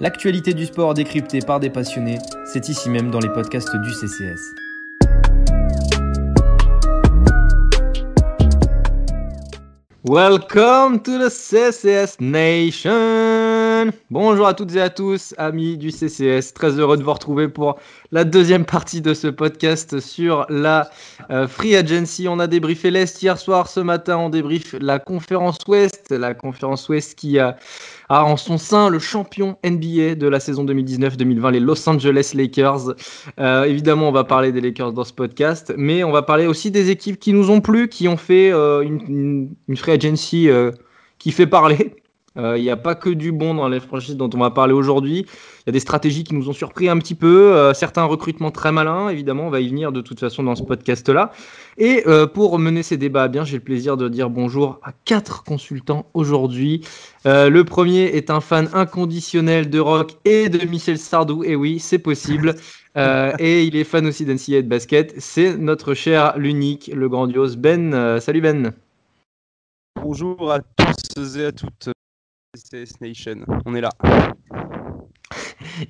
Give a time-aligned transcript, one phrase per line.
[0.00, 2.18] L'actualité du sport décryptée par des passionnés,
[2.52, 4.40] c'est ici même dans les podcasts du CCS.
[10.04, 13.39] Welcome to the CCS Nation.
[14.10, 16.52] Bonjour à toutes et à tous, amis du CCS.
[16.54, 17.78] Très heureux de vous retrouver pour
[18.10, 20.90] la deuxième partie de ce podcast sur la
[21.30, 22.26] euh, Free Agency.
[22.28, 23.68] On a débriefé l'Est hier soir.
[23.68, 26.10] Ce matin, on débriefe la conférence Ouest.
[26.10, 27.56] La conférence Ouest qui a,
[28.08, 32.94] en son sein le champion NBA de la saison 2019-2020, les Los Angeles Lakers.
[33.38, 36.70] Euh, évidemment, on va parler des Lakers dans ce podcast, mais on va parler aussi
[36.70, 40.48] des équipes qui nous ont plu, qui ont fait euh, une, une, Free Agency
[41.18, 41.94] qui fait parler.
[42.36, 45.26] Il n'y a pas que du bon dans les franchises dont on va parler aujourd'hui.
[45.60, 48.50] Il y a des stratégies qui nous ont surpris un petit peu, euh, certains recrutements
[48.50, 51.32] très malins, évidemment, on va y venir de toute façon dans ce podcast-là.
[51.76, 54.92] Et euh, pour mener ces débats à bien, j'ai le plaisir de dire bonjour à
[55.04, 56.80] quatre consultants aujourd'hui.
[57.26, 61.78] Euh, le premier est un fan inconditionnel de rock et de Michel Sardou, et oui,
[61.78, 62.54] c'est possible.
[62.96, 65.14] et il est fan aussi d'NCA et de basket.
[65.18, 68.18] C'est notre cher, l'unique, le grandiose Ben.
[68.18, 68.72] salut Ben.
[70.02, 70.60] Bonjour à
[71.14, 71.90] tous et à toutes.
[72.70, 73.90] CS Nation, on est là.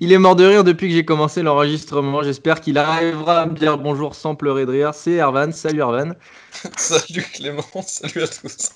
[0.01, 2.23] Il est mort de rire depuis que j'ai commencé l'enregistrement.
[2.23, 4.95] J'espère qu'il arrivera à me dire bonjour sans pleurer de rire.
[4.95, 5.53] C'est Ervan.
[5.53, 6.13] Salut Ervan.
[6.79, 7.63] salut Clément.
[7.87, 8.71] Salut à tous.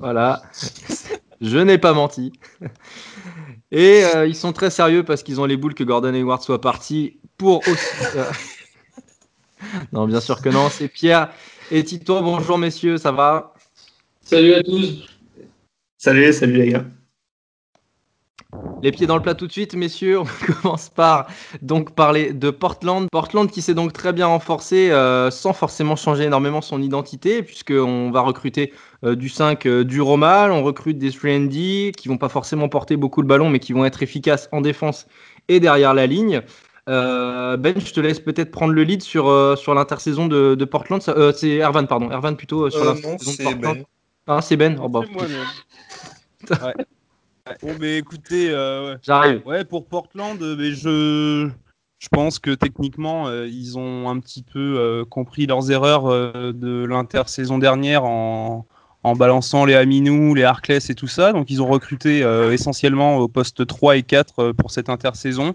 [0.00, 0.42] Voilà.
[1.40, 2.32] Je n'ai pas menti.
[3.70, 6.60] Et euh, ils sont très sérieux parce qu'ils ont les boules que Gordon Hayward soit
[6.60, 8.18] parti pour aussi.
[9.92, 10.70] non, bien sûr que non.
[10.70, 11.30] C'est Pierre
[11.70, 12.20] et Tito.
[12.20, 13.54] Bonjour messieurs, ça va?
[14.22, 15.06] Salut à tous.
[15.98, 16.84] Salut, salut les gars.
[18.82, 20.20] Les pieds dans le plat tout de suite, messieurs.
[20.20, 20.24] On
[20.62, 21.26] commence par
[21.60, 23.06] donc parler de Portland.
[23.10, 28.10] Portland qui s'est donc très bien renforcé euh, sans forcément changer énormément son identité, puisqu'on
[28.10, 28.72] va recruter
[29.04, 32.96] euh, du 5 euh, du Romal, on recrute des 3D qui vont pas forcément porter
[32.96, 35.06] beaucoup le ballon, mais qui vont être efficaces en défense
[35.48, 36.40] et derrière la ligne.
[36.86, 41.02] ben, je te laisse peut-être prendre le lead sur, sur l'intersaison de, Portland.
[41.34, 42.10] c'est Ervan, pardon.
[42.10, 43.76] Ervan plutôt sur l'intersaison de Portland.
[43.76, 43.84] Ben.
[44.26, 44.78] Ah, c'est Ben.
[44.82, 45.00] Oh, bah,
[46.50, 46.74] ouais.
[47.62, 49.42] Bon, mais écoutez, euh, j'arrive.
[49.46, 51.48] Ouais, pour Portland, euh, mais je,
[51.98, 56.04] je pense que techniquement, euh, ils ont un petit peu compris leurs erreurs
[56.52, 58.66] de l'intersaison dernière en,
[59.02, 61.32] en, balançant les Aminou, les Harkless et tout ça.
[61.32, 62.20] Donc, ils ont recruté
[62.52, 65.54] essentiellement au poste 3 et 4 pour cette intersaison.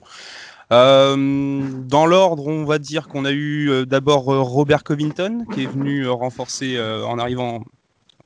[0.69, 6.79] dans l'ordre, on va dire qu'on a eu d'abord Robert Covington qui est venu renforcer
[6.79, 7.63] en arrivant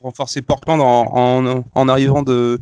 [0.02, 2.60] renforcer Portland en, en, en arrivant de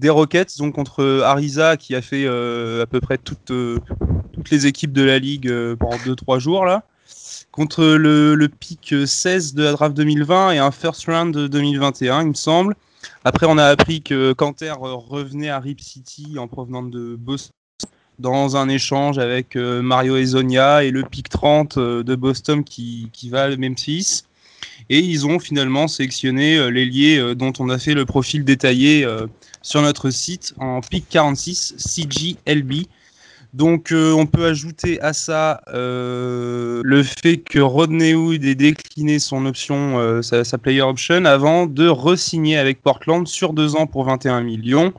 [0.00, 3.78] des Rockets, donc contre Ariza qui a fait euh, à peu près toutes, euh,
[4.32, 6.84] toutes les équipes de la ligue euh, pendant 2-3 jours là.
[7.52, 12.22] Contre le, le, pic 16 de la draft 2020 et un first round de 2021,
[12.22, 12.76] il me semble.
[13.24, 17.52] Après, on a appris que Canter revenait à Rip City en provenance de Boston
[18.20, 23.44] dans un échange avec Mario Ezonia et le pic 30 de Boston qui, qui va
[23.44, 24.22] à Memphis.
[24.90, 29.06] Et ils ont finalement sélectionné l'ailier dont on a fait le profil détaillé
[29.62, 32.86] sur notre site en PIC 46 CGLB.
[33.52, 39.18] Donc euh, on peut ajouter à ça euh, le fait que Rodney Hood ait décliné
[39.18, 44.04] son option, euh, sa, player option, avant de re-signer avec Portland sur deux ans pour
[44.04, 44.92] 21 millions.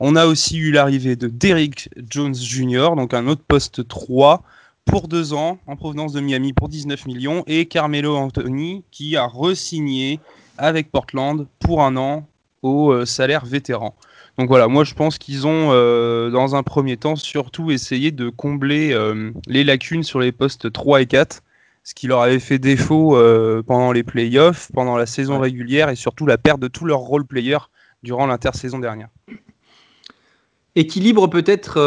[0.00, 4.42] On a aussi eu l'arrivée de Derrick Jones Jr., donc un autre poste 3
[4.86, 9.26] pour deux ans en provenance de Miami pour 19 millions, et Carmelo Anthony qui a
[9.26, 10.20] re-signé
[10.56, 12.26] avec Portland pour un an
[12.62, 13.94] au euh, salaire vétéran.
[14.38, 18.28] Donc voilà, moi je pense qu'ils ont, euh, dans un premier temps, surtout essayé de
[18.28, 21.42] combler euh, les lacunes sur les postes 3 et 4,
[21.84, 23.16] ce qui leur avait fait défaut
[23.64, 27.24] pendant les playoffs, pendant la saison régulière et surtout la perte de tous leurs role
[27.24, 27.70] players
[28.02, 29.08] durant l'intersaison dernière.
[30.76, 31.78] Équilibre peut-être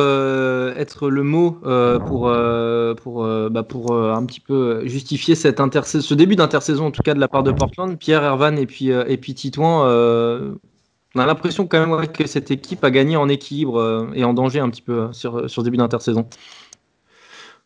[0.75, 1.59] être le mot
[2.07, 2.33] pour,
[3.01, 7.27] pour, bah, pour un petit peu justifier ce début d'intersaison en tout cas de la
[7.27, 7.97] part de Portland.
[7.97, 9.85] Pierre, Ervan et puis, et Titouan,
[11.15, 14.33] on a l'impression quand même que cette équipe a gagné en équilibre euh, et en
[14.33, 16.29] danger un petit peu euh, sur, sur ce début d'intersaison.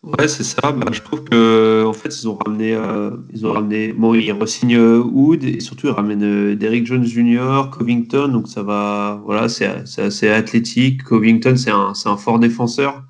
[0.04, 0.72] Ouais, c'est ça.
[0.74, 4.32] Bah, je trouve que en fait, ils ont ramené, euh, ils ont ramené, bon, ils
[4.32, 8.28] re-signent Wood et surtout ils ramènent Derrick Jones Jr., Covington.
[8.28, 9.66] Donc ça va, voilà, c'est
[9.98, 11.04] assez athlétique.
[11.04, 13.04] Covington, c'est un, un, fort défenseur.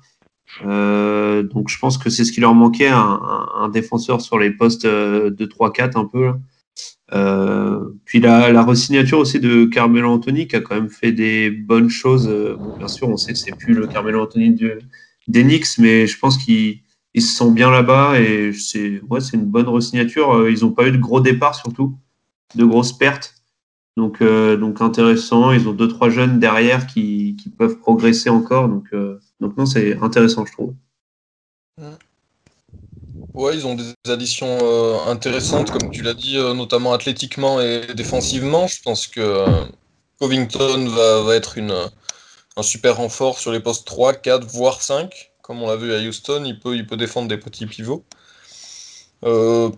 [0.62, 5.46] donc je pense que c'est ce qui leur manquait, un, défenseur sur les postes de
[5.46, 6.32] 3-4 un peu.
[7.12, 11.50] Euh, puis la, la resignature aussi de Carmelo Anthony qui a quand même fait des
[11.50, 12.28] bonnes choses.
[12.28, 14.56] Euh, bien sûr, on sait que c'est plus le Carmelo Anthony
[15.28, 16.38] d'Enix, mais je pense
[17.14, 20.34] qu'ils se sentent bien là-bas et c'est ouais, une bonne resignature.
[20.34, 21.96] Euh, ils n'ont pas eu de gros départs surtout,
[22.56, 23.34] de grosses pertes.
[23.96, 25.52] Donc, euh, donc intéressant.
[25.52, 28.68] Ils ont deux trois jeunes derrière qui, qui peuvent progresser encore.
[28.68, 30.74] Donc, euh, donc non, c'est intéressant, je trouve.
[33.32, 34.58] Ouais, ils ont des additions
[35.08, 38.66] intéressantes, comme tu l'as dit, notamment athlétiquement et défensivement.
[38.66, 39.44] Je pense que
[40.20, 41.74] Covington va, va être une,
[42.56, 45.33] un super renfort sur les postes 3, 4, voire 5.
[45.46, 48.02] Comme on l'a vu à Houston, il peut, il peut défendre des petits pivots.
[49.24, 49.68] Euh,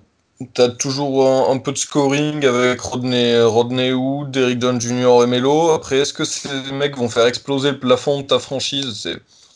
[0.54, 5.24] tu as toujours un, un peu de scoring avec Rodney, Rodney Hood, Derrick Dunn Jr.
[5.24, 5.70] et Melo.
[5.70, 9.08] Après, est-ce que ces mecs vont faire exploser le plafond de ta franchise?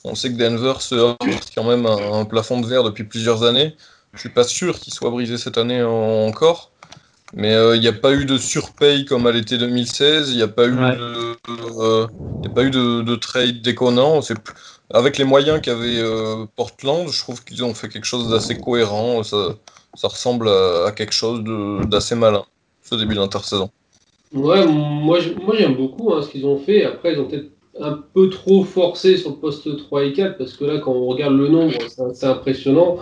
[0.03, 1.21] On sait que Denver se heurte
[1.55, 3.77] quand même à un plafond de verre depuis plusieurs années.
[4.15, 6.73] Je suis pas sûr qu'il soit brisé cette année en- encore.
[7.35, 10.31] Mais euh, il n'y a pas eu de surpaye comme à l'été 2016.
[10.31, 10.97] Il n'y a pas eu Ouais.
[10.97, 11.37] de,
[11.79, 12.07] euh,
[12.43, 14.21] y a pas eu de, de trade déconnant.
[14.93, 19.23] Avec les moyens qu'avait euh, Portland, je trouve qu'ils ont fait quelque chose d'assez cohérent.
[19.23, 19.55] Ça,
[19.95, 21.43] ça ressemble à, quelque chose
[21.89, 22.45] d'assez malin,
[22.83, 23.71] ce début d'intersaison.
[24.33, 26.85] Ouais, moi j'aime beaucoup hein, ce qu'ils ont fait.
[26.85, 27.51] Après, ils ont peut-être
[27.81, 31.07] un peu trop forcé sur le poste 3 et 4 parce que là, quand on
[31.07, 31.75] regarde le nombre,
[32.13, 32.99] c'est impressionnant.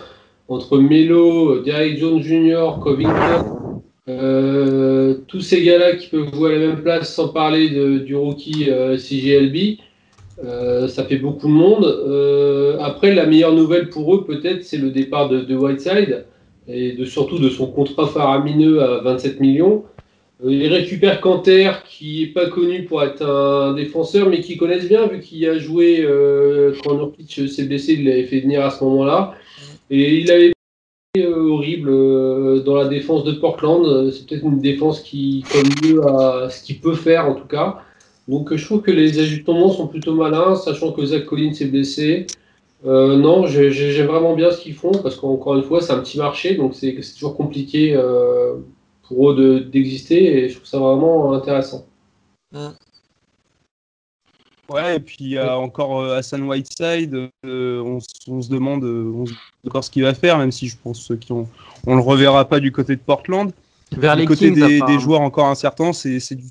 [0.49, 6.67] Entre Melo, Derrick Jones Jr., Covington, euh, tous ces gars-là qui peuvent jouer à la
[6.69, 7.69] même place sans parler
[8.00, 9.79] du rookie euh, CGLB,
[10.44, 11.85] euh, ça fait beaucoup de monde.
[11.85, 16.26] Euh, après, la meilleure nouvelle pour eux, peut-être, c'est le départ de, de Whiteside
[16.69, 19.85] et surtout de son contrat faramineux à 27 millions.
[20.44, 24.88] Euh, Il récupère Canter, qui n'est pas connu pour être un défenseur, mais qui connaissent
[24.88, 28.70] bien, vu qu'il a joué euh, quand Nurkic s'est blessé, il l'avait fait venir à
[28.70, 29.35] ce moment-là.
[29.90, 30.52] Et il avait
[31.25, 34.11] horrible dans la défense de Portland.
[34.12, 37.82] C'est peut-être une défense qui colle mieux à ce qu'il peut faire, en tout cas.
[38.29, 42.27] Donc je trouve que les ajustements sont plutôt malins, sachant que Zach Collins s'est blessé.
[42.87, 45.93] Euh, non, j'ai- j'ai- j'aime vraiment bien ce qu'ils font, parce qu'encore une fois, c'est
[45.93, 47.95] un petit marché, donc c'est toujours compliqué.
[47.95, 48.55] euh,
[49.09, 51.87] pour eux de- d'exister et je trouve ça vraiment intéressant.
[54.69, 57.31] Ouais, et puis il y a encore euh, Hassan Whiteside.
[57.47, 60.77] euh, on, se demande on se demande encore ce qu'il va faire, même si je
[60.77, 61.49] pense qu'on
[61.87, 63.51] on le reverra pas du côté de Portland.
[63.93, 66.45] Vers du les côté Kings, des, joueurs encore incertains, c'est c'est du.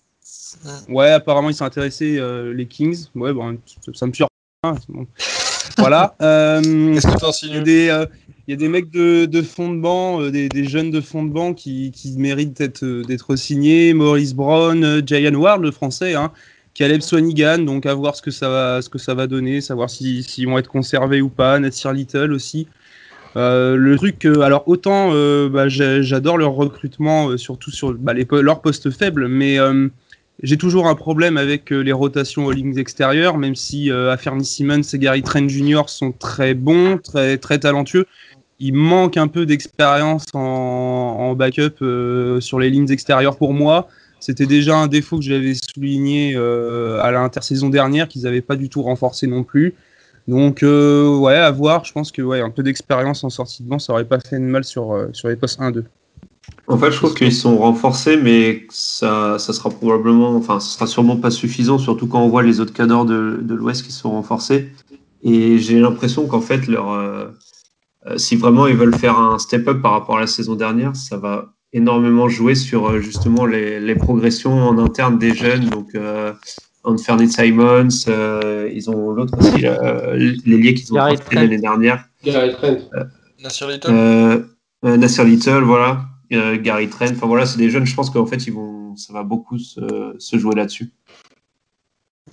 [0.89, 3.05] Ouais, apparemment ils sont intéressés euh, les Kings.
[3.15, 4.31] Ouais, bon, ça, ça me surprend.
[4.63, 5.07] hein, bon.
[5.77, 6.15] voilà.
[6.21, 8.05] Euh, Est-ce que tu il y a insinues des, euh,
[8.47, 11.01] il y a des mecs de, de fond de banc, euh, des, des jeunes de
[11.01, 13.93] fond de banc qui, qui méritent d'être d'être signés.
[13.93, 16.31] Maurice Brown, euh, Jayan Ward, le français, hein,
[16.73, 19.89] Caleb Swanigan, donc à voir ce que ça va, ce que ça va donner, savoir
[19.89, 21.59] s'ils si, s'ils vont être conservés ou pas.
[21.59, 22.67] Natsir Little aussi.
[23.35, 28.13] Euh, le truc, euh, alors autant euh, bah, j'adore leur recrutement, euh, surtout sur bah,
[28.13, 29.89] les, po- leurs postes faibles, mais euh,
[30.43, 34.45] j'ai toujours un problème avec euh, les rotations aux lignes extérieures, même si euh, Aferny
[34.45, 35.83] Simmons et Gary Trent Jr.
[35.87, 38.05] sont très bons, très, très talentueux.
[38.59, 43.87] Il manque un peu d'expérience en, backup euh, sur les lignes extérieures pour moi.
[44.19, 48.69] C'était déjà un défaut que j'avais souligné euh, à l'intersaison dernière, qu'ils n'avaient pas du
[48.69, 49.75] tout renforcé non plus.
[50.27, 51.85] Donc, ouais, à voir.
[51.85, 54.39] Je pense que ouais, un peu d'expérience en sortie de banc, ça aurait pas fait
[54.39, 55.83] de mal sur, sur les postes 1-2.
[56.67, 60.87] En fait, je trouve qu'ils sont renforcés, mais ça, ça sera probablement, enfin, ça sera
[60.87, 64.11] sûrement pas suffisant, surtout quand on voit les autres cadors de, de l'Ouest qui sont
[64.11, 64.69] renforcés.
[65.23, 67.27] Et j'ai l'impression qu'en fait, leur, euh,
[68.05, 71.17] euh, si vraiment ils veulent faire un step-up par rapport à la saison dernière, ça
[71.17, 75.69] va énormément jouer sur euh, justement les, les progressions en interne des jeunes.
[75.69, 76.33] Donc, euh,
[76.83, 80.97] Anthony Simons, euh, ils ont l'autre aussi, là, l'ailier qu'ils ont
[81.31, 82.05] l'année dernière.
[82.23, 82.77] Gary Trent.
[83.41, 84.45] Nasir Little
[84.83, 86.01] Nasser Little, voilà.
[86.33, 87.11] Euh, Gary Trent.
[87.11, 87.85] Enfin voilà, c'est des jeunes.
[87.85, 90.91] Je pense qu'en fait, ils vont, ça va beaucoup se, se jouer là-dessus.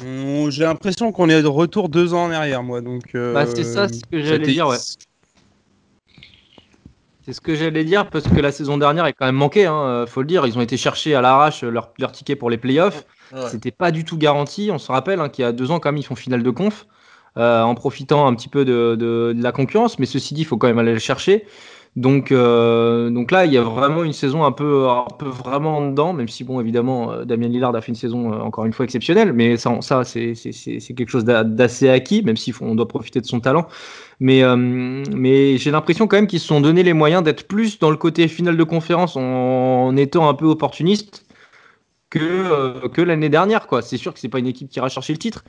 [0.00, 2.80] J'ai l'impression qu'on est de retour deux ans en arrière, moi.
[2.80, 4.76] Donc, euh, Bah, c'est ça, ce que j'allais dire, ouais.
[7.22, 9.74] C'est ce que j'allais dire parce que la saison dernière est quand même manqué, hein,
[9.86, 10.46] euh, faut le dire.
[10.46, 13.06] Ils ont été chercher à l'arrache leur, leur ticket pour les playoffs.
[13.32, 13.48] Ouais.
[13.50, 14.68] C'était pas du tout garanti.
[14.70, 16.50] On se rappelle hein, qu'il y a deux ans, quand même, ils font finale de
[16.50, 16.86] conf
[17.38, 19.98] euh, en profitant un petit peu de, de- de la concurrence.
[19.98, 21.46] Mais ceci dit, il faut quand même aller le chercher.
[21.96, 25.78] Donc, euh, donc là, il y a vraiment une saison un peu, un peu vraiment
[25.78, 28.64] en dedans, même si, bon, évidemment, euh, Damien Lillard a fait une saison euh, encore
[28.64, 30.34] une fois exceptionnelle, mais ça, ça c'est
[30.96, 33.68] quelque chose d'a- d'assez acquis, même si on doit profiter de son talent.
[34.18, 34.40] Mais,
[35.58, 38.26] j'ai l'impression quand même qu'ils se sont donné les moyens d'être plus dans le côté
[38.26, 41.24] finale de conférence en, étant un peu opportuniste
[42.10, 43.66] que, que l'année dernière.
[43.82, 45.44] C'est sûr que c'est pas une équipe qui ira chercher le titre,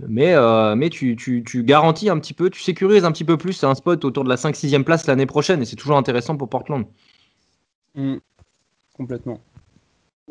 [0.00, 3.36] mais, euh, mais tu, tu, tu garantis un petit peu, tu sécurises un petit peu
[3.36, 6.48] plus un spot autour de la 5-6e place l'année prochaine, et c'est toujours intéressant pour
[6.48, 6.84] Portland.
[7.96, 8.18] Hum,
[8.96, 9.38] Complètement.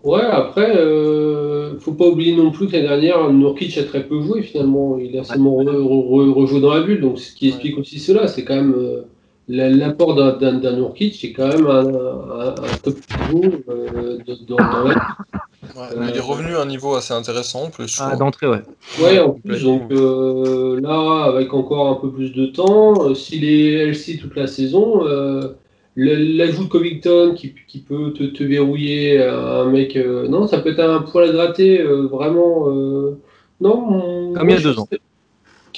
[0.04, 4.22] Ouais, après, euh, faut pas oublier non plus que l'année dernière, Nurkic a très peu
[4.22, 4.98] joué finalement.
[4.98, 8.00] Il a seulement re- re- re- rejoué dans la bulle, donc ce qui explique aussi
[8.00, 9.04] cela, c'est quand même euh,
[9.48, 14.18] la- l'apport d'un- d'un d'un Nurkic, c'est quand même un, un- un top pivot euh,
[14.26, 14.96] de- dans, dans la
[15.76, 17.98] Ouais, il est revenu à un niveau assez intéressant en plus.
[18.02, 18.62] Ah, d'entrée, ouais.
[19.02, 23.46] Ouais, en plus, donc euh, là, avec encore un peu plus de temps, euh, s'il
[23.46, 25.54] est LC toute la saison, euh,
[25.96, 29.96] l'ajout de Covington qui, qui peut te, te verrouiller un mec.
[29.96, 32.68] euh, non, ça peut être un poil à gratter, euh, vraiment.
[32.70, 33.18] euh,
[33.62, 34.88] non, mon- Comme il y a deux suis ans.
[34.92, 35.02] assez-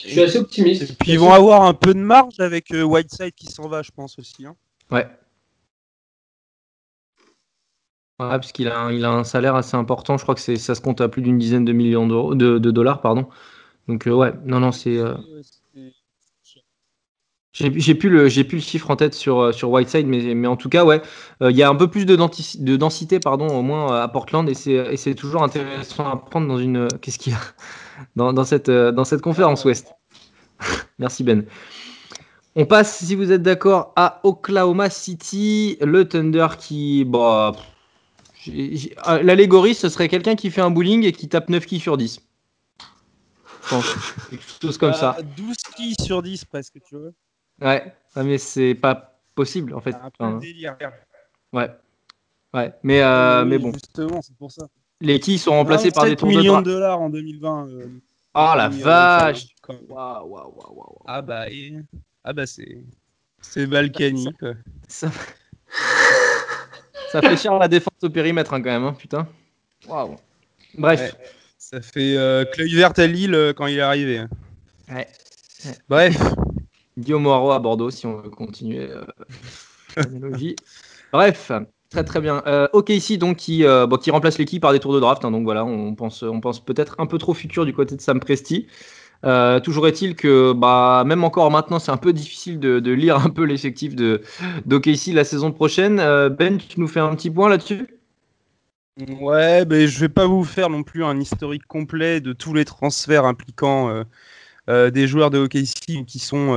[0.03, 0.81] Je suis assez optimiste.
[0.83, 3.83] Et puis ils vont avoir un peu de marge avec euh, Whiteside qui s'en va,
[3.83, 4.45] je pense aussi.
[4.45, 4.55] hein.
[4.91, 5.05] Ouais.
[8.19, 10.17] Ouais, parce qu'il a, un- salaire assez important.
[10.17, 13.27] Je crois que ça se compte à plus d'une dizaine de millions de, dollars, pardon.
[13.87, 14.97] Donc euh, ouais, non, non, c'est.
[14.97, 15.15] euh,
[17.53, 21.01] J'ai, plus le, chiffre en tête sur, euh, Whiteside, mais, en tout cas, ouais,
[21.41, 22.15] il y a un peu plus de,
[22.75, 27.19] densité, pardon, au moins à Portland, et c'est, toujours intéressant à prendre dans une, qu'est-ce
[27.19, 27.39] qu'il y a
[28.15, 29.93] dans, cette, conférence Ouest.
[30.99, 31.45] Merci Ben.
[32.55, 37.72] On passe, si vous êtes d'accord, à Oklahoma City, le Thunder qui, bah, ah,
[39.21, 42.19] l'allégorie, ce serait quelqu'un qui fait un bowling et qui tape 9 qui sur 10.
[43.63, 43.85] Je pense,
[44.29, 45.15] quelque chose comme ça.
[45.17, 47.11] Ah, 12 kills sur 10 presque, tu vois.
[47.61, 49.95] Ouais, Ah, mais c'est pas possible en fait.
[49.95, 50.77] Un peu Enfin, délire.
[51.53, 51.69] ouais,
[52.53, 54.67] ouais, mais euh, Oui, mais bon, Justement, c'est pour ça.
[55.01, 57.67] les quilles sont remplacés par des 27 tours de millions de dollars en 2020.
[57.69, 57.87] euh,
[58.33, 59.47] Ah la euh, vache
[59.89, 60.97] waouh, waouh, waouh.
[61.05, 61.77] Ah bah, et-
[62.23, 62.83] ah bah c'est
[63.41, 64.53] c'est Balkany quoi.
[64.87, 65.09] Ça...
[67.13, 69.27] Ça fait cher la défense au périmètre hein, quand même, hein, putain.
[69.87, 70.15] Waouh.
[70.75, 70.99] Bref.
[70.99, 71.11] Ouais.
[71.59, 74.17] Ça fait euh, verte à Lille euh, quand il est arrivé.
[74.17, 74.29] hein.
[74.89, 75.07] Ouais.
[75.87, 76.17] Bref,
[76.97, 79.03] Guillaume Moreau à Bordeaux, si on veut continuer euh,
[79.95, 80.55] l'analogie.
[81.11, 81.51] Bref,
[81.91, 82.41] très très bien.
[82.47, 85.23] Euh, OKC donc qui, euh, bon, qui remplace l'équipe par des tours de draft.
[85.23, 88.01] hein, donc voilà, on pense, on pense peut-être un peu trop futur du côté de
[88.01, 88.67] Sam Presti.
[89.25, 93.29] Euh, toujours est-il que bah, même encore maintenant, c'est un peu difficile de, lire un
[93.29, 94.21] peu l'effectif de
[94.65, 95.99] d'OKC la saison prochaine.
[95.99, 97.87] Euh, ben, tu nous fais un petit point là-dessus?
[99.19, 102.65] Ouais, mais je vais pas vous faire non plus un historique complet de tous les
[102.65, 104.03] transferts impliquant
[104.69, 106.49] euh, des joueurs de OKC qui sont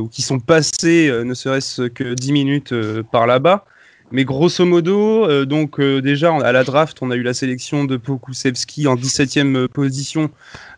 [0.00, 2.74] ou qui sont passés, ne serait-ce que 10 minutes
[3.12, 3.66] par là-bas.
[4.12, 8.88] Mais grosso modo, donc déjà à la draft, on a eu la sélection de Pokusevski
[8.88, 10.30] en 17e position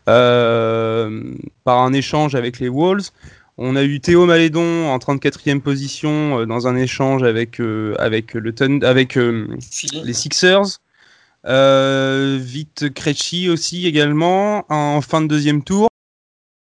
[0.09, 1.21] euh,
[1.63, 3.09] par un échange avec les Wolves.
[3.57, 8.33] On a eu Théo Malédon en 34e position euh, dans un échange avec, euh, avec,
[8.33, 10.79] le Thun- avec les Sixers.
[11.45, 15.87] Vite Krejci aussi également en fin de deuxième tour.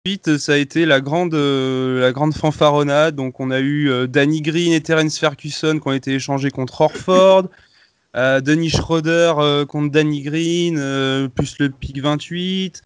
[0.05, 3.15] Ensuite, ça a été la grande, la grande fanfaronnade.
[3.15, 7.49] Donc, on a eu Danny Green et Terence Ferguson qui ont été échangés contre Orford.
[8.15, 9.33] Denis Schroeder
[9.67, 12.81] contre Danny Green, plus le pick 28.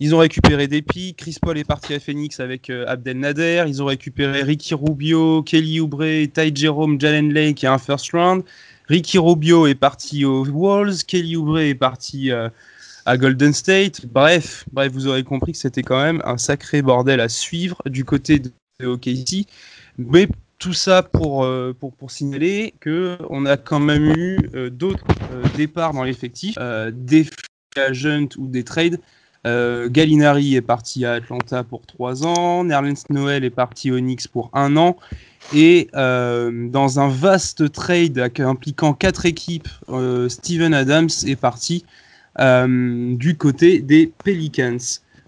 [0.00, 1.16] Ils ont récupéré des pics.
[1.16, 3.64] Chris Paul est parti à Phoenix avec euh, Abdel Nader.
[3.66, 8.44] Ils ont récupéré Ricky Rubio, Kelly Oubre, Ty Jerome, Jalen Lake et un first round.
[8.86, 11.04] Ricky Rubio est parti aux Wolves.
[11.04, 12.48] Kelly Oubre est parti euh,
[13.06, 14.06] à Golden State.
[14.06, 18.04] Bref, bref, vous aurez compris que c'était quand même un sacré bordel à suivre du
[18.04, 18.52] côté de
[18.86, 19.48] OKC.
[19.98, 20.28] Mais
[20.60, 24.38] tout ça pour, euh, pour, pour signaler qu'on a quand même eu
[24.70, 25.04] d'autres
[25.56, 26.56] départs dans l'effectif,
[26.92, 27.28] des
[27.76, 29.00] agents ou des trades.
[29.48, 34.28] Euh, Gallinari est parti à Atlanta pour 3 ans, Nerlens Noël est parti au Knicks
[34.28, 34.96] pour 1 an,
[35.54, 41.84] et euh, dans un vaste trade impliquant quatre équipes, euh, Steven Adams est parti
[42.40, 44.76] euh, du côté des Pelicans.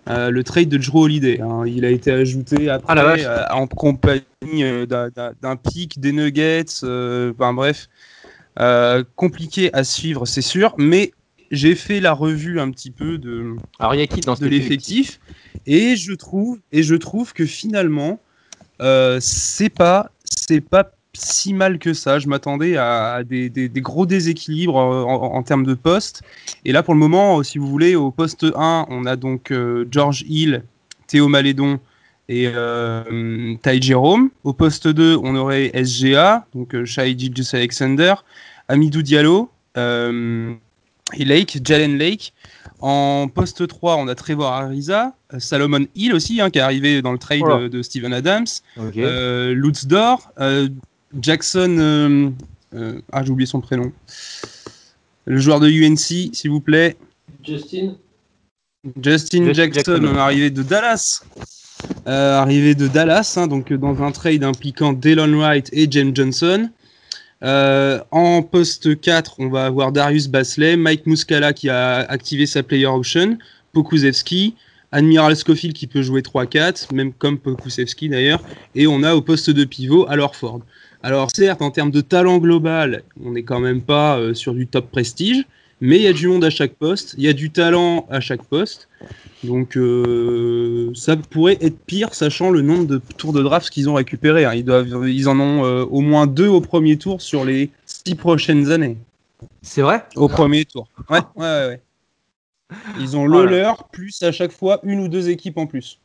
[0.06, 1.40] Le trade de Drew Holiday.
[1.40, 1.62] hein.
[1.66, 4.24] Il a été ajouté après Ah euh, en compagnie
[4.88, 7.88] d'un- pic, des Nuggets, enfin bref.
[9.14, 11.12] Compliqué à suivre, c'est sûr, mais
[11.50, 14.46] j'ai fait la revue un petit peu de, Alors, il y a qui dans de
[14.46, 15.20] l'effectif
[15.66, 18.20] et je trouve et je trouve que finalement
[18.80, 22.20] euh, c'est pas c'est pas si mal que ça.
[22.20, 26.22] Je m'attendais à, des, des- des gros déséquilibres en, en termes de postes
[26.64, 29.86] et là pour le moment si vous voulez au poste 1 on a donc euh,
[29.90, 30.62] George Hill
[31.08, 31.80] Théo Malédon
[32.28, 34.30] et euh, Ty Jerome.
[34.44, 37.16] Au poste 2 on aurait SGA donc euh, Shai
[37.54, 38.14] Alexander
[38.68, 40.54] Amidou Diallo euh,
[41.16, 42.32] et Lake Jalen Lake
[42.80, 47.02] en poste 3, on a Trevor Ariza, euh, Salomon Hill aussi, hein, qui est arrivé
[47.02, 47.68] dans le trade Voilà.
[47.68, 48.46] de Steven Adams,
[48.96, 50.68] euh, Lutz Dor, euh,
[51.20, 52.30] Jackson, euh,
[52.74, 53.92] euh, ah j'ai oublié son prénom,
[55.26, 56.96] le joueur de UNC, s'il vous plaît,
[57.44, 57.96] Justin
[59.02, 60.00] Justin Justin Jackson, Jackson.
[60.10, 61.22] on est arrivé de Dallas.
[62.06, 66.70] Euh, arrivé de Dallas, hein, donc dans un trade impliquant Delon Wright et James Johnson.
[67.42, 72.62] Euh, en poste 4, on va avoir Darius Basley, Mike Muscala qui a activé sa
[72.62, 73.38] player option,
[73.72, 74.54] Pokusevski,
[74.92, 78.42] Admiral Scofield qui peut jouer 3-4, même comme Pokusevski d'ailleurs,
[78.74, 80.60] et on a au poste de pivot alors Ford.
[81.02, 84.66] Alors certes, en termes de talent global, on n'est quand même pas euh, sur du
[84.66, 85.44] top prestige,
[85.80, 88.20] mais il y a du monde à chaque poste, il y a du talent à
[88.20, 88.88] chaque poste.
[89.42, 93.94] Donc euh, ça pourrait être pire, sachant le nombre de tours de draft qu'ils ont
[93.94, 94.44] récupérés.
[94.44, 94.54] Hein.
[94.54, 98.14] Ils, doivent, ils en ont euh, au moins deux au premier tour sur les six
[98.14, 98.98] prochaines années.
[99.62, 100.04] C'est vrai?
[100.16, 100.88] Au premier tour.
[101.08, 101.66] Ouais, ouais, ouais.
[101.68, 101.80] ouais.
[103.00, 105.98] Ils ont le leur, plus à chaque fois une ou deux équipes en plus.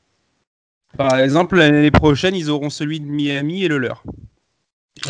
[0.98, 4.04] Par exemple, l'année prochaine, ils auront celui de Miami et le leur.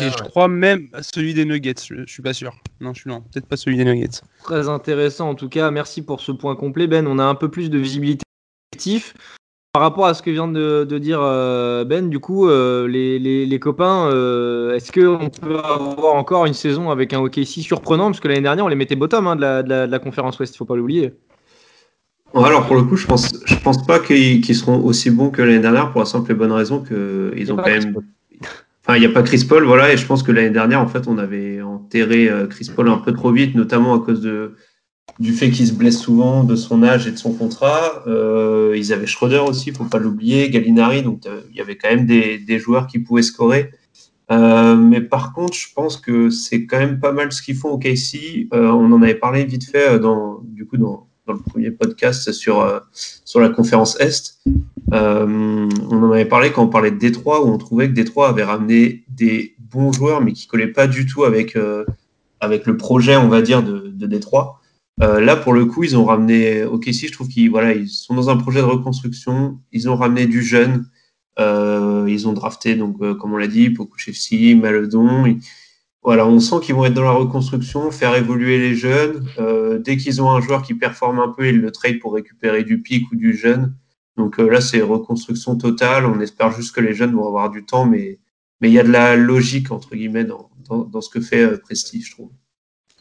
[0.00, 2.54] Ah je crois même celui des Nuggets, je, je suis pas sûr.
[2.80, 4.20] Non, je suis non, peut-être pas celui des Nuggets.
[4.42, 5.70] Très intéressant en tout cas.
[5.70, 7.06] Merci pour ce point complet, Ben.
[7.06, 8.22] On a un peu plus de visibilité.
[9.72, 13.18] Par rapport à ce que vient de, de dire euh, Ben, du coup, euh, les,
[13.18, 18.06] les- les copains, euh, est-ce qu'on peut avoir encore une saison avec un OKC surprenant?
[18.06, 19.98] Parce que l'année dernière, on les mettait bottom hein, de, la, de la- de la
[19.98, 21.14] conférence Ouest, il faut pas l'oublier.
[22.34, 25.60] Alors pour le coup, je pense, je pense pas qu'ils seront aussi bons que l'année
[25.60, 27.94] dernière pour la simple et bonne raison qu'ils ont quand même.
[28.86, 30.86] Enfin, il n'y a pas Chris Paul, voilà, et je pense que l'année dernière, en
[30.86, 34.20] fait, on avait enterré euh, Chris Paul un peu trop vite, notamment à cause
[35.18, 38.04] du fait qu'il se blesse souvent, de son âge et de son contrat.
[38.06, 41.88] Euh, ils avaient Schroeder aussi, faut pas l'oublier, Gallinari, donc euh, il y avait quand
[41.88, 43.72] même des, joueurs qui pouvaient scorer.
[44.30, 47.78] Mais par contre, je pense que c'est quand même pas mal ce qu'ils font au
[47.78, 48.46] KC.
[48.52, 52.60] On en avait parlé vite fait dans, du coup, dans, dans le premier podcast sur,
[52.60, 54.38] euh, sur la conférence Est.
[54.92, 58.28] Euh, on en avait parlé quand on parlait de Détroit, où on trouvait que Détroit
[58.28, 61.84] avait ramené des bons joueurs, mais qui collaient pas du tout avec, euh,
[62.40, 64.60] avec le projet, on va dire, de, de Détroit.
[64.98, 67.08] Là, pour le coup, ils ont ramené OKC.
[67.08, 69.58] Je trouve qu'ils voilà, ils sont dans un projet de reconstruction.
[69.70, 70.88] Ils ont ramené du jeune.
[71.38, 75.36] Ils ont drafté, donc, comme on l'a dit, Pokuchevski, Maledon.
[76.06, 79.28] Voilà, on sent qu'ils vont être dans la reconstruction, faire évoluer les jeunes.
[79.40, 82.62] Euh, dès qu'ils ont un joueur qui performe un peu, ils le trade pour récupérer
[82.62, 83.74] du pic ou du jeune.
[84.16, 86.06] Donc euh, là, c'est reconstruction totale.
[86.06, 88.20] On espère juste que les jeunes vont avoir du temps, mais
[88.60, 91.58] mais il y a de la logique entre guillemets dans, dans, ce que fait euh,
[91.58, 92.30] Presti, je trouve.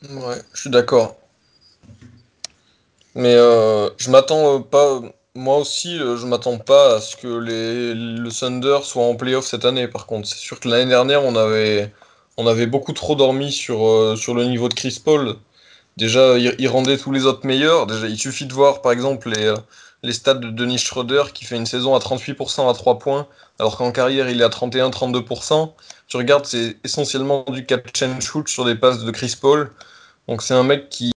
[0.09, 1.15] Ouais, je suis d'accord.
[3.13, 5.01] Mais je m'attends pas.
[5.35, 9.63] Moi aussi, je m'attends pas à ce que les, le Thunder soit en playoff cette
[9.63, 9.88] année.
[9.88, 11.94] Par contre, c'est sûr que l'année dernière, on avait,
[12.37, 15.35] on avait beaucoup trop dormi sur, euh, sur le niveau de Chris Paul.
[15.98, 17.87] Déjà, il, rendait tous les autres meilleurs.
[17.87, 19.55] Déjà, il suffit de voir, par exemple, les, euh,
[20.03, 23.27] les stats de Denis Schroeder qui fait une saison à 38% à 3 points,
[23.59, 25.74] alors qu'en carrière, il est à 31-32%.
[26.07, 29.71] Tu regardes, c'est essentiellement du catch and shoot sur des passes de Chris Paul.
[30.27, 31.11] Donc c'est un mec qui,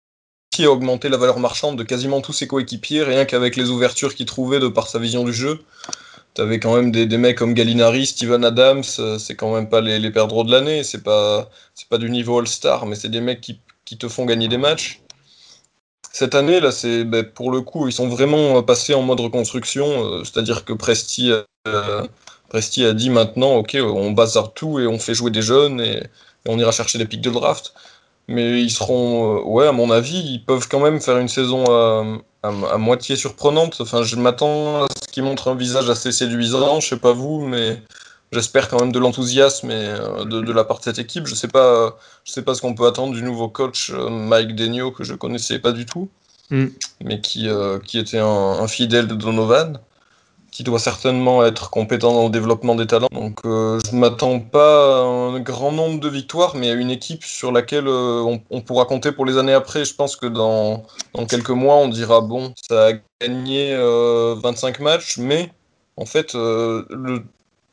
[0.51, 4.15] qui a augmenté la valeur marchande de quasiment tous ses coéquipiers, rien qu'avec les ouvertures
[4.15, 5.61] qu'il trouvait de par sa vision du jeu.
[6.37, 10.11] T'avais quand même des, mecs comme Gallinari, Steven Adams, euh, c'est quand même pas les,
[10.11, 11.49] perdreaux de l'année, c'est pas,
[11.89, 13.59] pas du niveau All-Star, mais c'est des mecs qui,
[13.97, 15.01] te font gagner des matchs.
[16.13, 19.87] Cette année, là, c'est ben, pour le coup, ils sont vraiment passés en mode reconstruction,
[19.87, 21.33] euh, c'est-à-dire que Presti,
[21.67, 22.07] euh,
[22.51, 25.97] Presti a dit maintenant, ok, on bazarde tout et on fait jouer des jeunes et,
[25.97, 27.73] et on ira chercher des pics de draft.
[28.29, 31.65] Mais ils seront, euh, ouais, à mon avis, ils peuvent quand même faire une saison
[31.67, 32.05] à,
[32.43, 33.81] à, à moitié surprenante.
[33.81, 36.81] Enfin, je m'attends à ce qu'ils montrent un visage assez séduisant.
[36.81, 37.81] Je sais pas vous, mais
[38.33, 41.27] j'espère quand même de l'enthousiasme et euh, de, de la part de cette équipe.
[41.29, 44.57] Je sais pas, je sais pas ce qu'on peut attendre du nouveau coach euh, Mike
[44.57, 46.09] Denio que je connaissais pas du tout,
[46.49, 46.67] Mm.
[47.03, 49.81] mais qui, euh, qui était un, un fidèle de Donovan
[50.57, 53.09] qui doit certainement être compétent dans le développement des talents.
[53.13, 57.25] Donc euh, je m'attends pas à un grand nombre de victoires, mais à une équipe
[57.25, 59.85] sur laquelle euh, on, on pourra compter pour les années après.
[59.85, 64.81] Je pense que dans, dans quelques mois, on dira bon, ça a gagné euh, 25
[64.81, 65.51] matchs, mais
[65.99, 67.23] en fait, euh, le-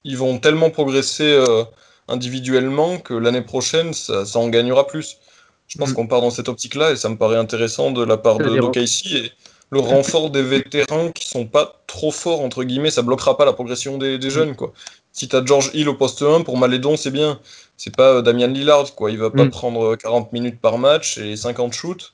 [0.03, 1.63] ils vont tellement progresser euh,
[2.09, 5.19] individuellement que l'année prochaine, ça, ça en gagnera plus.
[5.67, 5.93] Je pense Mm.
[5.93, 8.43] qu'on part dans cette optique-là et ça me paraît intéressant de la part de
[8.73, 9.31] d'OKC et
[9.73, 13.53] le renfort des vétérans qui sont pas trop forts entre guillemets, ça bloquera pas la
[13.53, 14.71] progression des, des jeunes quoi.
[15.11, 17.39] Si t'as George Hill au poste 1 pour Malédon, c'est bien.
[17.77, 19.49] C'est pas euh, Damian Lillard quoi, il va pas Mm.
[19.49, 22.13] prendre 40 minutes par match et 50 shoots.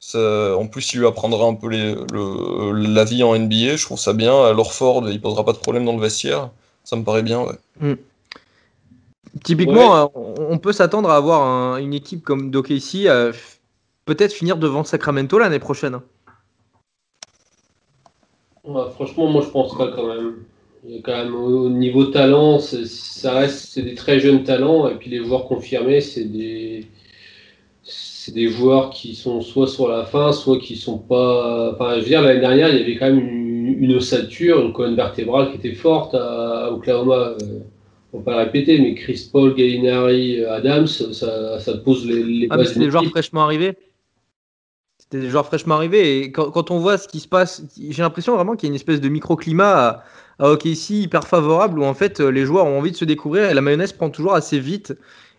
[0.00, 3.84] Ça- en plus, il lui apprendra un peu les- le- la vie en NBA, je
[3.84, 4.44] trouve ça bien.
[4.44, 6.50] À Lorford, il posera pas de problème dans le vestiaire.
[6.84, 7.96] Ça me paraît bien, ouais.
[9.44, 13.32] Typiquement, euh, on peut s'attendre à avoir un- une équipe comme d'OKC euh,
[14.04, 15.98] peut-être finir devant Sacramento l'année prochaine.
[18.68, 20.34] Ouais, franchement, moi je pense pas quand même.
[20.86, 24.20] Il y a quand même au au niveau talent, c'est- ça reste c'est des très
[24.20, 26.84] jeunes talents et puis les joueurs confirmés, c'est des
[27.82, 31.72] c'est des joueurs qui sont soit sur la fin, soit qui sont pas.
[31.72, 34.72] Enfin, je veux dire l'année dernière, il y avait quand même une, une ossature, une
[34.74, 37.36] colonne vertébrale qui était forte à, Oklahoma.
[37.40, 37.60] Euh,
[38.12, 42.48] on va pas le répéter, mais Chris Paul, Gallinari, Adams, ça, ça pose les, les
[42.50, 43.74] Ah, mais bases c'est des joueurs fraîchement arrivés?
[45.10, 46.20] Des joueurs fraîchement arrivés.
[46.20, 48.76] Et quand, on voit ce qui se passe, j'ai l'impression vraiment qu'il y a une
[48.76, 50.04] espèce de microclimat à,
[50.38, 53.54] à OKC hyper favorable où en fait les joueurs ont envie de se découvrir et
[53.54, 54.94] la mayonnaise prend toujours assez vite.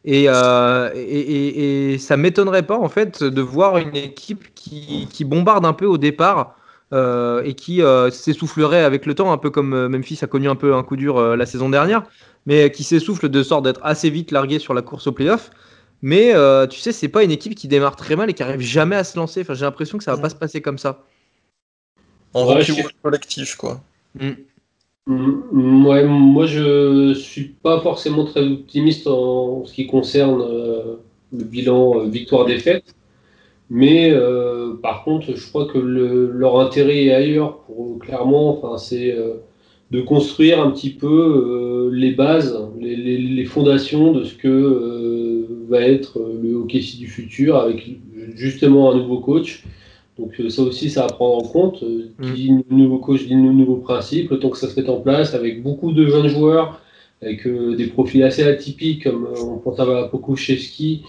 [0.05, 5.25] Et, euh, et, et, et, ça m'étonnerait pas en fait de voir une équipe qui,
[5.25, 6.55] bombarde un peu au départ
[6.93, 10.49] euh, et qui euh, s'essoufflerait avec le temps, un peu comme euh, Memphis a connu
[10.49, 12.03] un peu un coup dur la saison dernière,
[12.45, 15.51] mais qui s'essouffle de sorte d'être assez vite largué sur la course au playoff.
[16.01, 18.62] Mais euh, tu sais, c'est pas une équipe qui démarre très mal et qui arrive
[18.62, 19.41] jamais à se lancer.
[19.41, 21.03] Enfin, j'ai l'impression que ça va pas se passer comme ça.
[22.33, 23.81] En Ouais, rookie je- wall collectif, quoi.
[24.19, 24.29] Mm.
[25.07, 30.95] Mm, Ouais, moi je suis pas forcément très optimiste en ce qui concerne euh,
[31.33, 32.93] le bilan euh, victoire-défaite,
[33.69, 38.77] mais euh, par contre je crois que le- leur intérêt est ailleurs pour clairement, enfin
[38.77, 39.35] c'est euh,
[39.91, 44.47] de construire un petit peu euh, les bases, les, les- les fondations de ce que
[44.47, 44.98] euh,
[45.69, 47.97] va être le hockey du futur avec
[48.36, 49.63] justement un nouveau coach.
[50.17, 51.84] Donc euh, ça aussi, ça à prendre en compte.
[51.84, 52.34] Euh, Mm.
[52.34, 54.29] Qui dit nouveau coach dit nou- nouveau principe.
[54.32, 56.82] Le temps que ça se mette en place avec beaucoup de jeunes joueurs,
[57.21, 61.03] avec euh, des profils assez atypiques comme euh, on pense à Pokushevski.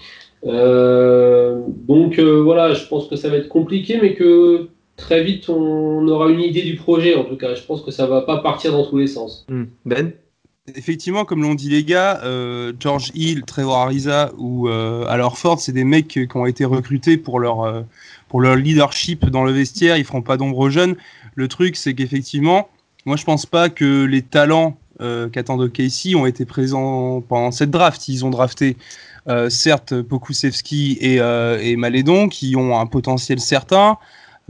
[0.45, 5.49] Euh, donc euh, voilà, je pense que ça va être compliqué, mais que très vite
[5.49, 7.15] on aura une idée du projet.
[7.15, 9.45] En tout cas, je pense que ça va pas partir dans tous les sens.
[9.49, 9.63] Mm.
[9.85, 10.11] Ben?
[10.67, 15.59] Effectivement, comme l'ont dit les gars, euh, George Hill, Trevor Ariza ou euh, alors Ford,
[15.59, 17.81] c'est des mecs qui ont été recrutés pour leur, euh,
[18.27, 19.97] pour leur leadership dans le vestiaire.
[19.97, 20.95] Ils feront pas d'ombre aux jeunes.
[21.33, 22.69] Le truc, c'est qu'effectivement,
[23.07, 27.71] moi, je pense pas que les talents euh, qu'attendent Casey ont été présents pendant cette
[27.71, 28.07] draft.
[28.07, 28.77] Ils ont drafté,
[29.49, 33.97] certes, Pokusevski et, Malédon, qui ont un potentiel certain.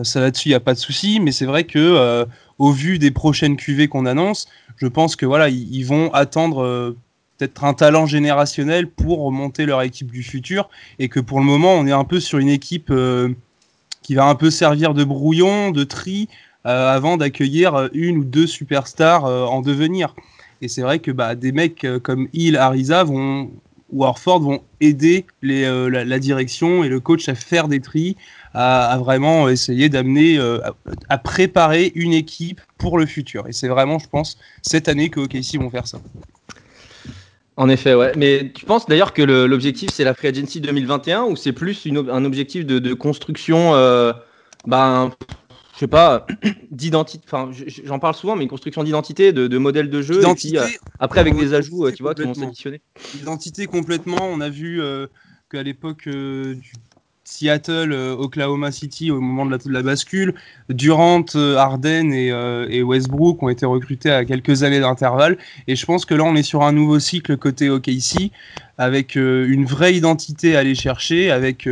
[0.03, 1.21] Ça là-dessus, il n'y a pas de souci.
[1.21, 2.25] Mais c'est vrai que,
[2.57, 4.47] au vu des prochaines QV qu'on annonce,
[4.81, 6.97] je pense que voilà, ils, vont attendre euh,
[7.37, 11.75] peut-être un talent générationnel pour remonter leur équipe du futur et que pour le moment,
[11.75, 13.29] on est un peu sur une équipe euh,
[14.01, 16.29] qui va un peu servir de brouillon, de tri
[16.65, 20.15] euh, avant d'accueillir une ou deux superstars en devenir.
[20.63, 23.51] Et c'est vrai que bah, des mecs comme Hill, Ariza vont
[23.91, 28.15] ou Orford vont aider euh, la, direction et le coach à faire des tris,
[28.53, 30.59] à, vraiment essayer d'amener, euh,
[31.09, 33.47] à, préparer une équipe pour le futur.
[33.47, 35.99] Et c'est vraiment, je pense, cette année que OKC vont faire ça.
[37.57, 38.13] En effet, ouais.
[38.15, 42.25] Mais tu penses d'ailleurs que l'objectif c'est la Free Agency 2021 ou c'est plus un
[42.25, 44.13] objectif de, de construction, euh,
[44.65, 45.11] ben,
[45.81, 46.27] je sais pas,
[46.71, 47.23] d'identité.
[47.25, 47.49] Enfin,
[47.83, 50.21] j'en parle souvent, mais une construction d'identité, de, de modèle de jeu.
[50.23, 50.67] Et puis, euh,
[50.99, 52.81] après, avec des ajouts, euh, tu vois, qui vont s'additionner.
[53.19, 54.19] identité complètement.
[54.21, 55.07] On a vu euh,
[55.49, 56.73] qu'à l'époque euh, du
[57.31, 60.33] Seattle, euh, Oklahoma City, au moment de la, de la bascule,
[60.69, 65.37] Durant, euh, Harden et, euh, et Westbrook ont été recrutés à quelques années d'intervalle.
[65.67, 68.31] Et je pense que là, on est sur un nouveau cycle côté OKC,
[68.77, 71.69] avec une vraie identité à aller chercher, avec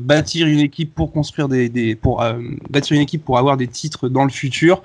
[0.00, 2.24] bâtir une équipe pour construire des, pour
[2.70, 4.82] bâtir une équipe pour avoir des titres dans le futur.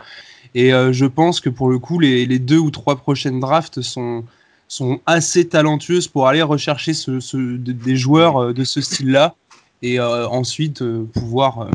[0.54, 4.26] Et je pense que pour le coup, les, deux ou trois prochaines drafts sont
[4.68, 9.36] sont assez talentueuses pour aller rechercher ce, ce- de- des joueurs de ce style-là
[9.82, 11.70] et euh, ensuite euh, pouvoir, euh,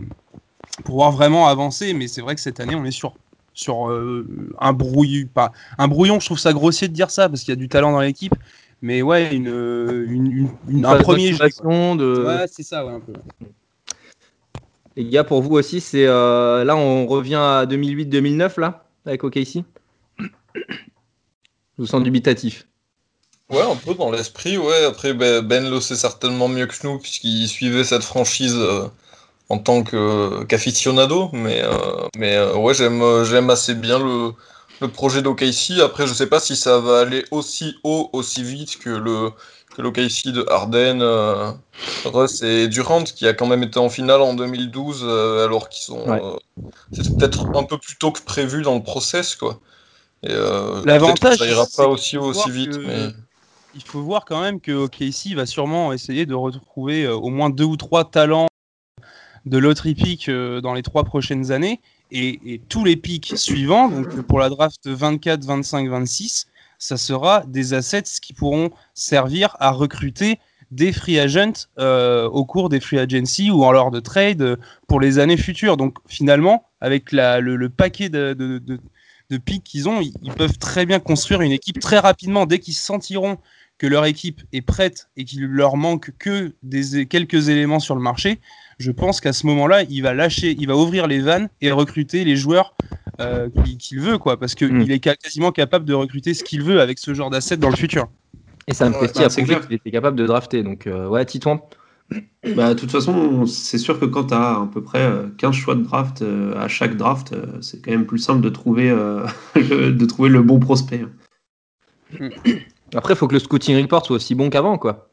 [0.84, 1.92] pouvoir vraiment avancer.
[1.94, 3.14] Mais c'est vrai que cette année, on est sur,
[3.54, 3.88] sur
[4.58, 6.20] un, brouillon, pas, un brouillon.
[6.20, 8.34] Je trouve ça grossier de dire ça parce qu'il y a du talent dans l'équipe.
[8.82, 11.38] Mais ouais, une, une, une- une- un premier jeu.
[11.38, 12.24] de...
[12.26, 13.14] Ouais, c'est ça, ouais, un peu.
[14.96, 19.64] Les gars, pour vous aussi, c'est euh, là, on revient à 2008-2009 là, avec OKC.
[20.18, 22.66] Je vous sens dubitatif.
[23.48, 24.84] Ouais, un peu dans l'esprit, ouais.
[24.84, 28.88] Après, ben, Ben le sait certainement mieux que nous, puisqu'il suivait cette franchise euh,
[29.50, 31.30] en tant que- qu'aficionado.
[31.32, 34.32] Mais, euh, mais euh, ouais, j'aime euh, j'aime assez bien le,
[34.80, 35.80] le projet d'OKC.
[35.80, 39.30] Après, je sais pas si ça va aller aussi haut, aussi vite que le
[39.74, 41.52] que l'OKC de Harden, euh,
[42.04, 45.84] Russ et Durant, qui a quand même été en finale en 2012, euh, alors qu'ils
[45.84, 45.98] sont...
[46.10, 46.20] Ouais.
[46.20, 46.36] euh,
[46.92, 49.60] C'était peut-être un peu plus tôt que prévu dans le process, quoi.
[50.24, 53.12] Et, euh, L'avantage, ça ira pas aussi, aussi vite, que- mais...
[53.76, 57.50] il faut voir quand même que OKC va sûrement essayer de retrouver euh, au moins
[57.50, 58.48] deux ou trois talents
[59.44, 61.80] de l'autre pick euh, dans les trois prochaines années.
[62.10, 66.46] Et, tous les pics suivants, donc pour la draft 24, 25, 26,
[66.78, 70.38] ça sera des assets qui pourront servir à recruter
[70.70, 74.56] des free agents euh, au cours des free agency ou en lors de trade euh,
[74.86, 75.76] pour les années futures.
[75.76, 78.78] Donc finalement, avec le, paquet de,
[79.44, 82.74] pics qu'ils ont, ils, ils peuvent très bien construire une équipe très rapidement dès qu'ils
[82.74, 83.38] se sentiront
[83.78, 88.00] que leur équipe est prête et qu'il leur manque que des, quelques éléments sur le
[88.00, 88.38] marché,
[88.78, 92.24] je pense qu'à ce moment-là, il va lâcher, il va ouvrir les vannes et recruter
[92.24, 92.74] les joueurs
[93.20, 94.90] euh, qu'il veut, quoi, parce qu'il Mm.
[94.90, 98.08] est quasiment capable de recruter ce qu'il veut avec ce genre d'assets dans le futur.
[98.68, 99.66] Et Sam Ouais, Presti bah, a c'est prouvé clair.
[99.68, 100.62] qu'il était capable de drafter.
[100.62, 101.60] Donc, euh, ouais, Titouan.
[102.54, 105.54] Bah, de toute façon, c'est sûr que quand tu as à peu près euh, 15
[105.54, 108.90] choix de draft euh, à chaque draft, euh, c'est quand même plus simple de trouver,
[108.90, 111.04] euh, de trouver le bon prospect.
[112.94, 115.08] Après, il faut que le scouting report soit aussi bon qu'avant, quoi.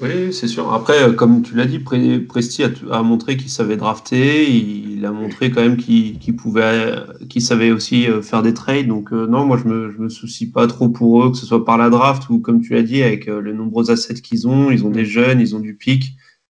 [0.00, 0.72] Oui, c'est sûr.
[0.72, 5.50] Après, euh, comme tu l'as dit, Presti a, montré qu'il savait drafter, il, a montré
[5.50, 6.94] quand même qu'il pouvait,
[7.28, 8.88] qu'il savait aussi euh, faire des trades.
[8.88, 11.64] Donc euh, non, moi je me, me soucie pas trop pour eux, que ce soit
[11.64, 14.84] par la draft ou comme tu l'as dit, avec les nombreux assets qu'ils ont, ils
[14.84, 16.14] ont des jeunes, ils ont du pic.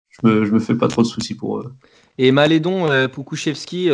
[0.09, 1.73] Je me, je me fais pas trop de soucis pour eux.
[2.17, 3.89] Et Malédon, Pukushevski,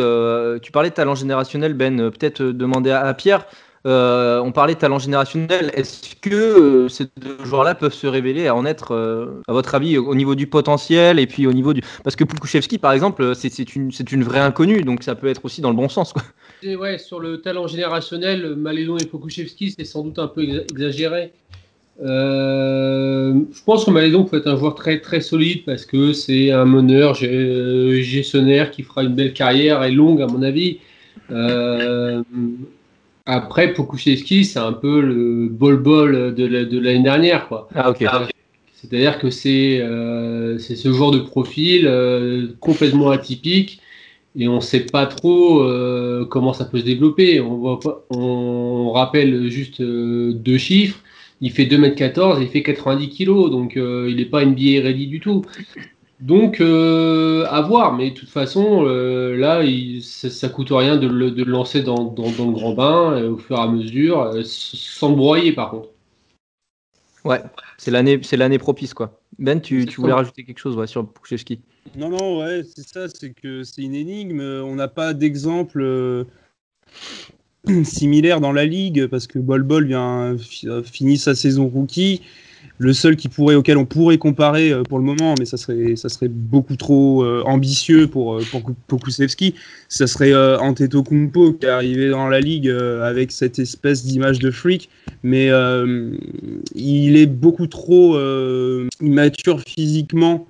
[0.62, 3.46] tu parlais de talent générationnel, Ben, peut-être demander à Pierre.
[3.84, 5.72] Euh, on parlait de talent générationnel.
[5.74, 9.74] Est-ce que euh, ces deux joueurs-là peuvent se révéler à en être, euh, à votre
[9.74, 11.82] avis, au niveau du potentiel et puis au niveau du.
[12.04, 15.60] Parce que Pukushevski, par exemple, c'est une, une, vraie inconnue, donc ça peut être aussi
[15.60, 16.12] dans le bon sens.
[16.12, 16.22] Quoi.
[16.76, 21.32] Ouais, sur le talent générationnel, Malédon et Pukushevski, c'est sans doute un peu exagéré.
[22.00, 26.66] je pense que Malédon peut être un joueur très très solide parce que c'est un
[26.66, 30.78] meneur gestionnaire qui fera une belle carrière et longue à mon avis.
[33.26, 37.48] Après, Pokushevski, c'est un peu le bol-bol de l'année dernière.
[37.48, 37.68] Quoi.
[37.74, 38.04] Ah, ok.
[38.82, 43.80] C'est-à-dire que c'est euh, ce genre de profil euh, complètement atypique
[44.34, 47.40] et on ne sait pas trop euh, comment ça peut se développer.
[47.40, 47.78] On, voit
[48.10, 50.98] on rappelle juste euh, deux chiffres.
[51.40, 55.18] Il fait 2m14 et il fait 90 kg, donc il n'est pas NBA ready du
[55.18, 55.42] tout.
[56.22, 59.60] Donc, euh, à voir, mais de toute façon, euh, là,
[60.02, 63.60] ça, ne coûte rien de le, lancer dans, le grand bain euh, au fur et
[63.60, 65.88] à mesure, sans broyer par contre.
[67.24, 67.42] Ouais,
[67.76, 69.20] c'est l'année, c'est l'année propice quoi.
[69.40, 71.60] Ben, tu, voulais rajouter quelque chose sur Pouchevski?
[71.96, 74.40] Non, non, ouais, c'est ça, c'est que c'est une énigme.
[74.40, 76.24] On n'a pas d'exemple
[77.82, 80.36] similaire dans la ligue parce que Bol Bol vient
[80.84, 82.22] finit sa saison rookie
[82.82, 85.94] le seul qui pourrait, auquel on pourrait comparer euh, pour le moment, mais ça serait,
[85.96, 88.42] ça serait beaucoup trop euh, ambitieux pour, euh,
[88.88, 89.00] pour
[89.88, 94.88] ça serait Antetokounmpo qui est arrivé dans la ligue avec cette espèce d'image de freak,
[95.22, 95.50] mais
[96.74, 98.18] il est beaucoup trop
[99.00, 100.46] immature physiquement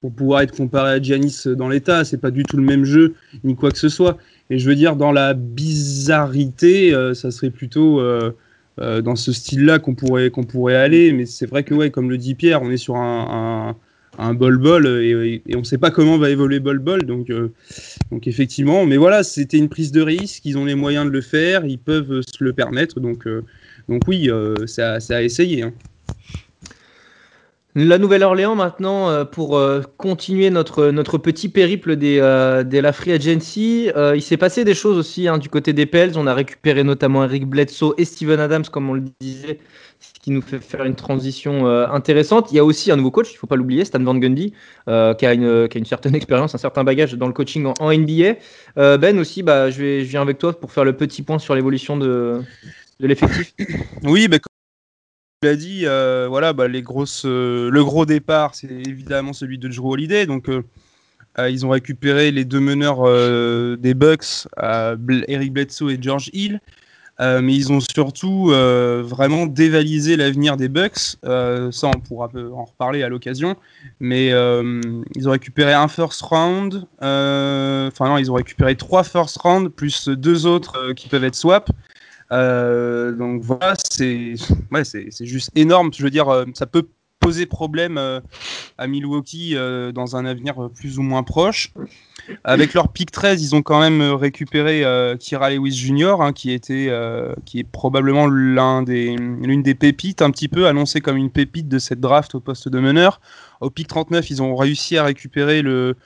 [0.00, 2.04] pour pouvoir être comparé à Giannis dans l'état.
[2.04, 4.16] C'est pas du tout le même jeu ni quoi que ce soit.
[4.50, 8.00] Et je veux dire, dans la bizarreté, ça serait plutôt
[8.78, 11.12] dans ce style-là qu'on pourrait, aller.
[11.12, 13.76] Mais c'est vrai que, comme le dit Pierre, on est sur un,
[14.18, 17.04] un, bol-bol et, on ne sait pas comment va évoluer bol-bol.
[17.04, 17.52] Donc, euh,
[18.10, 20.44] donc, effectivement, mais voilà, c'était une prise de risque.
[20.44, 23.00] Ils ont les moyens de le faire, ils peuvent se le permettre.
[23.00, 23.42] Donc, euh,
[24.06, 24.30] oui,
[24.66, 25.62] c'est à, à, essayer.
[25.62, 25.72] Hein.
[27.78, 32.90] La Nouvelle-Orléans maintenant euh, pour euh, continuer notre, notre petit périple des, euh, de la
[32.90, 33.90] Free Agency.
[34.14, 36.18] il s'est passé des choses aussi hein, du côté des Pels.
[36.18, 39.58] On a récupéré notamment Eric Bledsoe et Steven Adams, comme on le disait,
[40.00, 42.50] ce qui nous fait faire une transition intéressante.
[42.50, 44.54] Il y a aussi un nouveau coach, il ne faut pas l'oublier, Stan Van Gundy,
[44.86, 47.92] qui, a une, qui a une certaine expérience, un certain bagage dans le coaching en,
[47.92, 48.36] NBA.
[48.96, 51.54] ben aussi, bah, je, vais, je viens avec toi pour faire le petit point sur
[51.54, 52.40] l'évolution de,
[53.00, 53.52] de l'effectif.
[54.02, 54.38] Oui, bah,
[55.46, 59.68] l'as dit, euh, voilà, bah, les grosses, euh, le gros départ, c'est évidemment celui de
[59.68, 60.26] Drew Holiday.
[60.26, 60.62] Donc, euh,
[61.50, 63.02] ils ont récupéré les deux meneurs
[63.78, 64.48] des Bucks,
[65.28, 66.60] Eric Bledsoe et George Hill.
[67.20, 68.46] mais ils ont surtout
[69.04, 71.18] vraiment dévalisé l'avenir des Bucks.
[71.22, 73.54] ça, on pourra en reparler à l'occasion.
[74.00, 76.86] Mais ils ont récupéré un first round.
[77.02, 81.70] Enfin, non, ils ont récupéré trois first round plus deux autres qui peuvent être swap.
[82.32, 84.34] Euh, donc voilà, c'est
[84.72, 84.82] ouais,
[85.20, 85.90] juste énorme.
[85.94, 86.88] Je veux dire, euh, ça peut
[87.20, 88.20] poser problème euh,
[88.78, 89.56] à Milwaukee
[89.94, 91.72] dans un avenir plus ou moins proche.
[92.44, 94.84] Avec leur pick 13, ils ont quand même récupéré
[95.18, 96.92] Kira Lewis Jr., hein, qui, était,
[97.44, 101.68] qui est probablement l'un des, l'une des pépites, un petit peu annoncée comme une pépite
[101.68, 103.20] de cette draft au poste de meneur.
[103.60, 105.96] Au pick 39, ils ont réussi à récupérer le,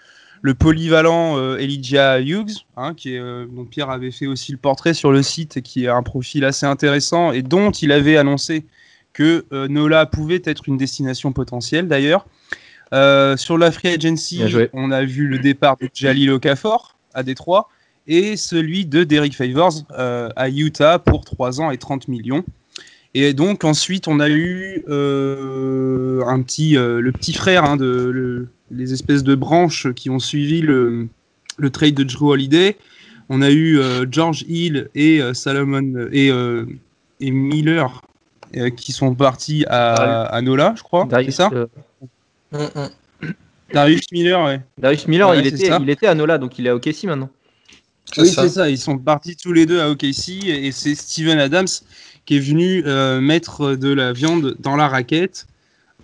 [0.43, 4.59] le polyvalent euh, Elijah Hughes, hein, qui est, euh, dont Pierre avait fait aussi le
[4.59, 8.65] portrait sur le site, qui est un profil assez intéressant et dont il avait annoncé
[9.13, 12.27] que euh, Nola pouvait être une destination potentielle d'ailleurs.
[13.37, 17.69] sur la Free Agency, on a vu le départ de Jalil Okafor à Détroit
[18.07, 22.45] et celui de Derek Favors à Utah pour 3 ans et 30 millions.
[23.15, 29.23] Et donc ensuite, on a eu un petit, le petit frère hein, de les espèces
[29.23, 31.09] de branches qui ont suivi le,
[31.59, 32.77] le trade de Drew Holiday.
[33.29, 36.67] On a eu euh, George Hill et euh, Salomon et, euh,
[37.21, 38.03] et Miller
[38.77, 41.07] qui sont partis à, à Nola, je crois.
[41.09, 43.29] C'est ça mm, mm.
[43.73, 44.61] Darius Miller, ouais.
[44.77, 47.31] Darius Miller, il, était, il était à Nola, donc il est à OKC maintenant.
[48.19, 48.69] Oui, c'est ça.
[48.69, 51.69] Ils sont partis tous les deux à OKC et c'est Steven Adams
[52.27, 52.83] qui est venu
[53.21, 55.47] mettre de la viande dans la raquette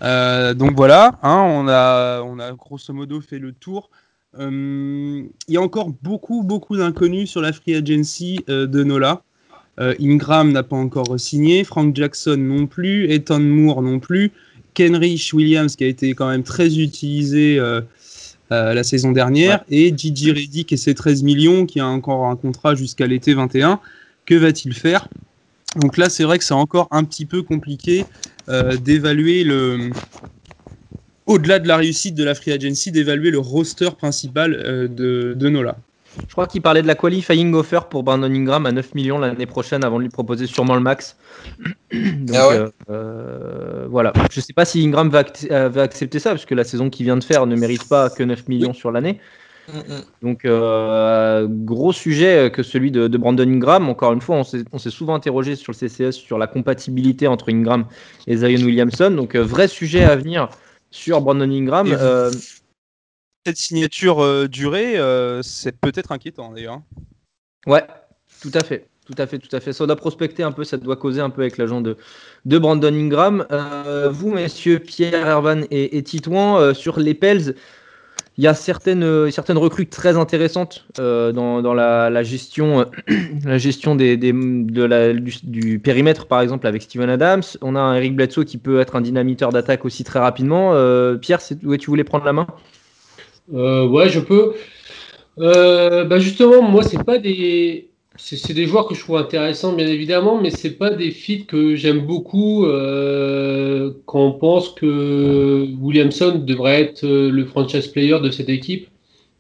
[0.03, 3.91] euh, donc voilà, hein, on, a, on a grosso modo fait le tour.
[4.39, 9.23] Euh, il y a encore beaucoup, beaucoup d'inconnus sur la free agency euh, de Nola.
[10.01, 14.33] Ingram n'a pas encore signé, Frank Jackson non plus, Ethan Moore non plus.
[14.73, 17.61] Kenrich Williams qui a été quand même très utilisé
[18.49, 22.75] la saison dernière et Gigi Reddick et ses 13 millions qui a encore un contrat
[22.75, 23.79] jusqu'à l'été 21.
[24.25, 25.09] Que va-t-il faire?
[25.79, 28.07] Donc là, c'est vrai que c'est encore un petit peu compliqué
[28.49, 29.91] d'évaluer le
[31.27, 35.77] au-delà de la réussite de la free agency, d'évaluer le roster principal euh, de, Nola.
[36.27, 39.45] Je crois qu'il parlait de la qualifying offer pour Brandon Ingram à 9 millions l'année
[39.45, 41.17] prochaine avant de lui proposer sûrement le max.
[41.93, 44.15] Donc, ah euh, euh, voilà.
[44.31, 45.25] Je ne sais pas si Ingram va,
[45.83, 48.49] accepter ça, parce que la saison qu'il vient de faire ne mérite pas que 9
[48.49, 49.21] millions sur l'année.
[49.69, 50.05] Mm, mm.
[50.23, 50.47] Donc,
[51.65, 53.89] gros sujet que celui de, Brandon Ingram.
[53.89, 57.87] Encore une fois, on s'est souvent interrogé sur le CCS sur la compatibilité entre Ingram
[58.27, 59.11] et Zion Williamson.
[59.11, 60.49] Donc, vrai sujet à venir
[60.97, 61.89] sur Brandon Ingram.
[61.93, 62.31] Euh,
[63.45, 66.81] cette signature euh, durée, euh, c'est peut-être inquiétant d'ailleurs.
[67.67, 67.85] Ouais,
[68.41, 68.89] tout à fait.
[69.05, 69.73] Tout à fait, tout à fait.
[69.73, 71.97] Ça doit prospecter un peu, ça doit causer un peu avec l'agent de,
[72.45, 73.47] de Brandon Ingram.
[74.11, 77.55] vous, messieurs Pierre, Ervan et, et Titouan, sur les Pels,
[78.39, 82.85] il y a certaines, euh, certaines recrues très intéressantes euh, dans, dans la, gestion,
[83.45, 87.43] la gestion des, de la, du, périmètre, par exemple, avec Steven Adams.
[87.63, 90.75] On a un Eric Bledsoe qui peut être un dynamiteur d'attaque aussi très rapidement.
[90.75, 92.47] Euh, Pierre, ouais, tu voulais prendre la main?
[93.49, 94.53] Ouais, je peux.
[95.39, 100.41] bah justement, moi, c'est pas des c'est des joueurs que je trouve intéressants, bien évidemment,
[100.41, 106.83] mais c'est pas des fits que j'aime beaucoup euh, quand on pense que Williamson devrait
[106.83, 108.89] être euh, le franchise player de cette équipe.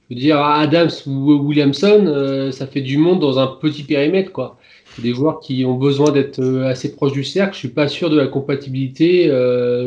[0.08, 4.32] Je veux dire, Adams ou Williamson, euh, ça fait du monde dans un petit périmètre,
[4.32, 4.58] quoi.
[4.98, 7.54] Des joueurs qui ont besoin d'être assez proches du cercle.
[7.54, 9.30] Je suis pas sûr de la compatibilité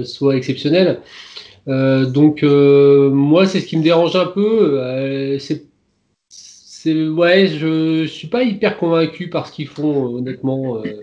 [0.06, 1.00] soit exceptionnelle.
[1.66, 5.38] donc moi, c'est ce qui me dérange un peu.
[5.40, 5.69] c'est
[6.86, 11.02] ouais, je, suis pas hyper convaincu par ce qu'ils font honnêtement euh,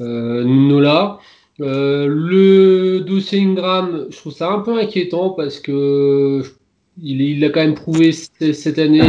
[0.00, 1.18] euh, Nola.
[1.60, 6.42] Euh, le dossier Ingram, je trouve ça un peu inquiétant parce que
[7.02, 9.08] il, a quand même prouvé cette année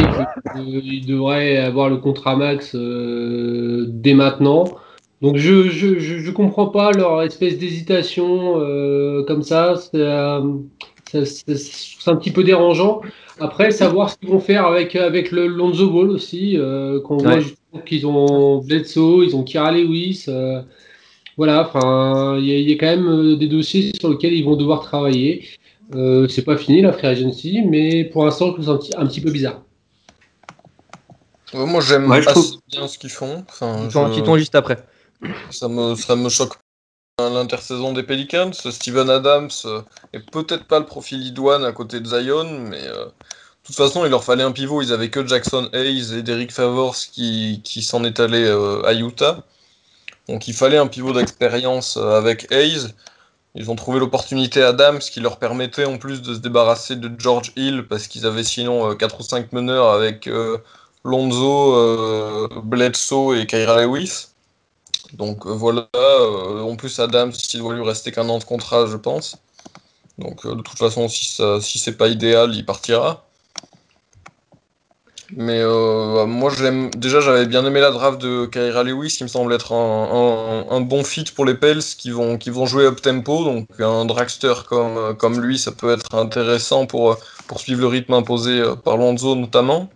[0.54, 4.64] qu'il devrait avoir le contrat max dès maintenant.
[5.20, 8.54] Donc je, je, je, comprends pas leur espèce d'hésitation
[9.26, 9.74] comme ça.
[9.76, 10.62] C'est un
[12.16, 13.02] petit peu dérangeant.
[13.42, 17.40] Après, savoir ce qu'ils vont faire avec, avec le Lonzo Ball aussi, euh, qu'on voit
[17.84, 20.26] qu'ils ont Bledsoe, ils ont Kira Lewis.
[20.28, 20.62] Euh,
[21.36, 24.80] voilà, enfin, il y, a quand même euh, des dossiers sur lesquels ils vont devoir
[24.82, 25.44] travailler.
[26.28, 29.06] c'est pas fini la free agency, mais pour l'instant, je trouve ça un petit, un
[29.06, 29.60] petit peu bizarre.
[31.52, 32.08] moi, j'aime
[32.68, 33.44] bien ce qu'ils font.
[33.48, 34.38] Enfin, je...
[34.38, 34.76] juste après.
[35.50, 36.54] Ça me, ça me choque
[37.18, 38.52] l'intersaison des Pelicans.
[38.52, 43.06] Steven Adams euh, est peut-être pas le profil idoine à côté de Zion, mais euh,
[43.06, 43.10] de
[43.64, 44.82] toute façon, il leur fallait un pivot.
[44.82, 49.44] Ils avaient que Jackson Hayes et Derek Favors qui, s'en est allé euh, à Utah.
[50.28, 52.88] Donc il fallait un pivot d'expérience avec Hayes.
[53.54, 57.52] Ils ont trouvé l'opportunité Adams qui leur permettait en plus de se débarrasser de George
[57.56, 60.30] Hill parce qu'ils avaient sinon 4 ou 5 meneurs avec
[61.04, 64.31] Lonzo, Bledsoe et Kyra Lewis.
[65.12, 68.86] Donc euh, voilà, euh, en plus Adams, il doit lui rester qu'un an de contrat,
[68.86, 69.36] je pense.
[70.18, 73.26] Donc euh, de toute façon, si, c'est pas idéal, il partira.
[75.34, 79.54] Mais moi, j'aime déjà, j'avais bien aimé la draft de Kyra Lewis, qui me semble
[79.54, 83.42] être un, bon fit pour les Pels qui vont, qui vont jouer up tempo.
[83.42, 88.62] Donc un dragster comme, lui, ça peut être intéressant pour, pour suivre le rythme imposé
[88.84, 89.88] par Lonzo notamment.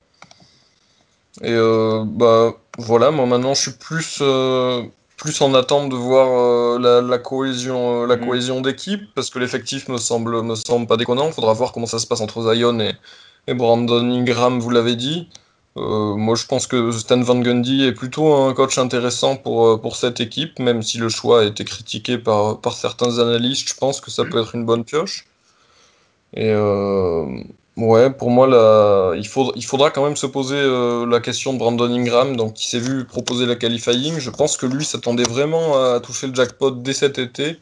[1.42, 1.54] Et
[2.06, 4.22] bah voilà, moi maintenant je suis plus
[5.16, 8.26] plus en attente de voir euh, la, cohésion, euh, la mm.
[8.26, 11.28] cohésion d'équipe, parce que l'effectif me semble, me semble pas déconnant.
[11.28, 12.94] Il faudra voir comment ça se passe entre Zion et,
[13.46, 15.28] et Brandon Ingram, vous l'avez dit.
[15.76, 19.96] Euh, moi, je pense que Stan Van Gundy est plutôt un coach intéressant pour, pour
[19.96, 23.68] cette équipe, même si le choix a été critiqué par, par certains analystes.
[23.68, 25.26] Je pense que ça peut être une bonne pioche.
[26.34, 26.52] Et
[27.76, 28.46] Ouais, pour moi,
[29.16, 29.26] il
[29.66, 33.04] faudra quand même se poser euh, la question de Brandon Ingram, donc qui s'est vu
[33.04, 34.18] proposer la qualifying.
[34.18, 37.60] Je pense que lui s'attendait vraiment à toucher le jackpot dès cet été.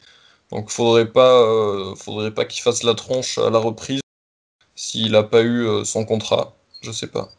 [0.50, 4.00] Donc faudrait pas, euh, faudrait pas qu'il fasse la tronche à la reprise
[4.76, 6.56] s'il n'a pas eu euh, son contrat.
[6.82, 7.30] Je sais pas.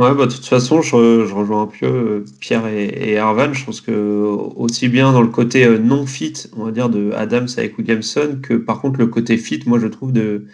[0.00, 3.64] Ouais, bah, de toute façon, je, je, rejoins un peu euh, Pierre et, et Je
[3.64, 3.92] pense que
[4.56, 8.40] aussi bien dans le côté euh, non fit, on va dire, de Adams avec Williamson,
[8.42, 10.46] que par contre le côté fit, moi je trouve de,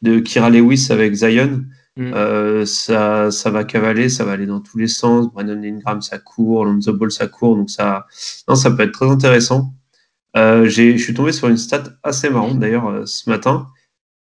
[0.00, 1.64] de Kira Lewis avec Zion,
[1.98, 2.12] mm.
[2.14, 5.30] euh, ça, ça va cavaler, ça va aller dans tous les sens.
[5.30, 8.06] Brandon Ingram, ça court, Lonzo Ball, ça court, donc ça,
[8.48, 9.74] non, ça peut être très intéressant.
[10.34, 13.66] Je suis tombé sur une stat assez marrante d'ailleurs ce matin,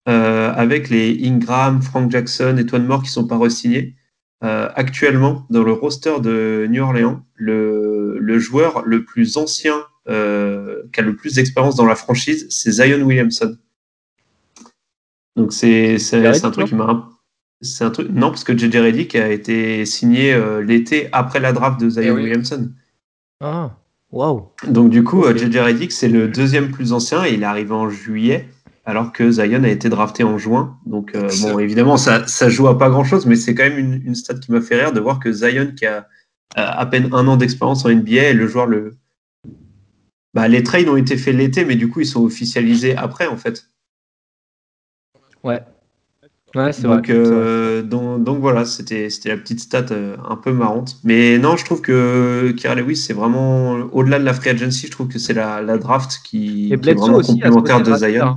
[0.06, 3.96] avec les Ingram, Frank Jackson et Twan Moore qui sont pas re-signés.
[4.44, 10.84] Euh, actuellement, dans le roster de New Orleans, le, le joueur le plus ancien euh,
[10.94, 13.58] qui a le plus d'expérience dans la franchise, c'est Zion Williamson.
[15.36, 17.10] Donc c'est un truc qui m'a
[17.62, 21.54] c'est un truc non parce que JJ Redick a été signé euh, l'été après la
[21.54, 22.70] draft de Zion eh Williamson.
[23.40, 23.78] Ah,
[24.12, 24.50] waouh.
[24.68, 25.26] Donc du coup.
[25.26, 28.50] JJ Redick c'est le deuxième plus ancien et il est arrivé en juillet
[28.86, 30.78] alors que Zion a été drafté en juin.
[30.86, 33.80] Donc euh, bon, évidemment ça ça joue à pas grand chose, mais c'est quand même
[33.80, 36.08] une, une stat qui m'a fait rire de voir que Zion qui a
[36.56, 38.98] à peine un an d'expérience en NBA est le joueur le
[40.36, 43.38] bah, les trades ont été faits l'été, mais du coup, ils sont officialisés après, en
[43.38, 43.70] fait.
[45.46, 45.62] Ouais.
[46.54, 50.52] Ouais, c'est donc, vrai, euh, donc, donc, voilà, c'était la petite stat euh, un peu
[50.52, 50.98] marrante.
[51.06, 54.92] Mais non, je trouve que Kira Lewis, c'est vraiment, au-delà de la free agency, je
[54.92, 58.36] trouve que c'est la, la, draft qui, qui est vraiment aussi, complémentaire de Zion.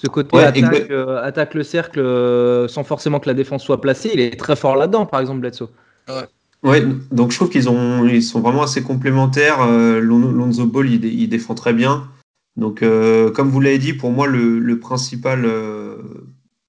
[0.00, 3.80] Ce côté ouais, attaque, euh, attaque, le cercle euh, sans forcément que la défense soit
[3.80, 5.68] placée, il est très fort là-dedans, par exemple, Bledsoe.
[6.08, 6.24] Ouais.
[6.64, 9.60] Ouais, donc je trouve qu'ils ont, ils sont vraiment assez complémentaires.
[9.60, 12.08] Euh, Lonzo Ball, il, il, défend très bien.
[12.56, 15.96] Donc, euh, comme vous l'avez dit, pour moi, le, le principal euh,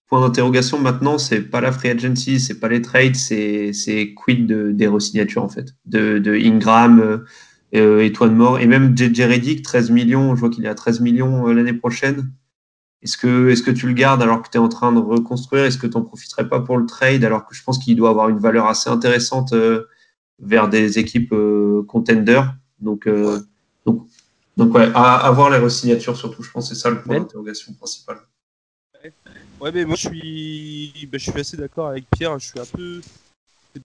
[0.07, 4.71] point d'interrogation maintenant, c'est pas la free agency, c'est pas les trades, c'est, quid de,
[4.71, 7.23] des resignatures en fait, de, de Ingram,
[7.75, 10.35] euh, Étoile Mort et même JJ Redick, 13 millions.
[10.35, 12.31] Je vois qu'il est à 13 millions euh, l'année prochaine.
[13.01, 15.63] Est-ce que, est-ce que tu le gardes alors que tu es en train de reconstruire?
[15.63, 18.09] Est-ce que tu n'en profiterais pas pour le trade alors que je pense qu'il doit
[18.09, 19.85] avoir une valeur assez intéressante euh,
[20.39, 22.53] vers des équipes euh, contenders?
[22.79, 23.39] Donc, euh,
[23.85, 24.05] donc,
[24.57, 27.19] donc, ouais, à, à, voir les resignatures surtout, je pense que c'est ça le point
[27.19, 28.17] d'interrogation principal.
[29.61, 32.37] Ouais, mais moi je suis, bah, je suis assez d'accord avec Pierre.
[32.39, 33.01] Je suis un peu.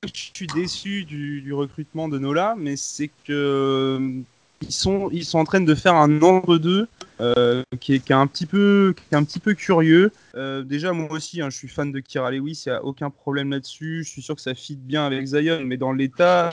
[0.03, 4.23] Je suis déçu du, du recrutement de Nola, mais c'est que
[4.63, 6.89] ils sont, ils sont en train de faire un entre-deux
[7.21, 10.11] euh, qui, est, un petit peu, qui est un petit peu curieux.
[10.35, 13.11] Euh, déjà, moi aussi, hein, je suis fan de Kira Lewis, il n'y a aucun
[13.11, 14.03] problème là-dessus.
[14.05, 16.51] Je suis sûr que ça fit bien avec Zion, mais dans l'état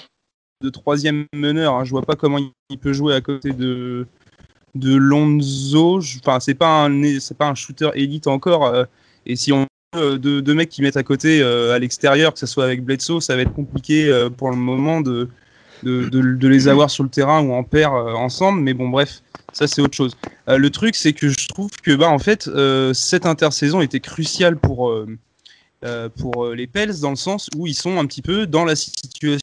[0.62, 2.38] de troisième meneur, hein, je vois pas comment
[2.70, 4.06] il peut jouer à côté de,
[4.76, 6.00] de Lonzo.
[6.20, 7.02] Enfin, c'est pas un,
[7.38, 8.66] pas un shooter élite encore.
[8.68, 8.86] Euh,
[9.26, 12.64] et si on deux, deux mecs qui mettent à côté à l'extérieur, que ce soit
[12.64, 15.28] avec Bledsoe, ça va être compliqué pour le moment de,
[15.84, 18.62] de, les avoir sur le terrain ou en paire euh, ensemble.
[18.62, 19.22] Mais bon, bref,
[19.54, 20.16] ça c'est autre chose.
[20.50, 24.00] Euh, le truc, c'est que je trouve que bah, en fait, euh, cette intersaison était
[24.00, 24.94] cruciale pour,
[26.18, 29.40] pour les Pels dans le sens où ils sont un petit peu dans la situation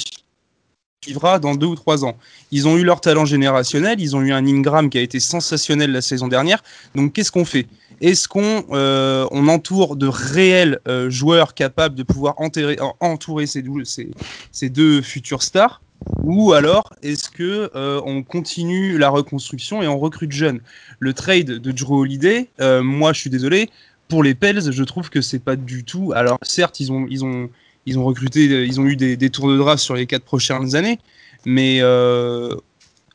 [1.07, 2.17] vivra dans deux ou trois ans.
[2.51, 5.93] Ils ont eu leur talent générationnel, ils ont eu un Ingram qui a été sensationnel
[5.93, 6.63] la saison dernière.
[6.97, 7.67] Donc qu'est-ce qu'on fait?
[8.01, 14.11] Est-ce qu'on on entoure de réels joueurs capables de pouvoir enterrer, entourer ces, ces,
[14.51, 15.81] ces deux futurs stars?
[16.23, 20.61] Ou alors est-ce que euh, on continue la reconstruction et on recrute jeunes?
[21.01, 23.71] Le trade de Drew Holiday, euh, moi je suis désolé,
[24.09, 26.13] pour les Pels, je trouve que c'est pas du tout.
[26.15, 27.51] Alors certes, ils ont ils ont
[27.87, 30.77] ils ont recruté, ils ont eu des, des tours de draft sur les quatre prochaines
[30.77, 30.99] années,
[31.47, 32.55] mais euh,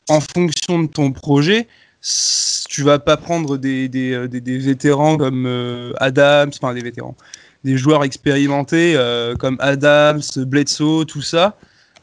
[0.08, 1.68] en fonction de ton projet,
[2.68, 7.16] tu vas pas prendre des, des, des, des vétérans comme euh, Adams, enfin des vétérans,
[7.62, 11.56] des joueurs expérimentés euh, comme Adams, Bledsoe, tout ça.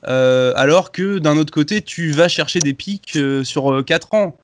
[0.07, 4.37] Euh, alors que d'un autre côté, tu vas chercher des pics euh, sur 4 ans.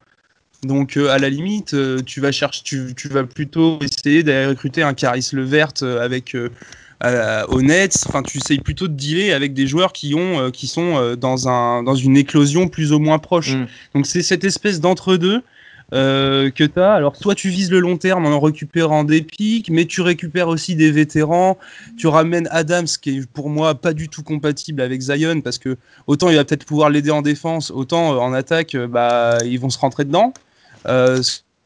[0.64, 4.82] Donc euh, à la limite, tu vas chercher, tu, tu vas plutôt essayer d'aller recruter
[4.82, 6.50] un Caris Levert avec euh,
[7.48, 8.06] au Nets.
[8.08, 11.84] Enfin, tu essayes plutôt de dealer avec des joueurs qui ont, qui sont dans un
[11.84, 13.54] dans une éclosion plus ou moins proche.
[13.54, 13.68] Mm.
[13.94, 15.44] Donc c'est cette espèce d'entre-deux.
[15.94, 16.94] Euh, que tu as.
[16.94, 20.76] Alors, soit tu vises le long terme en récupérant des pics, mais tu récupères aussi
[20.76, 21.58] des vétérans.
[21.98, 25.78] Tu ramènes Adams, qui est pour moi pas du tout compatible avec Zion, parce que
[26.06, 29.70] autant il va peut-être pouvoir l'aider en défense, autant euh, en attaque, bah, ils vont
[29.70, 30.34] se rentrer dedans.
[30.88, 31.22] Euh,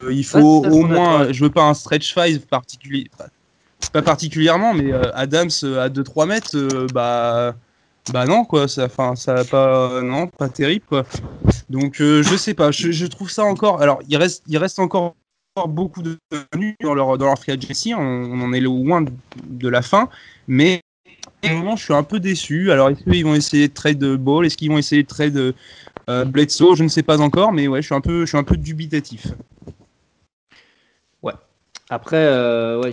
[0.08, 3.08] il faut au moins, je veux pas un stretch five particulier,
[3.92, 7.54] pas particulièrement, mais Adams à 2-3 mètres, bah
[8.10, 11.04] bah non quoi ça enfin ça pas non pas terrible quoi.
[11.70, 15.14] Donc euh, je sais pas je, trouve ça encore alors il reste il reste encore
[15.68, 19.04] beaucoup de tenues dans leur dans leur free agency on, on, en est loin
[19.44, 20.08] de, la fin
[20.48, 20.80] mais
[21.44, 22.72] au moment je suis un peu déçu.
[22.72, 24.46] Alors est-ce qu'ils vont essayer de trade ball?
[24.46, 25.54] Est-ce qu'ils vont essayer de trade
[26.08, 26.74] euh, Bledsoe?
[26.74, 28.56] Je ne sais pas encore mais ouais je suis un peu je suis un peu
[28.56, 29.28] dubitatif
[31.92, 32.90] après, euh,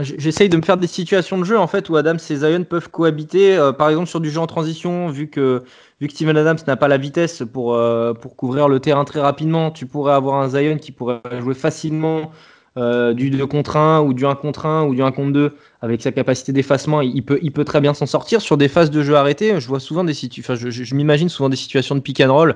[0.00, 2.88] j'essaye de me faire des situations de jeu en fait où Adams et Zion peuvent
[2.88, 3.56] cohabiter.
[3.56, 5.64] Euh, par exemple sur du jeu en transition, vu que
[6.00, 9.20] vu que Steven Adams n'a pas la vitesse pour euh, pour couvrir le terrain très
[9.20, 12.30] rapidement, tu pourrais avoir un Zion qui pourrait jouer facilement
[12.76, 16.00] du 2 contre 1 ou du 1 contre 1 ou du 1 contre 2 avec
[16.00, 18.40] sa capacité d'effacement, il peut, il peut très bien s'en sortir.
[18.40, 21.50] Sur des phases de jeu arrêtées, je vois souvent des situations, je, je, m'imagine souvent
[21.50, 22.54] des situations de pick and roll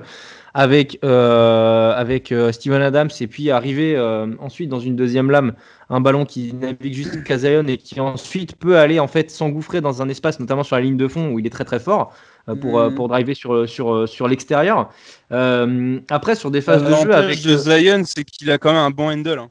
[0.57, 5.53] avec, euh, avec euh, Steven Adams et puis arriver euh, ensuite dans une deuxième lame,
[5.91, 10.01] un ballon qui navigue juste Zion et qui ensuite peut aller en fait s'engouffrer dans
[10.01, 12.11] un espace, notamment sur la ligne de fond où il est très très fort
[12.59, 12.95] pour, mm.
[12.95, 14.89] pour driver sur, sur, sur l'extérieur.
[15.29, 17.43] après, sur des phases de jeu avec.
[17.43, 19.37] de Zion, c'est qu'il a quand même un bon handle.
[19.37, 19.49] Hein.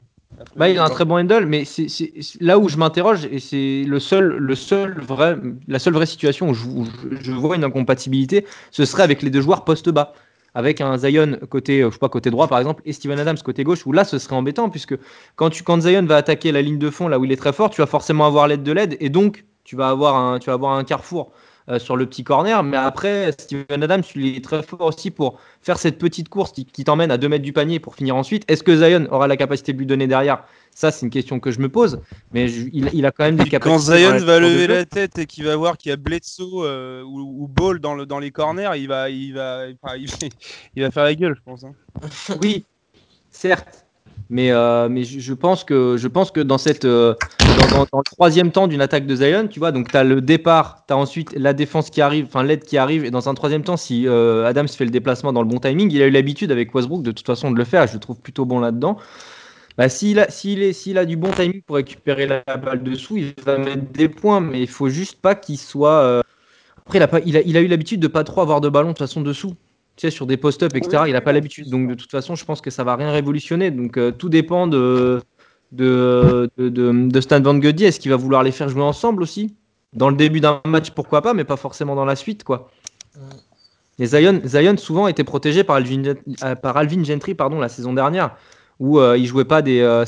[0.57, 1.87] Bah, il a un très bon handle, mais c'est
[2.41, 5.37] là où je m'interroge, et c'est le seul, le seul vrai,
[5.69, 6.65] la seule vraie situation où je,
[7.21, 10.13] je, vois une incompatibilité, ce serait avec les deux joueurs poste-bas.
[10.57, 13.63] Avec un Zion côté, je sais pas, côté droit par exemple, et Steven Adams côté
[13.63, 14.95] gauche, où là ce serait embêtant, puisque
[15.35, 17.53] quand, tu, quand Zion va attaquer la ligne de fond, là où il est très
[17.53, 20.47] fort, tu vas forcément avoir l'aide de l'aide, et donc tu vas avoir un, tu
[20.47, 21.31] vas avoir un carrefour
[21.69, 22.63] euh, sur le petit corner.
[22.63, 26.83] Mais après, Steven Adams, il est très fort aussi pour faire cette petite course qui,
[26.85, 28.49] t'emmène à 2 mètres du panier pour finir ensuite.
[28.49, 30.43] Est-ce que Zion aura la capacité de lui donner derrière?
[30.73, 31.99] Ça, c'est une question que je me pose.
[32.31, 33.59] Mais il, a quand même des capacités.
[33.59, 37.03] Quand Zion va lever la tête et qu'il va voir qu'il y a Bledsoe euh,
[37.03, 41.15] ou, Ball dans, le, dans les corners, il va, il, va, il, va, faire la
[41.15, 41.65] gueule, je pense.
[41.65, 41.73] Hein.
[42.41, 42.63] oui,
[43.29, 43.86] certes.
[44.29, 49.47] Mais, euh, je, pense que, dans, cette, euh, le troisième temps d'une attaque de Zion,
[49.47, 52.43] tu vois, donc tu as le départ, tu as ensuite la défense qui arrive, enfin
[52.43, 55.41] l'aide qui arrive, et dans un troisième temps, si euh, Adams fait le déplacement dans
[55.41, 57.87] le bon timing, il a eu l'habitude avec Westbrook de toute façon de le faire,
[57.87, 58.97] je le trouve plutôt bon là-dedans.
[59.77, 63.91] Bah, s'il a, a du bon timing pour récupérer la balle dessous, il va mettre
[63.93, 66.21] des points, mais il faut juste pas qu'il soit.
[66.79, 68.69] Après, il a, pas, il, a, il a eu l'habitude de pas trop avoir de
[68.69, 69.55] ballon de toute façon dessous
[69.97, 71.03] tu sais, sur des post-up, etc.
[71.07, 71.69] il n'a pas l'habitude.
[71.69, 73.71] Donc, de toute façon, je pense que ça va rien révolutionner.
[73.71, 75.21] Donc, euh, tout dépend de,
[75.71, 76.69] de, de,
[77.09, 77.85] de, Stan Van Gundy.
[77.85, 79.55] Est-ce qu'il va vouloir les faire jouer ensemble aussi?
[79.93, 82.69] Dans le début d'un match, pourquoi pas, mais pas forcément dans la suite, quoi.
[83.97, 86.03] Et Zion, Zion souvent était protégé par Alvin,
[86.43, 88.35] euh, par Alvin Gentry pardon, la saison dernière,
[88.79, 90.03] où euh, il jouait pas des,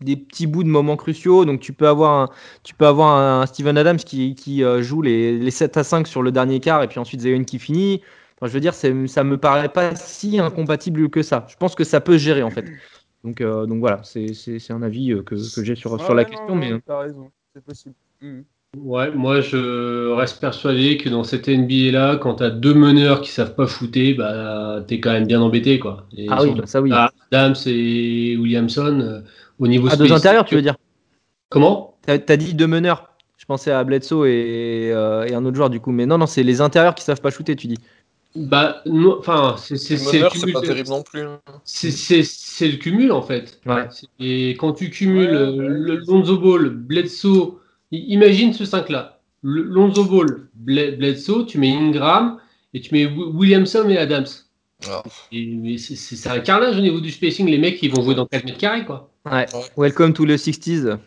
[0.00, 1.44] des petits bouts de moments cruciaux.
[1.44, 2.28] Donc tu peux avoir un,
[2.64, 6.22] tu peux avoir un Steven Adams qui, qui joue les, les, 7 à 5 sur
[6.22, 8.02] le dernier quart et puis ensuite Zion qui finit
[8.48, 11.46] je veux dire, ça me paraît pas si incompatible que ça.
[11.48, 12.64] Je pense que ça peut se gérer en fait.
[13.24, 14.32] Donc, euh, donc voilà, c'est
[14.70, 16.54] un avis euh, que, que j'ai sur, sur la question.
[16.54, 16.72] mais...
[16.86, 17.94] T'as raison, c'est possible.
[18.22, 18.40] Mm.
[18.78, 23.30] Ouais, moi je reste persuadé que dans cette NBA là, quand t'as deux meneurs qui
[23.30, 26.06] savent pas shooter, bah t'es quand même bien embêté quoi.
[26.28, 26.92] ah oui, bah, ça oui.
[26.92, 29.20] Adams et Williamson euh,
[29.58, 29.88] au niveau.
[29.90, 30.76] Ah, deux intérieurs, tu veux dire?
[31.48, 31.96] Comment?
[32.06, 33.08] T'as as dit deux meneurs.
[33.38, 36.44] Je pensais à Bledsoe et, et, un autre joueur du coup, mais non, non, c'est
[36.44, 37.78] les intérieurs qui savent pas shooter, tu dis.
[38.36, 38.82] Bah,
[39.18, 40.20] enfin, c'est c'est
[40.52, 41.22] pas terrible non plus.
[41.64, 43.60] C'est le cumul en fait.
[44.18, 47.58] Et quand tu cumules le Lonzo Ball, Bledsoe,
[47.90, 49.20] imagine ce 5 là.
[49.42, 52.38] Lonzo Ball, Bledsoe, tu mets Ingram
[52.74, 54.26] et tu mets Williamson et Adams.
[54.88, 55.02] Ah.
[55.30, 58.58] C'est un carnage au niveau du spacing, les mecs ils vont jouer dans 4 mètres
[58.58, 59.10] carrés quoi.
[59.30, 59.46] Ouais.
[59.76, 60.98] Welcome to the 60s.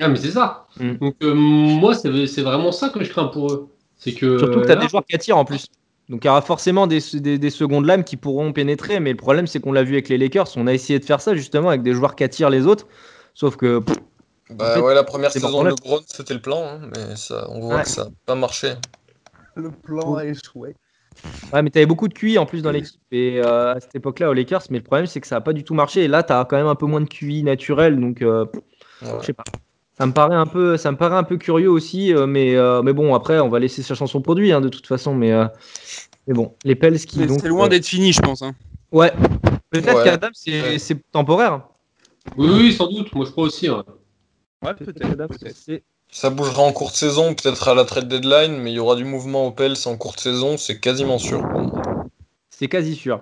[0.00, 0.66] Ah, mais c'est ça.
[0.78, 0.94] Mm.
[0.94, 3.68] Donc, euh, moi, c'est vraiment ça que je crains pour eux.
[3.96, 4.38] C'est que.
[4.38, 5.66] Surtout que tu as des joueurs qui attirent en plus.
[6.08, 9.46] Donc il y aura forcément des, des, secondes lames qui pourront pénétrer, mais le problème
[9.46, 11.82] c'est qu'on l'a vu avec les Lakers, on a essayé de faire ça justement avec
[11.82, 12.86] des joueurs qui attirent les autres,
[13.34, 13.82] sauf que...
[14.50, 17.82] bah ouais, la première saison de LeBron c'était le plan, hein, mais ça, on voit
[17.82, 18.72] que ça n'a pas marché.
[19.54, 20.74] Le plan a échoué.
[21.52, 23.94] Ouais, mais tu avais beaucoup de QI en plus dans l'équipe et euh, à cette
[23.94, 26.04] époque-là aux Lakers, mais le problème c'est que ça n'a pas du tout marché.
[26.04, 28.46] Et là, tu as quand même un peu moins de QI naturel, donc euh,
[29.02, 29.44] je sais pas.
[29.98, 32.82] Ça me paraît un peu, ça me paraît un peu curieux aussi, euh, mais, euh,
[32.82, 35.12] mais bon, après, on va laisser sa chanson produit hein, de toute façon.
[35.12, 35.46] Mais, euh,
[36.28, 37.18] mais bon, les Pels qui.
[37.28, 38.42] C'est loin d'être fini, je pense.
[38.42, 38.54] Hein.
[38.92, 39.12] Ouais.
[39.70, 41.62] Peut-être qu'Adam, c'est temporaire.
[42.36, 43.12] Oui, oui, sans doute.
[43.12, 43.68] Moi, je crois aussi.
[43.68, 45.28] Ouais, peut-être.
[46.10, 49.04] ça bougera en courte saison, peut-être à la trade deadline, mais il y aura du
[49.04, 51.42] mouvement aux Pels en courte saison, c'est quasiment sûr.
[52.50, 53.20] C'est quasi sûr.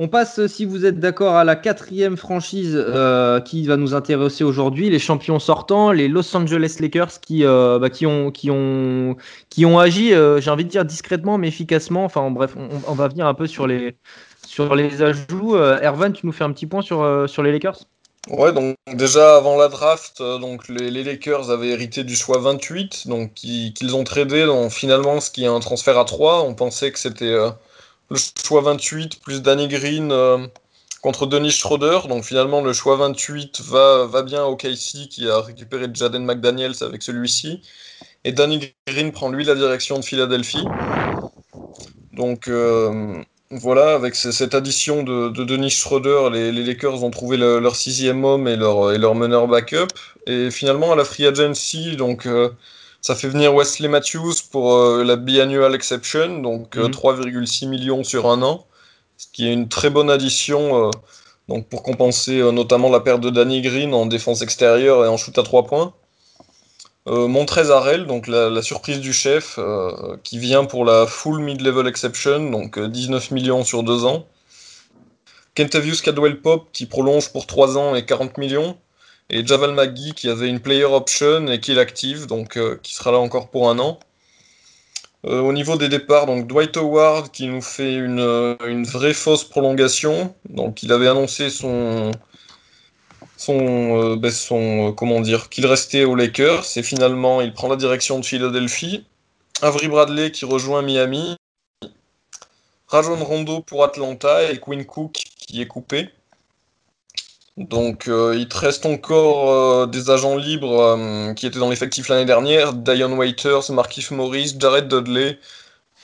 [0.00, 4.44] On passe, si vous êtes d'accord, à la quatrième franchise euh, qui va nous intéresser
[4.44, 9.16] aujourd'hui, les champions sortants, les Los Angeles Lakers, qui, euh, bah, qui, ont, qui, ont,
[9.50, 12.04] qui ont agi, euh, j'ai envie de dire discrètement, mais efficacement.
[12.04, 12.54] Enfin, bref,
[12.86, 13.96] on, va venir un peu sur les,
[14.46, 15.56] sur les ajouts.
[15.56, 17.80] Ervan, tu nous fais un petit point sur, sur les Lakers?
[18.28, 23.34] Ouais, donc déjà avant la draft, donc les, Lakers avaient hérité du choix 28, donc
[23.34, 26.44] qu'ils ont tradé dans finalement ce qui est un transfert à 3.
[26.44, 27.34] On pensait que c'était
[28.10, 30.46] le choix 28 plus Danny Green euh,
[31.02, 32.00] contre Denis Schroeder.
[32.08, 36.82] Donc finalement, le choix 28 va, va bien au KC qui a récupéré Jaden McDaniels
[36.82, 37.62] avec celui-ci.
[38.24, 40.64] Et Danny Green prend lui la direction de Philadelphie.
[42.12, 48.24] Donc euh, voilà, avec cette addition de, Denis Schroeder, les, Lakers ont trouvé leur sixième
[48.24, 49.88] homme et leur, et leur meneur backup.
[50.26, 52.26] Et finalement, à la free agency, donc.
[52.26, 52.50] Euh,
[53.00, 57.70] ça fait venir Wesley Matthews pour euh, la biannual exception, donc 3,6 euh, mhm.
[57.70, 58.66] millions sur un an,
[59.16, 60.90] ce qui est une très bonne addition euh,
[61.48, 65.36] donc pour compenser notamment la perte de Danny Green en défense extérieure et en shoot
[65.38, 65.94] à 3 points.
[67.06, 69.58] Montrezarel, donc la, surprise du chef,
[70.24, 74.26] qui vient pour la full mid-level exception, donc 19 millions sur 2 ans.
[75.56, 78.76] Kentavious Cadwell Pop qui prolonge pour 3 ans et 40 millions.
[79.30, 83.12] Et Javal McGee qui avait une player option et qui l'active, donc euh, qui sera
[83.12, 84.00] là encore pour un an.
[85.26, 89.12] Euh, au niveau des départs, donc Dwight Howard qui nous fait une, euh, une, vraie
[89.12, 90.34] fausse prolongation.
[90.48, 92.10] Donc il avait annoncé son,
[93.36, 94.32] son, ben,
[94.96, 96.64] comment dire, qu'il restait aux Lakers.
[96.76, 99.04] Et finalement, il prend la direction de Philadelphie.
[99.60, 101.36] Avery Bradley qui rejoint Miami.
[102.86, 106.08] Rajon Rondo pour Atlanta et Quinn Cook qui est coupé.
[107.58, 112.08] Donc euh, il te reste encore euh, des agents libres euh, qui étaient dans l'effectif
[112.08, 115.40] l'année dernière, Dion Waiters, Markif Morris, Jared Dudley,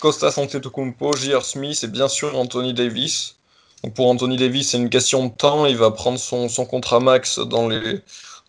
[0.00, 1.44] Costa Antetokounmpo, J.R.
[1.44, 3.36] Smith et bien sûr Anthony Davis.
[3.84, 7.38] Donc pour Anthony Davis, c'est une question de temps, il va prendre son, contrat max
[7.38, 8.00] dans les,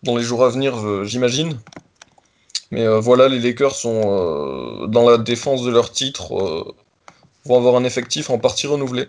[0.02, 1.56] dans les jours à venir, j'imagine.
[2.72, 6.74] Mais voilà, les Lakers sont dans la défense de leur titre,
[7.44, 9.08] vont avoir un effectif en partie renouvelé.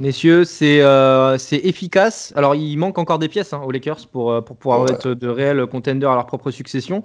[0.00, 2.32] Messieurs, euh, c'est efficace.
[2.34, 5.28] Alors, il manque encore des pièces hein, aux Lakers pour, euh, pour pouvoir être de
[5.28, 7.02] réels contenders à leur propre succession.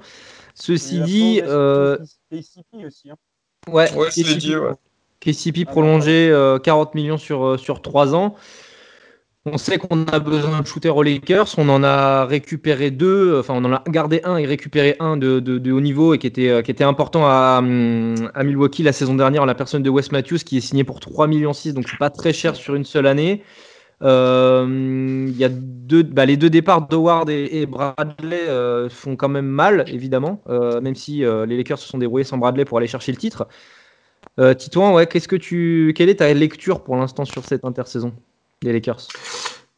[0.54, 1.42] Ceci dit.
[1.44, 1.98] Euh...
[2.32, 3.10] KCP aussi.
[3.12, 3.18] Hein.
[3.68, 4.72] Ouais, ouais KCP, dit, ouais.
[5.20, 6.32] KCP prolongé
[6.64, 8.36] 40 euh, millions sur, sur 3 ans.
[9.48, 11.54] On sait qu'on a besoin de shooter aux Lakers.
[11.60, 15.72] On en a récupéré deux, enfin, on en a gardé un et récupéré un de,
[15.72, 17.62] haut niveau et qui était, était important à, à,
[18.44, 21.52] Milwaukee la saison dernière, la personne de Wes Matthews qui est signé pour 3,6 millions,
[21.76, 23.44] donc pas très cher sur une seule année.
[24.02, 29.30] Euh, il y a deux, bah, les deux départs d'Howard et, Bradley euh, font quand
[29.30, 32.88] même mal, évidemment, euh, même si les Lakers se sont débrouillés sans Bradley pour aller
[32.88, 33.48] chercher le titre.
[34.58, 38.12] Titouan, ouais, qu'est-ce que tu, quelle est ta lecture pour l'instant sur cette intersaison?
[38.74, 39.08] Lakers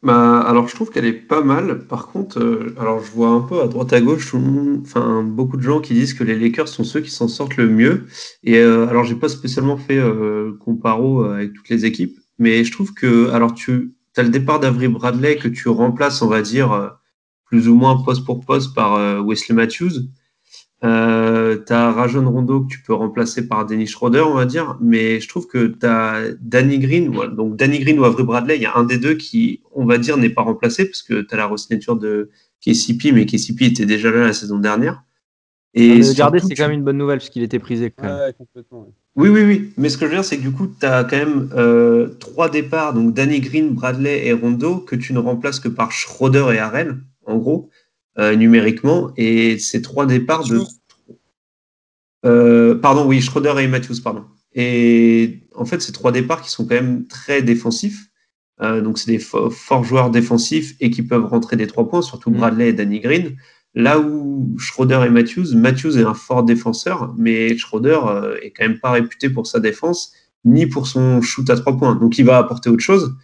[0.02, 1.86] bah, alors je trouve qu'elle est pas mal.
[1.86, 4.32] Par contre, euh, alors je vois un peu à droite à gauche,
[4.80, 7.68] enfin beaucoup de gens qui disent que les Lakers sont ceux qui s'en sortent le
[7.68, 8.06] mieux.
[8.44, 12.70] Et euh, alors j'ai pas spécialement fait euh, comparo avec toutes les équipes, mais je
[12.70, 16.96] trouve que alors tu as le départ d'Avery Bradley que tu remplaces, on va dire
[17.46, 20.02] plus ou moins poste pour poste par Wesley Matthews.
[20.84, 24.78] Euh, tu as Rajon Rondo que tu peux remplacer par Dennis Schroeder, on va dire,
[24.80, 28.62] mais je trouve que tu as Danny Green, donc Danny Green ou Avery Bradley, il
[28.62, 31.34] y a un des deux qui, on va dire, n'est pas remplacé parce que tu
[31.34, 32.30] as la resignature de
[32.64, 35.02] KCP, mais KCP était déjà là la saison dernière.
[35.74, 37.92] Et garder, c'est quand même une bonne nouvelle parce qu'il était prisé.
[39.16, 39.72] Oui, oui, oui.
[39.76, 42.08] Mais ce que je veux dire, c'est que du coup, tu as quand même euh,
[42.20, 46.46] trois départs, donc Danny Green, Bradley et Rondo, que tu ne remplaces que par Schroeder
[46.54, 47.68] et Harrell, en gros.
[48.18, 49.12] Euh, numériquement.
[49.16, 50.60] Et ces trois départs de.
[52.26, 54.24] Euh, pardon, oui, Schroeder et Matthews, pardon.
[54.54, 58.08] Et en fait, ces trois départs qui sont quand même très défensifs.
[58.60, 62.30] Euh, donc, c'est des forts joueurs défensifs et qui peuvent rentrer des trois points, surtout
[62.30, 62.36] mm.
[62.36, 63.36] Bradley et Danny Green.
[63.74, 68.00] Là où Schroeder et Matthews, Matthews est un fort défenseur, mais Schroeder
[68.42, 70.12] est quand même pas réputé pour sa défense
[70.44, 71.94] ni pour son shoot à trois points.
[71.94, 73.14] Donc, il va apporter autre chose,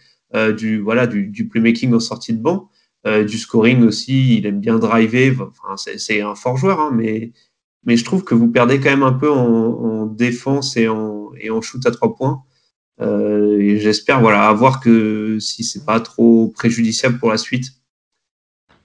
[0.55, 2.69] du, voilà, du, du, playmaking en sortie de banc.
[3.05, 5.51] Euh, du scoring aussi, il aime bien driver.
[5.51, 7.31] Enfin, c'est un fort joueur, hein, mais,
[7.83, 11.49] mais je trouve que vous perdez quand même un peu en, défense et en, et
[11.49, 12.43] en shoot à trois points.
[13.01, 17.65] Euh, j'espère voilà, voir que si c'est pas trop préjudiciable pour la suite.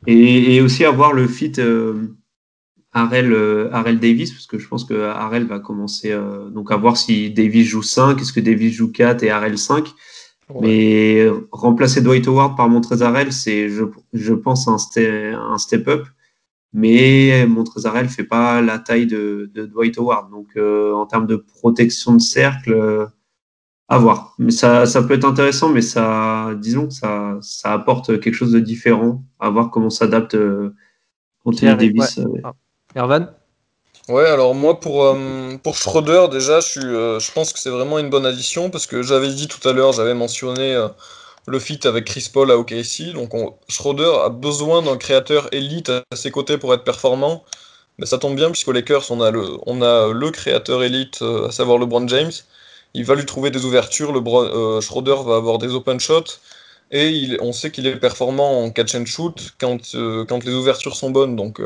[0.06, 2.08] Et, aussi avoir le fit euh,
[2.92, 6.18] Harrell, Davis, parce que je pense que Harrell va commencer
[6.52, 9.88] donc à voir si Davis joue 5, est-ce que Davis joue 4 et Harrell 5.
[10.60, 14.76] Mais remplacer Dwight Howard par Montrezarel, c'est, je, je, pense, un,
[15.34, 16.06] un step-up.
[16.72, 20.30] Mais Montrezarel fait pas la taille de, de Dwight Howard.
[20.30, 23.06] Donc, euh, en termes de protection de cercle, euh,
[23.88, 24.34] à voir.
[24.38, 28.60] Mais ça, ça peut être intéressant, mais ça, disons ça, ça apporte quelque chose de
[28.60, 29.24] différent.
[29.40, 30.74] À voir comment s'adapte euh,
[31.44, 32.18] Anthony Davis.
[32.18, 32.40] Ouais.
[32.44, 32.54] Ah.
[32.94, 33.26] Ervan
[34.10, 37.70] Ouais, alors moi pour, euh, pour Schroeder déjà, je, suis, euh, je pense que c'est
[37.70, 40.88] vraiment une bonne addition parce que j'avais dit tout à l'heure, j'avais mentionné euh,
[41.46, 43.12] le fit avec Chris Paul à OKC.
[43.14, 43.30] Donc
[43.68, 47.44] Schroeder a besoin d'un créateur élite à ses côtés pour être performant.
[47.98, 51.52] Mais ça tombe bien puisqu'au Lakers on a le, on a le créateur élite, à
[51.52, 52.32] savoir LeBron James.
[52.94, 56.40] Il va lui trouver des ouvertures, le Schroeder va avoir des open shots.
[56.90, 59.92] Et on sait qu'il est performant en catch and shoot quand,
[60.28, 61.36] quand les ouvertures sont bonnes.
[61.36, 61.60] Donc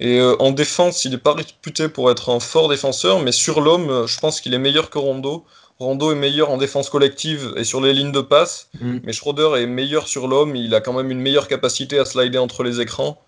[0.00, 3.60] et euh, en défense, il n'est pas réputé pour être un fort défenseur, mais sur
[3.60, 5.44] l'homme, euh, je pense qu'il est meilleur que Rondo.
[5.80, 8.98] Rondo est meilleur en défense collective et sur les lignes de passe, mm.
[9.04, 10.54] mais Schroeder est meilleur sur l'homme.
[10.56, 13.20] Il a quand même une meilleure capacité à slider entre les écrans.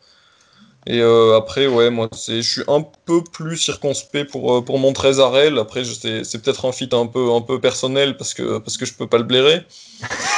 [0.86, 5.58] Et euh, après, ouais, moi, je suis un peu plus circonspect pour, pour mon Trésarel.
[5.58, 8.94] Après, c'est peut-être un fit un peu, un peu personnel parce que, parce que je
[8.94, 9.66] peux pas le blairer.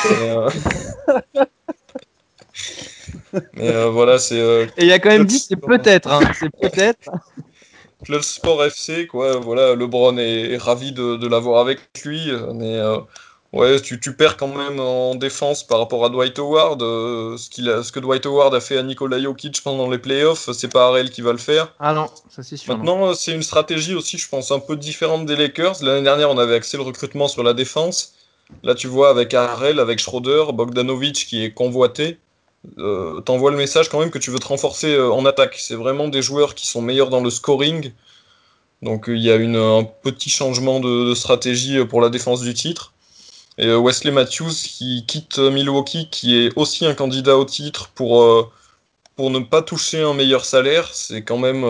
[3.54, 4.40] Mais euh, voilà, c'est.
[4.40, 7.10] euh, Et il a quand même dit c'est peut-être, hein, c'est peut-être.
[8.04, 9.36] Club Sport FC, quoi.
[9.38, 12.96] Voilà, LeBron est, est ravi de, de l'avoir avec lui, euh, mais euh,
[13.52, 16.80] ouais, tu, tu perds quand même en défense par rapport à Dwight Howard.
[16.80, 20.50] ce, qu'il a, ce que Dwight Howard a fait à Nikola Jokic pendant les playoffs,
[20.52, 21.72] c'est pas Harrell qui va le faire.
[21.78, 22.76] Ah non, ça c'est sûr.
[22.76, 25.76] Maintenant, c'est une stratégie aussi, je pense, un peu différente des Lakers.
[25.82, 28.14] L'année dernière, on avait axé le recrutement sur la défense.
[28.64, 32.18] Là, tu vois, avec Harrell, avec Schroeder, Bogdanovic qui est convoité,
[32.78, 35.56] euh, t'envoies le message quand même que tu veux te renforcer euh, en attaque.
[35.58, 37.92] C'est vraiment des joueurs qui sont meilleurs dans le scoring.
[38.82, 42.08] Donc, euh, il y a une, un petit changement de, de stratégie euh, pour la
[42.08, 42.92] défense du titre.
[43.58, 48.50] Et Wesley Matthews qui quitte Milwaukee, qui est aussi un candidat au titre pour,
[49.14, 51.62] pour ne pas toucher un meilleur salaire, c'est quand même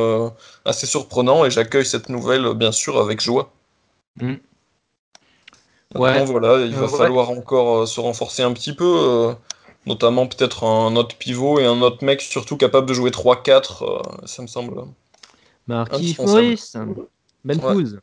[0.65, 3.53] assez surprenant et j'accueille cette nouvelle bien sûr avec joie.
[4.21, 4.35] Mm.
[5.97, 6.97] Maintenant, voilà, il va ouais.
[6.97, 9.35] falloir encore se renforcer un petit peu,
[9.87, 14.27] notamment peut-être un autre pivot et un autre mec surtout capable de jouer 3-4, euh,
[14.27, 14.83] ça me semble.
[15.67, 16.17] Marquis.
[16.19, 16.73] Morris,
[17.45, 17.73] Ben Ouais.
[17.75, 17.99] Fouz.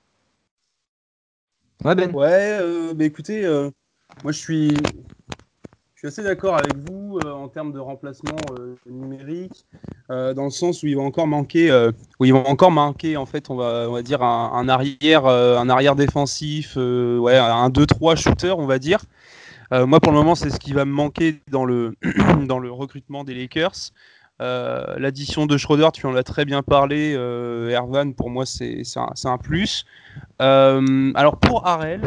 [1.84, 2.14] Ouais, Ben.
[2.14, 3.70] Ouais, euh, bah écoutez, euh,
[4.24, 8.76] moi je suis, je suis assez d'accord avec vous euh, en termes de remplacement euh,
[8.86, 9.66] numérique,
[10.10, 13.16] euh, dans le sens où il va encore manquer, euh, où il va encore manquer
[13.16, 17.18] en fait, on va, on va dire un, un arrière, euh, un arrière défensif, euh,
[17.18, 19.00] ouais, un 2-3 shooter, on va dire.
[19.72, 21.96] Euh, moi pour le moment c'est ce qui va me manquer dans le,
[22.48, 23.92] dans le recrutement des Lakers.
[24.42, 28.84] Euh, L'addition de Schroeder, tu en as très bien parlé, euh, Ervan, pour moi c'est
[28.96, 29.86] un, un plus.
[30.42, 32.02] Euh, alors pour Harel,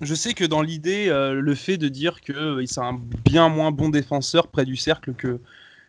[0.00, 3.88] je sais que dans l'idée, le fait de dire que c'est un bien moins bon
[3.88, 5.40] défenseur près du cercle que,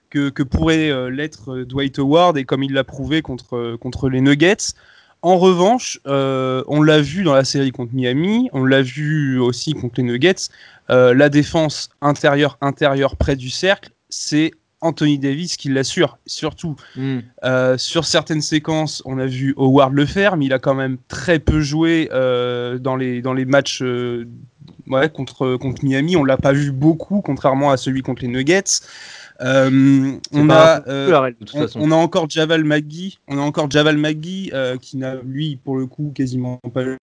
[0.10, 4.74] que, que pourrait l'être Dwight Howard, et comme il l'a prouvé contre, contre les Nuggets.
[5.22, 9.74] En revanche, euh, on l'a vu dans la série contre Miami, on l'a vu aussi
[9.74, 10.48] contre les Nuggets,
[10.90, 14.52] euh, la défense intérieure-intérieure près du cercle, c'est
[14.82, 16.18] Anthony Davis qui l'assure.
[16.26, 17.18] Surtout, Mm.
[17.44, 20.98] euh, sur certaines séquences, on a vu Howard le faire, mais il a quand même
[21.10, 24.26] très peu joué euh, dans, les, dans les matchs euh,
[24.88, 26.16] ouais, contre, contre Miami.
[26.16, 28.64] On l'a pas vu beaucoup, contrairement à celui contre les Nuggets.
[29.42, 31.32] Euh, on, a, euh,
[31.76, 35.78] on, a encore Javal McGee, on a encore Javal McGee euh, qui n'a lui pour
[35.78, 36.98] le coup quasiment pas joué.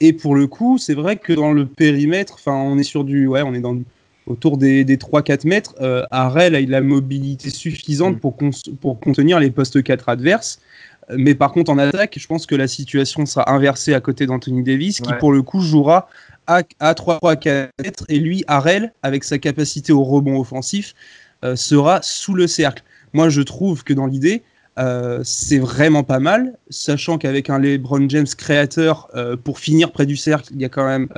[0.00, 3.26] Et pour le coup, c'est vrai que dans le périmètre, enfin on est sur du,
[3.26, 3.76] ouais, on est dans
[4.26, 5.74] autour des, des 3-4 mètres.
[6.10, 8.20] Harrell a la mobilité suffisante Mm.
[8.20, 8.50] pour, cons-
[8.80, 10.60] pour contenir les postes 4 adverses.
[11.10, 14.62] Mais par contre, en attaque, je pense que la situation sera inversée à côté d'Anthony
[14.62, 16.08] Davis, qui pour le coup jouera
[16.46, 18.04] à, à 3-4 mètres.
[18.08, 20.94] Et lui, Harrell, avec sa capacité au rebond offensif,
[21.44, 22.84] euh, sera sous le cercle.
[23.12, 24.42] Moi, je trouve que dans l'idée,
[24.78, 30.06] euh, c'est vraiment pas mal, sachant qu'avec un LeBron James créateur, euh, pour finir près
[30.06, 31.08] du cercle, il y a quand même,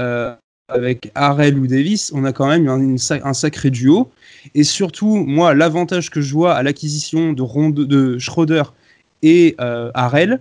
[0.69, 4.11] avec Harrell ou Davis, on a quand même un, sacré duo.
[4.55, 8.63] Et surtout, moi, l'avantage que je vois à l'acquisition de, de Schroeder
[9.23, 10.41] et Harrell,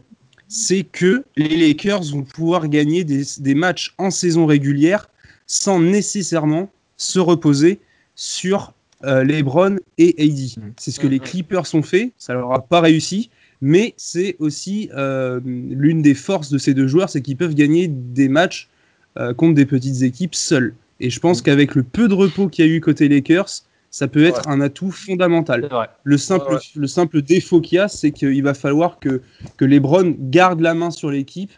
[0.54, 5.10] c'est que les Lakers vont pouvoir gagner des, des matchs en saison régulière
[5.48, 7.80] sans nécessairement se reposer
[8.14, 10.74] sur euh, LeBron et AD.
[10.78, 13.32] C'est ce que les Clippers ont fait, ça leur a pas réussi,
[13.62, 17.88] mais c'est aussi euh, l'une des forces de ces deux joueurs, c'est qu'ils peuvent gagner
[17.88, 18.70] des matchs
[19.18, 20.76] euh, contre des petites équipes seuls.
[21.00, 23.64] Et je pense qu'avec le peu de repos qu'il y a eu côté Lakers,
[23.94, 25.70] ça peut être un atout fondamental.
[26.04, 26.62] Le simple, Ouais, ouais.
[26.76, 29.22] le simple défaut qu'il y a, c'est qu'il va falloir que,
[29.56, 31.52] que LeBron garde la main sur l'équipe,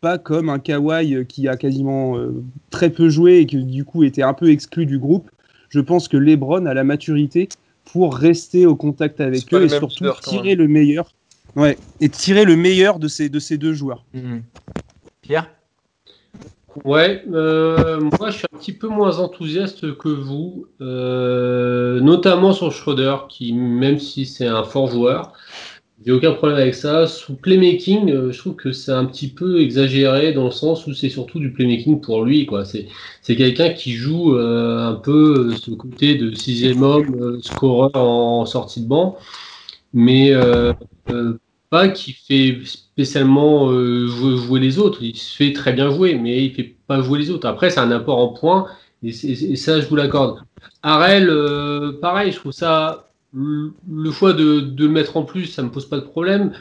[0.00, 4.04] pas comme un Kawhi qui a quasiment euh, très peu joué et qui du coup
[4.04, 5.32] était un peu exclu du groupe.
[5.68, 7.48] Je pense que LeBron a la maturité
[7.84, 11.10] pour rester au contact avec eux et surtout tirer le meilleur.
[11.56, 14.04] Ouais, et tirer le meilleur de ces, de ces deux joueurs.
[14.14, 14.44] Mhm.
[15.22, 15.50] Pierre?
[16.84, 22.70] Ouais, euh, moi je suis un petit peu moins enthousiaste que vous, euh, notamment sur
[22.70, 25.32] Schroeder, qui même si c'est un fort joueur,
[26.04, 27.06] j'ai aucun problème avec ça.
[27.08, 30.94] Sous playmaking, euh, je trouve que c'est un petit peu exagéré dans le sens où
[30.94, 32.64] c'est surtout du playmaking pour lui, quoi.
[32.64, 32.86] C'est
[33.36, 38.82] quelqu'un qui joue euh, un peu ce côté de sixième homme, euh, scoreur en sortie
[38.82, 39.18] de banc,
[39.92, 40.72] mais euh,
[41.10, 41.38] euh,
[41.70, 45.02] pas qui fait spécialement euh, jouer, les autres.
[45.02, 47.48] Il se fait très bien jouer, mais il fait pas jouer les autres.
[47.48, 48.66] Après, c'est un apport en points,
[49.02, 50.40] et, ça, je vous l'accorde.
[50.82, 53.12] Arel, euh, pareil, je trouve ça.
[53.32, 56.52] Le choix de, le mettre en plus, ça me pose pas de problème.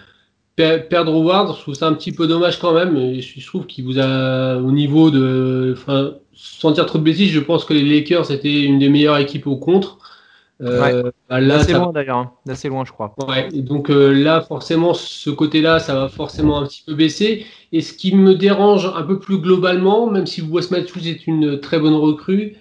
[0.55, 3.19] Per- Perdre Howard, je trouve ça un petit peu dommage quand même.
[3.21, 5.75] Je, trouve qu'il vous a, au niveau de.
[5.77, 9.17] Enfin, sans dire trop de bêtises, je pense que les Lakers étaient une des meilleures
[9.17, 9.97] équipes au contre.
[10.61, 12.31] Euh, bah là, D'assez ça- loin d'ailleurs, hein.
[12.45, 13.15] d'assez loin, je crois.
[13.27, 17.45] Ouais, et donc euh, là, forcément, ce côté-là, ça va forcément un petit peu baisser.
[17.71, 21.59] Et ce qui me dérange un peu plus globalement, même si Wes Matthews est une
[21.61, 22.57] très bonne recrue,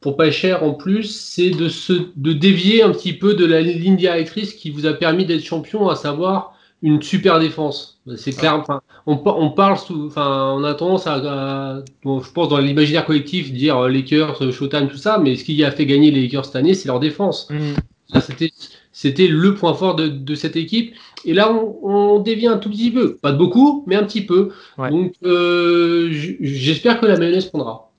[0.00, 3.60] pour pas cher en plus, c'est de se de dévier un petit peu de la
[3.62, 8.00] ligne directrice qui vous a permis d'être champion, à savoir une super défense.
[8.16, 8.54] C'est clair.
[8.54, 13.52] Enfin, on, on parle, sous, enfin, on a tendance à, je pense dans l'imaginaire collectif,
[13.52, 16.46] dire euh, Lakers, euh, Showtime, tout ça, mais ce qui a fait gagner les Lakers
[16.46, 17.48] cette année, c'est leur défense.
[17.50, 18.20] Mm.
[18.20, 18.50] C'était,
[18.92, 20.94] c'était le point fort de, de, cette équipe.
[21.24, 24.24] Et là, on, on, dévie un tout petit peu, pas de beaucoup, mais un petit
[24.24, 24.50] peu.
[24.78, 27.90] Donc, euh, j'espère que la mayonnaise prendra.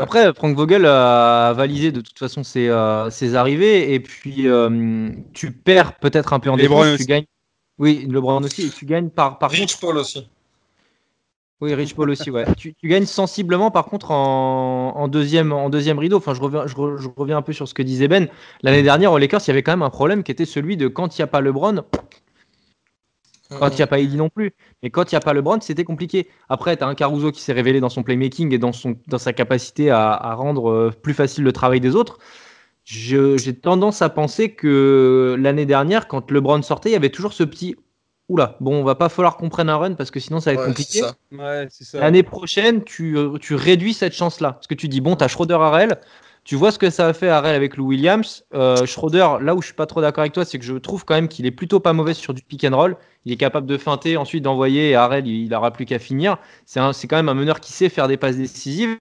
[0.00, 5.10] Après, Frank Vogel a validé de toute façon ses, euh, ses arrivées et puis euh,
[5.32, 7.24] tu perds peut-être un peu en défense, tu gagnes.
[7.78, 10.28] Oui, LeBron aussi, et tu gagnes par, par Rich Paul aussi.
[11.60, 12.44] Oui, Rich Paul aussi, ouais.
[12.56, 16.16] tu, tu, gagnes sensiblement par contre en, en, deuxième, en deuxième rideau.
[16.16, 18.28] Enfin, je reviens, je, je, reviens un peu sur ce que disait Ben.
[18.62, 20.88] L'année dernière, aux Lakers, il y avait quand même un problème qui était celui de
[20.88, 21.84] quand il n'y a pas LeBron,
[23.58, 24.52] quand il n'y a pas Eddy non plus.
[24.82, 26.28] Mais quand il n'y a pas LeBron, c'était compliqué.
[26.48, 29.18] Après, tu as un Caruso qui s'est révélé dans son playmaking et dans, son, dans
[29.18, 32.18] sa capacité à, à rendre euh, plus facile le travail des autres.
[32.84, 37.44] J'ai tendance à penser que l'année dernière, quand LeBron sortait, il y avait toujours ce
[37.44, 37.76] petit
[38.28, 40.54] Oula, bon, on va pas falloir qu'on prenne un run parce que sinon ça va
[40.54, 41.02] être Ouais, compliqué.
[41.32, 41.98] Ouais, c'est ça.
[42.00, 44.52] L'année prochaine, tu, tu réduis cette chance-là.
[44.52, 45.98] Parce que tu dis, bon, tu as Schroeder Harrell,
[46.44, 48.44] tu vois ce que ça a fait Harrell avec Lou Williams.
[48.54, 51.04] Euh, Schroeder, là où je suis pas trop d'accord avec toi, c'est que je trouve
[51.04, 52.96] quand même qu'il est plutôt pas mauvais sur du pick and roll.
[53.24, 56.38] Il est capable de feinter, ensuite d'envoyer, et Harrell, il n'aura plus qu'à finir.
[56.64, 58.96] C'est quand même un meneur qui sait faire des passes décisives.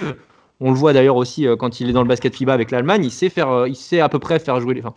[0.61, 3.03] On le voit d'ailleurs aussi euh, quand il est dans le basket FIBA avec l'Allemagne,
[3.03, 4.81] il sait faire, euh, il sait à peu près faire jouer les.
[4.81, 4.95] Enfin,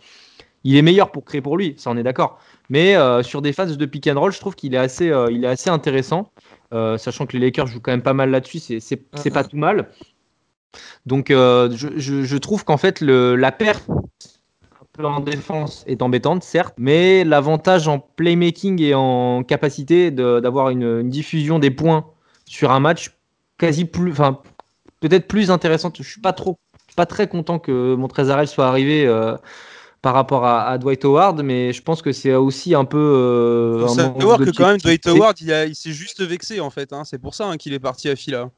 [0.65, 2.39] il est meilleur pour créer pour lui, ça on est d'accord.
[2.69, 5.31] Mais euh, sur des phases de pick and roll, je trouve qu'il est assez, euh,
[5.31, 6.31] il est assez intéressant,
[6.73, 8.95] euh, sachant que les Lakers jouent quand même pas mal là-dessus, c'est,
[9.31, 9.89] pas tout mal.
[11.05, 16.01] Donc je, je, je, trouve qu'en fait le, la perte un peu en défense est
[16.01, 21.71] embêtante, certes, mais l'avantage en playmaking et en capacité de, d'avoir une, une, diffusion des
[21.71, 22.07] points
[22.45, 23.15] sur un match
[23.57, 24.41] quasi plus, enfin
[25.09, 25.97] peut-être plus intéressante.
[25.97, 26.57] Je suis pas trop,
[26.95, 29.07] pas très content que Montrezarel soit arrivé
[30.05, 32.99] par rapport à, à, Dwight Howard, mais je pense que c'est aussi un peu.
[32.99, 36.69] Euh, faut savoir que quand même Dwight Howard, il, a, il s'est juste vexé en
[36.69, 36.93] fait.
[36.93, 37.05] Hein.
[37.05, 38.51] C'est pour ça hein, qu'il est parti à Fila.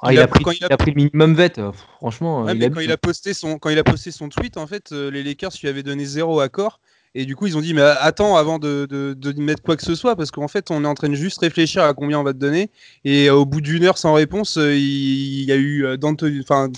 [0.00, 0.68] Ah, il, a, a pris, il, a...
[0.68, 1.60] il, a, pris, le minimum vet,
[1.96, 2.44] franchement.
[2.44, 4.92] Ouais, mais quand, il a posté son, quand il a posté son tweet, en fait,
[4.92, 6.78] euh, les Lakers lui avaient donné zéro accord.
[7.14, 9.84] Et du coup, ils ont dit, mais attends avant de, de, de mettre quoi que
[9.84, 12.24] ce soit, parce qu'en fait, on est en train de juste réfléchir à combien on
[12.24, 12.70] va te donner.
[13.04, 16.24] Et euh, au bout d'une heure sans réponse, euh, il, il, y a eu Dante,
[16.40, 16.70] enfin,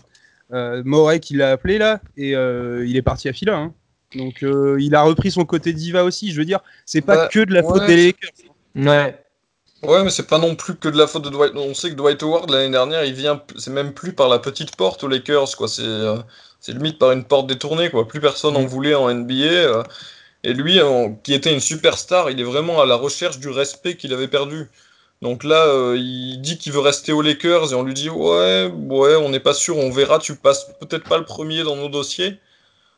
[0.53, 3.57] euh, Moret qui l'a appelé là, et euh, il est parti à Fila.
[3.57, 3.75] Hein.
[4.15, 6.33] Donc euh, il a repris son côté diva aussi.
[6.33, 8.31] Je veux dire, c'est pas bah, que de la faute ouais, des Lakers.
[8.77, 9.19] Ouais.
[9.83, 11.53] Ouais, mais c'est pas non plus que de la faute de Dwight.
[11.55, 14.75] On sait que Dwight Howard l'année dernière, il vient, c'est même plus par la petite
[14.75, 15.69] porte aux Lakers, quoi.
[15.69, 16.17] C'est, euh,
[16.61, 18.09] c'est limite par une porte détournée, quoi.
[18.09, 18.57] Plus personne Mm.
[18.57, 19.85] en voulait en NBA.
[20.49, 20.79] Et lui,
[21.25, 24.69] qui était une superstar, il est vraiment à la recherche du respect qu'il avait perdu.
[25.23, 28.67] Donc là, euh, il dit qu'il veut rester aux Lakers et on lui dit ouais,
[28.73, 31.89] ouais, on n'est pas sûr, on verra, tu passes peut-être pas le premier dans nos
[31.89, 32.39] dossiers.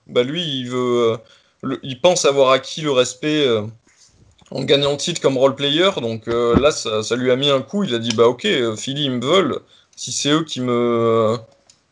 [0.08, 1.18] Bah lui, il veut,
[1.64, 3.62] euh, il pense avoir acquis le respect euh,
[4.50, 5.90] en gagnant titre comme role player.
[6.02, 7.84] Donc là, ça, lui a mis un coup.
[7.84, 8.46] Il a dit bah ok,
[8.76, 9.60] Philly ils me veulent.
[9.96, 11.36] Si c'est eux qui me,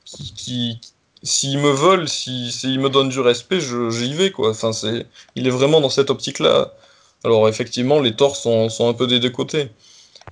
[0.04, 0.80] qui-
[1.26, 4.50] s'ils me veulent, si, s'ils me donnent du respect, j'y vais quoi.
[4.50, 6.72] Enfin c'est, il est vraiment dans cette optique-là.
[7.24, 9.70] Alors effectivement, les torts sont, un peu des deux côtés.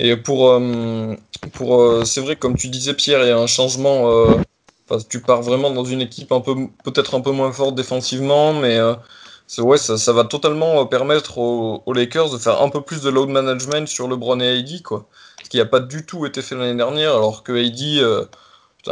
[0.00, 1.14] Et pour, euh,
[1.52, 4.10] pour euh, c'est vrai, comme tu disais, Pierre, il y a un changement.
[4.10, 8.52] euh, tu pars vraiment dans une équipe un peu, peut-être un peu moins forte défensivement,
[8.54, 8.78] mais
[9.58, 13.30] ouais, ça, ça va totalement permettre aux, Lakers de faire un peu plus de load
[13.30, 15.08] management sur LeBron et AD, quoi.
[15.42, 18.28] Ce qui n'a pas du tout été fait l'année dernière, alors que AD,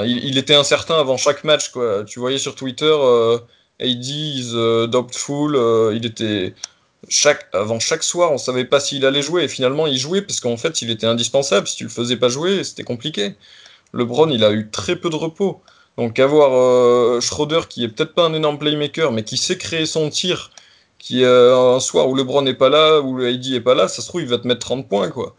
[0.04, 2.04] il, était incertain avant chaque match, quoi.
[2.04, 3.38] Tu voyais sur Twitter, euh,
[3.80, 6.54] AD is uh, doubtful, euh, il était
[7.08, 10.40] chaque, avant chaque soir, on savait pas s'il allait jouer, et finalement il jouait parce
[10.40, 11.66] qu'en fait il était indispensable.
[11.66, 13.34] Si tu le faisais pas jouer, c'était compliqué.
[13.92, 15.62] LeBron, il a eu très peu de repos.
[15.98, 19.86] Donc avoir euh, Schroeder qui est peut-être pas un énorme playmaker, mais qui sait créer
[19.86, 20.50] son tir,
[20.98, 23.88] qui euh, un soir où LeBron n'est pas là, où le AD est pas là,
[23.88, 25.36] ça se trouve il va te mettre 30 points quoi.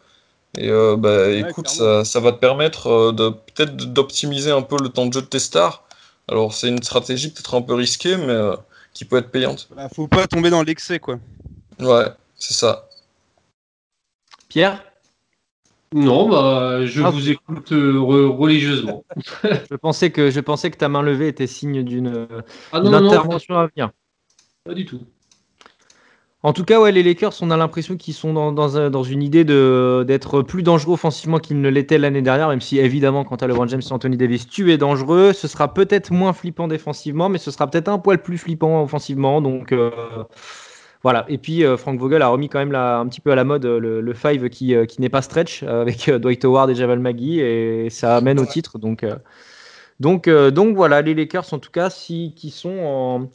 [0.58, 4.78] Et euh, bah écoute, ça, ça, va te permettre euh, de peut-être d'optimiser un peu
[4.82, 5.84] le temps de jeu de tes stars.
[6.28, 8.56] Alors c'est une stratégie peut-être un peu risquée, mais euh,
[8.94, 9.68] qui peut être payante.
[9.76, 11.18] Bah, faut pas tomber dans l'excès quoi.
[11.80, 12.06] Ouais,
[12.38, 12.88] c'est ça.
[14.48, 14.84] Pierre?
[15.92, 19.04] Non, bah, je ah, vous écoute euh, religieusement.
[19.44, 22.28] je pensais que je pensais que ta main levée était signe d'une
[22.72, 23.92] ah, intervention non, à venir.
[24.64, 25.02] Pas du tout.
[26.46, 29.24] En tout cas, ouais, les Lakers, on a l'impression qu'ils sont dans, dans, dans, une
[29.24, 33.48] idée d'être plus dangereux offensivement qu'ils ne l'étaient l'année dernière, même si évidemment, quand as
[33.48, 35.32] LeBron James et Anthony Davis, tu es dangereux.
[35.32, 39.42] Ce sera peut-être moins flippant défensivement, mais ce sera peut-être un poil plus flippant offensivement.
[39.42, 39.90] Donc euh,
[41.02, 41.26] voilà.
[41.30, 43.46] Et puis euh, Frank Vogel a remis quand même la, un petit peu à la
[43.46, 47.00] mode le, le five qui, euh, qui n'est pas stretch avec Dwight Howard et Javal
[47.00, 48.80] Magui, et ça amène au titre.
[48.80, 49.06] Donc
[50.00, 53.30] Donc, euh, donc voilà, les Lakers en tout cas, si, qui sont en,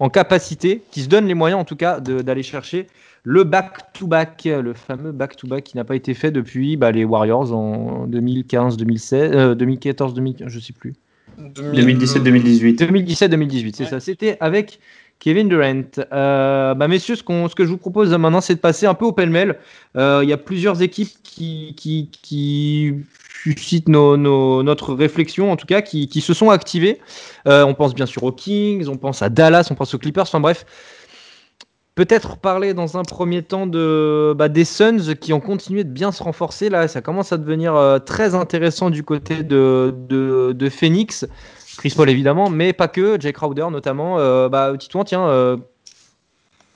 [0.00, 2.86] en capacité, qui se donnent les moyens en tout cas de- d'aller chercher
[3.22, 8.06] le back-to-back, le fameux back-to-back qui n'a pas été fait depuis bah, les Warriors en
[8.06, 10.94] 2015, 2016, euh, 2014, 2015, je sais plus.
[11.38, 12.76] 2017-2018.
[12.78, 13.90] 2017-2018, c'est Ouais.
[13.90, 14.00] ça.
[14.00, 14.78] C'était avec
[15.20, 15.82] Kevin Durant.
[16.12, 18.94] Euh, bah, messieurs, ce, qu'on- ce que je vous propose maintenant, c'est de passer un
[18.94, 19.56] peu au pêle-mêle.
[19.96, 22.94] Euh, Il y a plusieurs équipes qui, qui, qui
[23.44, 27.00] suscitent nos- notre réflexion, en tout cas, qui, se sont activées.
[27.46, 30.24] Euh, on pense bien sûr aux Kings, on pense à Dallas, on pense aux Clippers,
[30.24, 30.64] enfin bref.
[31.94, 36.10] Peut-être parler dans un premier temps de, bah, des Suns qui ont continué de bien
[36.10, 36.68] se renforcer.
[36.68, 41.24] Là, ça commence à devenir euh, très intéressant du côté de Phoenix.
[41.76, 43.20] Chris Paul évidemment, mais pas que.
[43.20, 44.18] Jake Crowder notamment.
[44.18, 45.56] Euh, bah, Titouan, tiens, euh,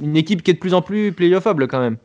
[0.03, 1.97] une équipe qui est de plus en plus playoffable quand même.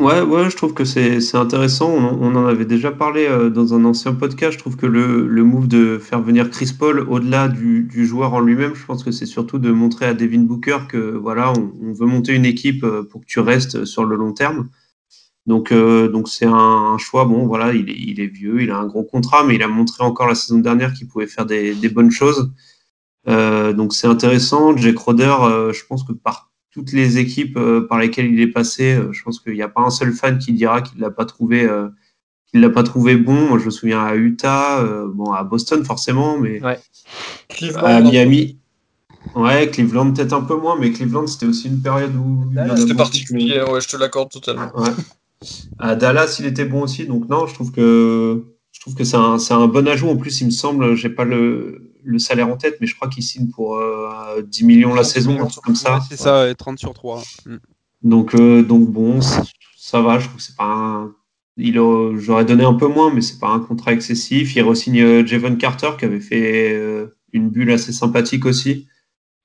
[0.00, 1.90] Ouais, ouais, je trouve que c'est intéressant.
[1.90, 4.54] On, en avait déjà parlé euh, dans un ancien podcast.
[4.54, 8.34] Je trouve que le, le move de faire venir Chris Paul au-delà du, du joueur
[8.34, 11.92] en lui-même, je pense que c'est surtout de montrer à Devin Booker que voilà, on,
[11.92, 14.70] veut monter une équipe euh, pour que tu restes sur le long terme.
[15.46, 17.24] Donc, euh, donc c'est un, choix.
[17.24, 19.68] Bon, voilà, il est, il est vieux, il a un gros contrat, mais il a
[19.68, 22.50] montré encore la saison dernière qu'il pouvait faire des, des bonnes choses.
[23.28, 24.76] Euh, donc c'est intéressant.
[24.76, 28.94] Jake euh, je pense que par toutes les équipes euh, par lesquelles il est passé,
[28.94, 31.24] euh, je pense qu'il n'y a pas un seul fan qui dira qu'il l'a pas
[31.24, 31.88] trouvé, euh,
[32.46, 33.48] qu'il l'a pas trouvé bon.
[33.48, 36.78] Moi, je me souviens à Utah, euh, bon à Boston forcément, mais Ouais.
[37.76, 38.00] À.
[38.00, 38.56] Miami.
[39.34, 43.62] Ouais, Cleveland peut-être un peu moins, mais Cleveland c'était aussi une période où C'était particulier,
[43.62, 44.70] ouais, je te l'accorde totalement.
[44.74, 44.90] Ouais.
[45.78, 47.06] À Dallas, il était bon aussi.
[47.06, 50.08] Donc non, je trouve que je trouve que c'est un, c'est un bon ajout.
[50.08, 53.08] En plus, il me semble, j'ai pas le, le salaire en tête, mais je crois
[53.08, 56.00] qu'il signe pour euh, 10 millions la 30 saison, un truc comme ça.
[56.08, 57.22] C'est ça, ouais, 30 sur 3.
[57.46, 57.56] Mm.
[58.02, 59.20] Donc euh, donc bon,
[59.76, 60.18] ça va.
[60.18, 61.14] Je trouve que c'est pas un.
[61.56, 64.56] Il a- j'aurais donné un peu moins, mais c'est pas un contrat excessif.
[64.56, 68.86] Il re-signe euh, Javon Carter qui avait fait euh, une bulle assez sympathique aussi.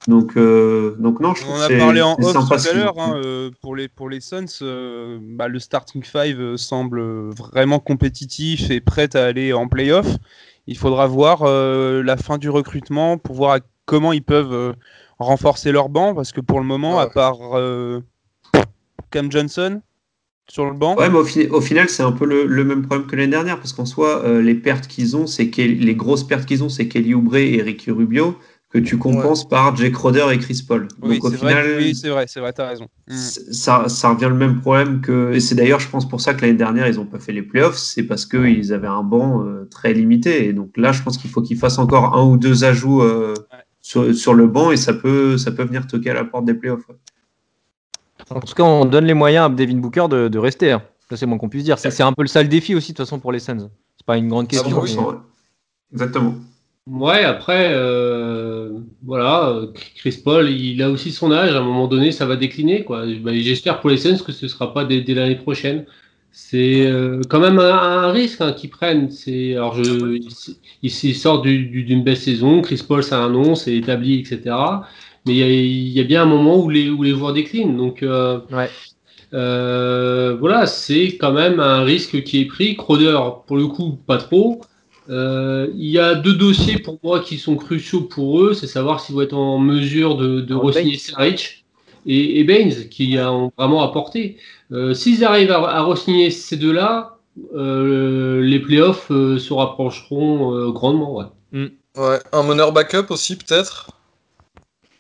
[0.08, 2.99] Donc euh, donc non, je On a parlé en off tout à l'heure.
[2.99, 7.01] hein, euh, pour, les, pour les Suns, euh, bah, le starting five semble
[7.32, 10.08] vraiment compétitif et prêt à aller en playoff.
[10.68, 14.74] Il faudra voir euh, la fin du recrutement pour voir à- comment ils peuvent euh,
[15.20, 16.16] renforcer leur banc.
[16.16, 17.11] Parce que pour le moment, à Ouais.
[17.13, 18.01] part euh,
[19.11, 19.82] Cam Johnson
[20.47, 22.84] sur le banc, Ouais, mais au, fi- au final, c'est un peu le, le même
[22.84, 26.45] problème que l'année dernière, parce qu'en soi, les pertes qu'ils ont, c'est les grosses pertes
[26.45, 28.36] qu'ils ont, c'est Kelly Oubre et Ricky Rubio,
[28.76, 30.88] que tu compenses par Jake Roder et Chris Paul.
[31.01, 32.88] oui, Donc au c'est final, vrai, oui, c'est vrai, c'est vrai, t'as raison.
[33.07, 33.13] Mm.
[33.15, 35.32] ça, ça revient le même problème que.
[35.34, 37.41] Et c'est d'ailleurs, je pense, pour ça que l'année dernière, ils n'ont pas fait les
[37.41, 40.47] playoffs, c'est parce qu'ils avaient un banc euh, très limité.
[40.47, 43.34] Et donc là, je pense qu'il faut qu'ils fassent encore un ou deux ajouts euh,
[43.51, 43.59] Ouais.
[43.82, 46.53] sur, sur le banc, et ça peut, ça peut venir toquer à la porte des
[46.55, 46.88] playoffs.
[46.89, 46.95] ouais.
[48.32, 50.71] En tout cas, on donne les moyens à Devin Booker de, de rester.
[50.71, 50.82] hein.
[51.09, 51.78] Ça, c'est moins qu'on puisse dire.
[51.80, 53.69] C'est c'est un peu le sale défi aussi, de toute façon, pour les Suns.
[53.97, 54.69] C'est pas une grande question.
[54.71, 54.95] bon, oui.
[54.97, 55.15] mais- Ouais.
[55.93, 56.34] Exactement.
[56.88, 58.55] Ouais, après, euh,
[59.06, 61.53] voilà, euh, Chris Paul, il a aussi son âge.
[61.53, 63.06] À un moment donné, ça va décliner, quoi.
[63.22, 65.86] Bah, J'espère pour les Suns que ce sera pas dès, dès l'année prochaine.
[66.32, 69.10] C'est euh, quand même un, un risque hein, qu'ils prennent.
[69.12, 72.62] C'est alors je, ils, ils sortent du- du- d'une belle saison.
[72.62, 74.86] Chris Paul, c'est un nom, c'est établi, etc.
[75.26, 77.34] Mais il y a, il y a bien un moment où les où les joueurs
[77.34, 77.78] déclinent.
[77.78, 78.76] Donc euh, Ouais.
[79.34, 82.76] euh, voilà, c'est quand même un risque qui est pris.
[82.76, 84.62] Crowder, pour le coup, pas trop.
[85.10, 88.99] Euh, il y a deux dossiers pour moi qui sont cruciaux pour eux, c'est savoir
[88.99, 90.99] s'ils vont être en mesure de, de re-signer Baines.
[90.99, 91.66] Saric
[92.08, 94.38] et, et Baines, qui ont vraiment apporté.
[94.72, 97.18] Euh, S'ils arrivent à, à re-signer ces deux-là,
[97.53, 101.16] euh, les playoffs euh, se rapprocheront euh, grandement.
[101.16, 101.70] Ouais.
[101.97, 103.91] Ouais, un meneur backup aussi, peut-être?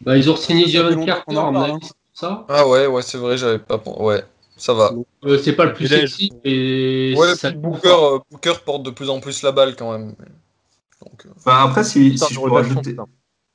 [0.01, 1.79] Bah, ils ont signé Ça fait Javon longtemps Carter, en
[2.13, 2.45] ça.
[2.47, 3.81] Ah ouais, ouais, c'est vrai, j'avais pas.
[3.97, 4.23] Ouais,
[4.57, 4.93] ça va.
[5.25, 9.09] Euh, c'est pas le plus sexy, mais Ouais, ça Booker, euh, Booker porte de plus
[9.09, 10.15] en plus la balle quand même.
[11.01, 13.05] Donc, euh, Enfin, après, si, si je peux rajouter, putain.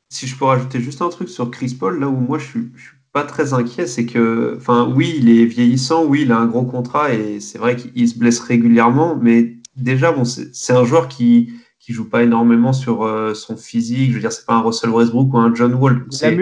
[0.09, 2.73] si je peux rajouter juste un truc sur Chris Paul, là où moi je suis,
[2.77, 6.39] je suis pas très inquiet, c'est que, enfin, oui, il est vieillissant, oui, il a
[6.39, 10.85] un gros contrat et c'est vrai qu'il se blesse régulièrement, mais déjà, bon, c'est un
[10.85, 14.11] joueur qui qui joue pas énormément sur euh, son physique.
[14.11, 16.07] Je veux dire, c'est pas un Russell Westbrook ou un John Wall.
[16.11, 16.37] C'est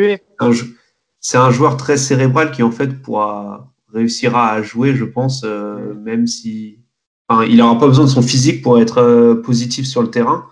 [1.37, 5.95] un, un joueur très cérébral qui en fait pourra réussira à jouer, je pense, euh,
[5.95, 6.81] même si,
[7.29, 10.47] enfin, il aura pas besoin de son physique pour être euh, positif sur le terrain.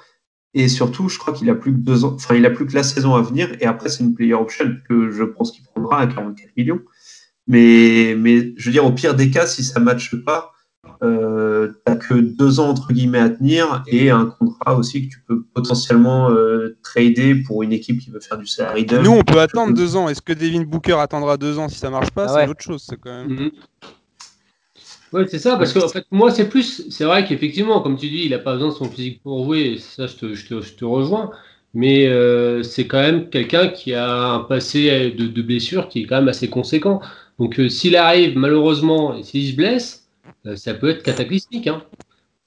[0.55, 2.75] Et surtout, je crois qu'il a plus que deux ans, enfin, il a plus que
[2.75, 3.55] la saison à venir.
[3.61, 6.81] Et après, c'est une player option que je pense qu'il prendra à 44 millions.
[7.47, 10.53] Mais, mais je veux dire, au pire des cas, si ça ne matche pas,
[11.03, 15.21] euh, t'as que deux ans entre guillemets à tenir et un contrat aussi que tu
[15.27, 19.05] peux potentiellement euh, trader pour une équipe qui veut faire du salary dump.
[19.05, 20.09] Nous, on peut attendre deux ans.
[20.09, 22.25] Est-ce que Devin Booker attendra deux ans si ça marche pas?
[22.25, 22.49] Ah C'est ouais.
[22.49, 22.85] autre chose.
[22.89, 23.29] C'est quand même.
[23.31, 23.51] Mhm.
[25.13, 26.89] Ouais, c'est ça, parce que en fait, moi, c'est plus.
[26.91, 29.79] C'est vrai qu'effectivement, comme tu dis, il n'a pas besoin de son physique pour jouer,
[29.79, 31.31] ça, je te, je te, je te rejoins.
[31.75, 36.07] Mais euh, c'est quand même quelqu'un qui a un passé de, de blessure qui est
[36.07, 37.01] quand même assez conséquent.
[37.39, 40.06] Donc, euh, s'il arrive, malheureusement, et s'il se blesse, euh,
[40.57, 41.67] ça peut être cataclysmique.
[41.67, 41.83] Hein.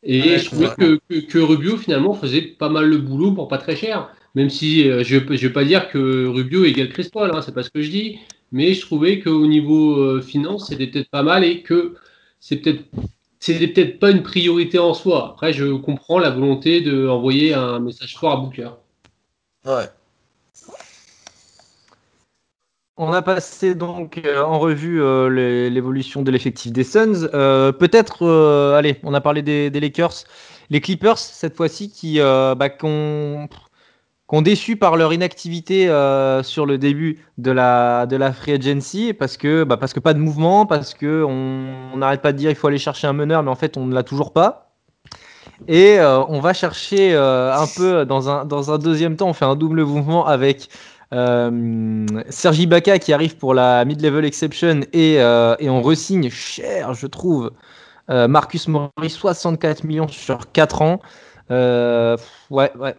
[0.04, 3.48] Et Ouais, je trouvais que, que, que Rubio, finalement, faisait pas mal le boulot pour
[3.48, 4.10] pas très cher.
[4.36, 7.54] Même si euh, je ne vais pas dire que Rubio égale Chris Paul, hein, c'est
[7.54, 8.20] pas ce que je dis.
[8.52, 11.96] Mais je trouvais qu'au niveau euh, finance, c'était peut-être pas mal et que
[12.40, 12.84] c'est peut-être
[13.40, 15.30] c'était peut-être pas une priorité en soi.
[15.32, 18.72] Après, je comprends la volonté d'envoyer un message fort à Booker.
[19.66, 19.86] Ouais.
[23.02, 27.30] On a passé donc euh, en revue euh, l'évolution de l'effectif des Suns.
[27.34, 28.28] Euh, Peut-être,
[28.78, 30.26] allez, on a parlé des, Lakers,
[30.70, 33.48] les Clippers cette fois-ci qui bah, qu'on
[34.42, 35.86] déçu par leur inactivité
[36.44, 40.14] sur le début de la, de la free agency parce que, bah, parce que pas
[40.14, 43.44] de mouvement, parce que on n'arrête pas de dire il faut aller chercher un meneur,
[43.44, 44.74] mais en fait on ne l'a toujours pas.
[45.70, 49.56] Et on va chercher un peu dans un, dans un deuxième temps, on fait un
[49.56, 50.68] double mouvement avec
[51.14, 56.94] euh, Sergi Baca qui arrive pour la mid-level exception et, euh, et on resigne cher,
[56.94, 57.52] je trouve,
[58.10, 61.00] euh, Marcus Morris, 64 millions sur 4 ans.
[61.52, 62.16] Euh,
[62.52, 62.96] ouais, ouais,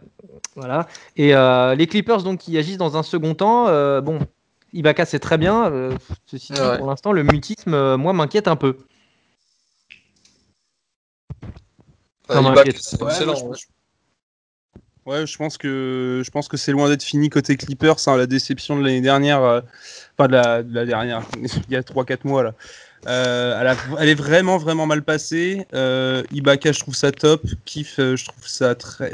[0.56, 0.88] voilà.
[1.16, 3.68] Et euh, les Clippers donc qui agissent dans un second temps.
[3.68, 4.18] euh, bon,
[4.72, 5.66] Ibaka c'est très bien.
[5.70, 5.92] euh,
[6.26, 6.78] ceci dit, Ouais.
[6.78, 8.76] pour l'instant, le mutisme, euh, moi, m'inquiète un peu.
[12.28, 12.78] Ça Ibaka, m'inquiète.
[12.80, 13.44] c'est Ouais, excellent.
[13.46, 13.66] moi, je-
[15.06, 17.96] Ouais, je pense que je pense que c'est loin d'être fini côté Clippers.
[18.06, 19.60] hein, la déception de l'année dernière, euh,
[20.16, 22.54] enfin de la, de la dernière, il y a 3-4 mois là.
[23.06, 25.66] Euh, elle, est vraiment vraiment mal passée.
[25.72, 27.42] Euh, Ibaka, je trouve ça top.
[27.64, 29.10] Kiff, euh, je trouve ça très.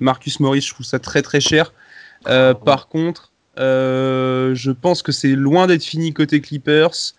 [0.00, 1.72] Marcus Morris, je trouve ça très très cher.
[2.24, 7.14] Par contre, je pense que c'est loin d'être fini côté Clippers.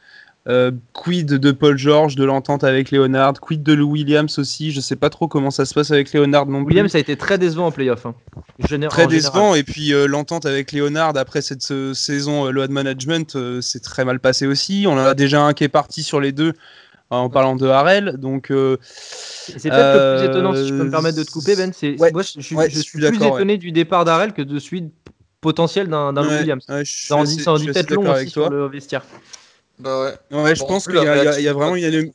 [0.47, 4.71] Euh, quid de Paul George, de l'entente avec Leonard, quid de Lou Williams aussi?
[4.71, 6.69] Je sais pas trop comment ça se passe avec Leonard non plus.
[6.73, 8.05] Williams a été très décevant en playoff.
[8.05, 8.15] hein.
[8.89, 9.53] Très en décevant.
[9.53, 13.81] Et puis euh, l'entente avec Leonard après cette euh, saison euh, load management, euh, c'est
[13.83, 14.85] très mal passé aussi.
[14.87, 16.53] On en a déjà un qui est parti sur les deux euh,
[17.09, 18.15] en parlant de Harrell.
[18.17, 21.31] Donc euh, C'est peut-être le plus Euh, étonnant, si je peux me permettre de te
[21.31, 21.71] couper, Ben.
[21.73, 24.03] C'est, ouais, moi, je, je suis, ouais, je je suis suis plus étonné du départ
[24.05, 24.85] d'Arel que de celui
[25.41, 26.65] potentiel d'un, d'un Williams.
[26.85, 29.03] Ça en dit, ça en dit peut-être long aussi sur le vestiaire.
[29.79, 30.37] Bah ouais.
[30.37, 32.11] Ouais, je Bon, pense qu'il y, la a- il y a- y vraiment une.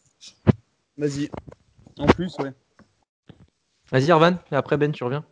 [0.97, 1.31] Vas-y.
[1.99, 2.53] En plus, ouais.
[3.91, 5.25] Vas-y, Arvan, et après Ben, tu reviens.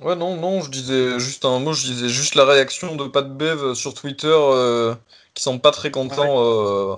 [0.00, 3.36] Ouais, non, non, je disais juste un mot, je disais juste la réaction de Pat
[3.36, 4.94] Bev sur Twitter euh,
[5.34, 6.96] qui semble pas très content euh,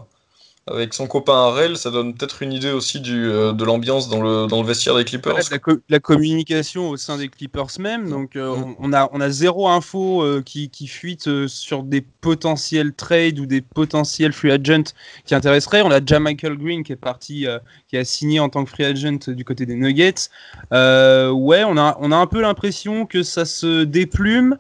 [0.67, 1.77] avec son copain Harrell.
[1.77, 4.97] Ça donne peut-être une idée aussi du, euh, de l'ambiance dans le, dans le vestiaire
[4.97, 5.35] des Clippers.
[5.35, 8.09] Ouais, la, co- de la communication au sein des Clippers même.
[8.09, 8.77] Donc, euh, Mm.
[8.79, 13.47] on, a, on a zéro info euh, qui, qui fuite sur des potentiels trades ou
[13.47, 14.93] des potentiels free agents
[15.25, 15.83] qui intéresseraient.
[15.83, 17.47] On a déjà Michael Green qui est parti,
[17.89, 20.29] qui a signé en tant que free agent du côté des Nuggets.
[20.71, 24.57] Ouais, on a, on a un peu l'impression que ça se déplume.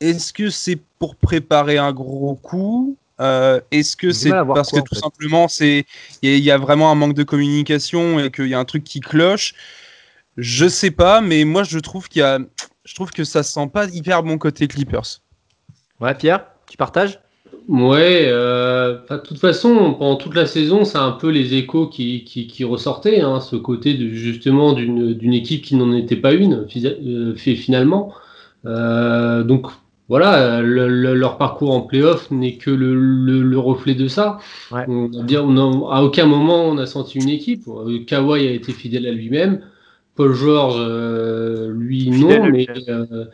[0.00, 2.96] Est-ce que c'est pour préparer un gros coup?
[3.20, 5.00] Euh, Est-ce que c'est parce quoi, que tout fait.
[5.00, 5.84] simplement c'est
[6.22, 8.58] il y, a- il y a vraiment un manque de communication et qu'il y a
[8.58, 9.54] un truc qui cloche?
[10.36, 12.38] Je sais pas, mais moi je trouve qu'il y a,
[12.84, 15.20] je trouve que ça sent pas hyper bon côté Clippers.
[16.00, 17.20] Ouais, Pierre, tu partages?
[17.68, 22.24] Ouais, euh, de toute façon, pendant toute la saison, c'est un peu les échos qui,
[22.24, 26.32] qui, qui ressortaient, hein, ce côté de, justement d'une d'une équipe qui n'en était pas
[26.32, 28.12] une, euh, fait finalement.
[28.66, 29.68] Euh, donc
[30.12, 34.36] voilà, le- le- leur parcours en playoff n'est que le, le, le reflet de ça.
[34.70, 34.84] Ouais.
[34.86, 35.56] On on
[35.88, 37.62] a- à aucun moment on a senti une équipe.
[37.66, 39.62] Euh, Kawhi a été fidèle à lui-même.
[40.14, 43.24] Paul George, euh, lui, non, mais euh,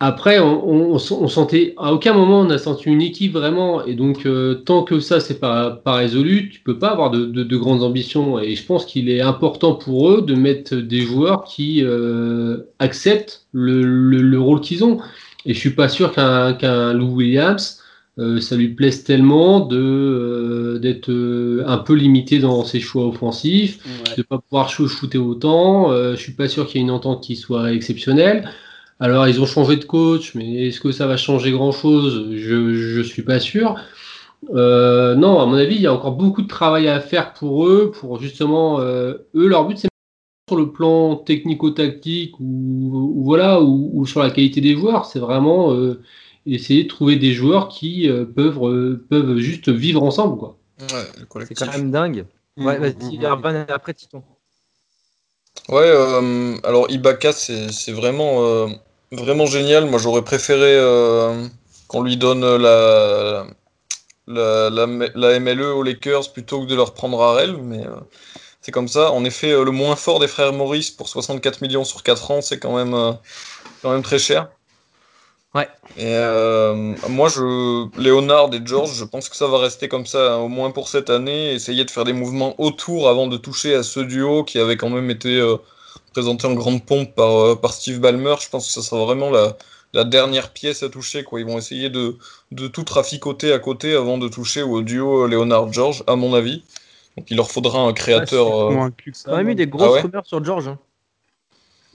[0.00, 3.84] après, on, on- on sentait, à aucun moment on a senti une équipe vraiment.
[3.84, 7.24] Et donc, euh, tant que ça, c'est pas, pas résolu, tu peux pas avoir de,
[7.24, 8.38] de- de grandes ambitions.
[8.38, 13.46] Et je pense qu'il est important pour eux de mettre des joueurs qui euh, acceptent
[13.52, 14.98] le, le- le rôle qu'ils ont.
[15.46, 17.82] Et je suis pas sûr qu'un qu'un Lou Williams,
[18.18, 23.06] euh, ça lui plaise tellement de euh, d'être euh, un peu limité dans ses choix
[23.06, 23.78] offensifs
[24.16, 25.90] de pas pouvoir shoo- shooter autant.
[25.92, 28.48] Euh, je suis pas sûr qu'il y ait une entente qui soit exceptionnelle.
[29.00, 32.30] Alors, ils ont changé de coach, mais est-ce que ça va changer grand-chose?
[32.36, 33.76] Je je suis pas sûr.
[34.54, 37.66] Euh, non, à mon avis, il y a encore beaucoup de travail à faire pour
[37.66, 39.88] eux, pour justement, euh, eux, leur but, c'est
[40.48, 45.18] sur le plan technico-tactique ou, ou voilà, ou, ou sur la qualité des joueurs, c'est
[45.18, 46.02] vraiment euh,
[46.46, 50.58] essayer de trouver des joueurs qui euh, peuvent, euh, peuvent juste vivre ensemble, quoi.
[50.80, 52.26] Ouais, C'est quand même dingue.
[52.58, 54.22] Ouais, mm, vas-y, mm, Arvan, et après Titon.
[55.70, 58.66] Ouais, euh, alors Ibaka, c'est c'est vraiment, euh,
[59.12, 59.86] vraiment génial.
[59.86, 61.46] Moi, j'aurais préféré euh,
[61.88, 63.46] qu'on lui donne la,
[64.26, 67.96] la, la, la MLE aux Lakers plutôt que de leur prendre Harrell, mais euh,
[68.64, 69.12] c'est comme ça.
[69.12, 72.40] En effet, euh, le moins fort des frères Maurice pour 64 millions sur 4 ans,
[72.42, 73.12] c'est quand même, euh,
[73.82, 74.48] quand même très cher.
[75.54, 75.68] Ouais.
[75.96, 80.34] Et euh, moi, je, Léonard et George, je pense que ça va rester comme ça,
[80.34, 81.52] hein, au moins pour cette année.
[81.52, 84.90] Essayer de faire des mouvements autour avant de toucher à ce duo qui avait quand
[84.90, 85.56] même été euh,
[86.12, 88.34] présenté en grande pompe par, euh, par Steve Ballmer.
[88.40, 89.56] Je pense que ça sera vraiment la,
[89.92, 91.22] la dernière pièce à toucher.
[91.22, 91.38] Quoi.
[91.38, 92.16] Ils vont essayer de,
[92.50, 96.64] de tout traficoter à côté avant de toucher au duo Léonard-George, à mon avis.
[97.16, 98.46] Donc il leur faudra un créateur.
[98.46, 99.44] Ouais, je suis euh, convaincu que ça, On a moi.
[99.44, 100.68] mis des grosses ouais rumeurs sur George.
[100.68, 100.78] hein.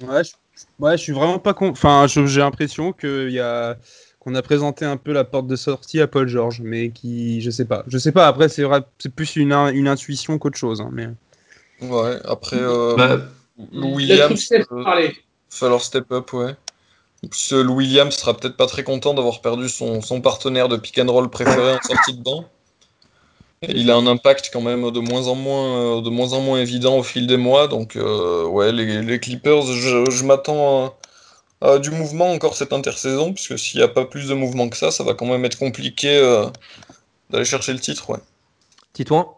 [0.01, 0.31] Ouais, je,
[0.79, 1.69] ouais, je suis vraiment pas con.
[1.69, 3.77] Enfin, je- j'ai l'impression qu'il y a
[4.19, 7.49] qu'on a présenté un peu la porte de sortie à Paul George, mais qui, je
[7.51, 8.27] sais pas, je sais pas.
[8.27, 10.81] Après, c'est vrai, c'est plus une, in- une intuition qu'autre chose.
[10.81, 11.07] hein, mais
[11.81, 13.17] Ouais, après, euh, Bah,
[13.71, 14.83] Williams, fait euh,
[15.49, 16.55] falloir step up, ouais.
[17.51, 20.97] Euh, Lou Williams sera peut-être pas très content d'avoir perdu son, son partenaire de pick
[20.99, 22.45] and roll préféré en sortie de banc.
[23.61, 26.59] Il a un impact quand même de moins en moins, euh, de moins, en moins
[26.59, 27.67] évident au fil des mois.
[27.67, 30.95] Donc, euh, ouais, les, les Clippers, je, je m'attends
[31.61, 34.69] à, à du mouvement encore cette intersaison, puisque s'il n'y a pas plus de mouvement
[34.69, 36.45] que ça, ça va quand même être compliqué euh,
[37.29, 38.19] d'aller chercher le titre, ouais.
[38.93, 39.35] Titouan?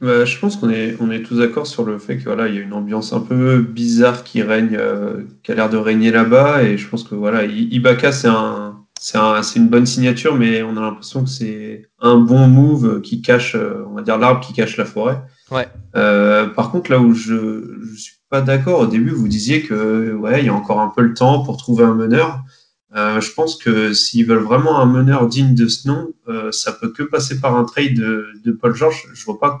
[0.00, 2.56] Bah, je pense qu'on est, on est tous d'accord sur le fait que voilà, il
[2.56, 6.10] y a une ambiance un peu bizarre qui règne, euh, qui a l'air de régner
[6.10, 8.73] là-bas, et je pense que voilà, Ibaka c'est un,
[9.04, 13.02] c'est un, c'est une bonne signature, mais on a l'impression que c'est un bon move
[13.02, 15.20] qui cache, euh, on va dire l'arbre qui cache la forêt.
[15.50, 15.68] Ouais.
[15.94, 20.14] Euh, par contre, là où je, je suis pas d'accord, au début vous disiez que
[20.14, 22.40] ouais, il y a encore un peu le temps pour trouver un meneur.
[22.96, 26.72] Euh, je pense que s'ils veulent vraiment un meneur digne de ce nom, euh, ça
[26.72, 29.06] peut que passer par un trade de, de Paul George.
[29.12, 29.58] Je vois pas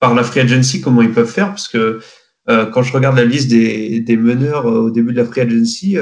[0.00, 2.00] par la free agency comment ils peuvent faire parce que
[2.46, 5.96] quand je regarde la liste des, des meneurs au début de la free agency,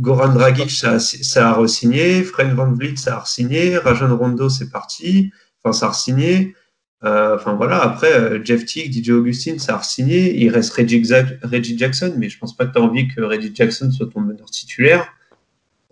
[0.00, 4.48] Goran Dragic ça, a- ça a re-signé, Fred Van Vliet ça a re-signé, Rajon Rondo
[4.48, 5.30] c'est parti,
[5.62, 6.54] enfin ça a re-signé.
[7.04, 11.76] Euh, Enfin voilà, après euh, Jeff Teague, DJ Augustine ça a re-signé, il reste Reggie,
[11.76, 14.48] Jackson, mais je pense pas que tu as envie que Reggie Jackson soit ton meneur
[14.50, 15.06] titulaire.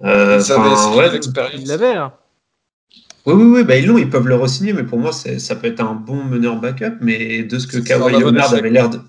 [0.03, 1.61] Euh, essayé ouais, l'expérience.
[1.61, 1.95] Il l'avait.
[1.95, 2.13] hein.
[3.27, 5.57] oui, oui, oui, bah ils l'ont, ils peuvent le re-signer, mais pour moi, c'est- ça
[5.57, 6.97] peut être un bon meneur backup.
[7.03, 9.01] Mais de ce que Kawhi Leonard avait l'air de.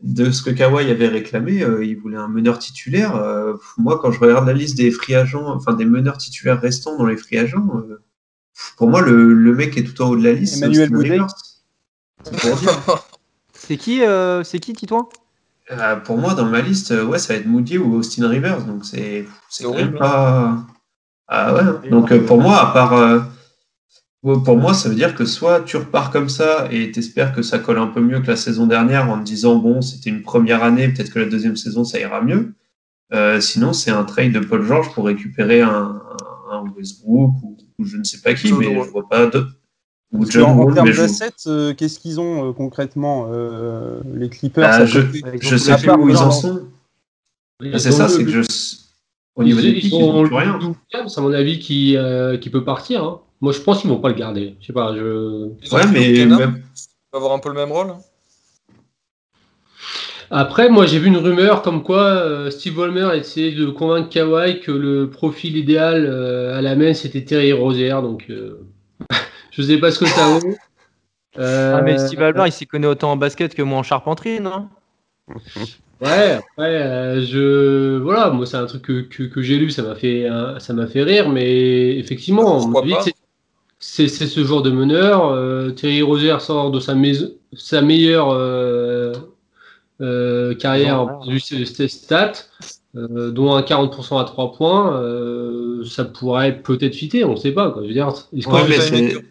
[0.00, 3.16] De ce que Kawhi avait réclamé, euh, il voulait un meneur titulaire.
[3.16, 6.96] Euh, moi, quand je regarde la liste des free agents, enfin des meneurs titulaires restants
[6.96, 8.00] dans les free agents, euh,
[8.76, 10.90] pour moi, le, le mec qui est tout en haut de la liste, c'est Emmanuel
[10.90, 11.18] Boudet.
[13.52, 15.08] C'est qui, euh, c'est qui Titouan?
[15.72, 18.62] Euh, pour moi, dans ma liste, ouais, ça va être Moody ou Austin Rivers.
[18.64, 20.64] Donc c'est c'est quand même pas.
[21.26, 21.60] Ah ouais.
[21.60, 21.80] hein.
[21.90, 23.26] Donc pour moi, à part.
[24.22, 27.60] Pour moi, ça veut dire que soit tu repars comme ça et t'espères que ça
[27.60, 30.64] colle un peu mieux que la saison dernière en te disant bon, c'était une première
[30.64, 32.52] année, peut-être que la deuxième saison ça ira mieux.
[33.14, 36.02] Euh, sinon, c'est un trade de Paul George pour récupérer un,
[36.50, 38.86] un Westbrook ou, ou je ne sais pas qui, John mais Wall.
[38.86, 39.52] je vois pas d'autres.
[40.12, 44.74] Ou John en, termes d'assets, euh, qu'est-ce qu'ils ont euh, concrètement euh, les Clippers bah,
[44.76, 45.00] à je,
[45.40, 46.66] je sais plus part où ils en sont.
[47.60, 48.42] Bah, c'est ça, c'est que je.
[49.36, 50.58] Au niveau des ils, pics, ils ils ont plus rien.
[50.58, 53.04] Williams, à mon avis, qui, euh, qui peut partir.
[53.04, 53.20] hein.
[53.40, 54.56] Moi, je pense qu'ils vont pas le garder.
[54.60, 54.94] Je sais pas.
[54.94, 55.48] Je...
[55.72, 56.62] Ouais, mais même-
[57.12, 57.94] va avoir un peu le même rôle.
[60.30, 64.60] Après, moi, j'ai vu une rumeur comme quoi euh, Steve Ballmer essayait de convaincre Kawhi
[64.60, 67.90] que le profil idéal euh, à la main c'était Terry Rozier.
[68.02, 68.66] Donc, euh,
[69.50, 70.54] je sais pas ce que ça vaut.
[71.38, 74.40] Euh, Ah, mais Steve Albert, il s'y connaît autant en basket que moi en charpenterie,
[74.40, 74.68] non?
[76.00, 79.96] Ouais, euh, je voilà, moi c'est un truc que, que, que j'ai lu, ça m'a
[79.96, 83.04] fait euh, ça m'a fait rire, mais effectivement, Pourquoi avis, pas
[83.80, 85.28] c'est- ce genre de meneur.
[85.30, 87.12] euh, Terry Rozier sort de sa, mais-
[87.56, 89.12] sa meilleure euh,
[90.00, 91.32] euh, carrière Ouais.
[91.32, 92.32] du ses stats,
[92.96, 97.70] euh, dont un 40% à 3 points, euh, ça pourrait peut-être fitter, on sait pas.
[97.70, 97.82] Quoi.
[97.82, 99.24] Je veux dire, Ouais, c'est-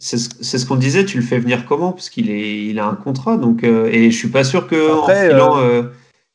[0.00, 1.92] ce, c'est ce qu'on disait, tu le fais venir comment?
[1.92, 4.98] Parce qu'il est, il a un contrat, donc euh, et je suis pas sûr que
[5.00, 5.82] Après, en filant, euh,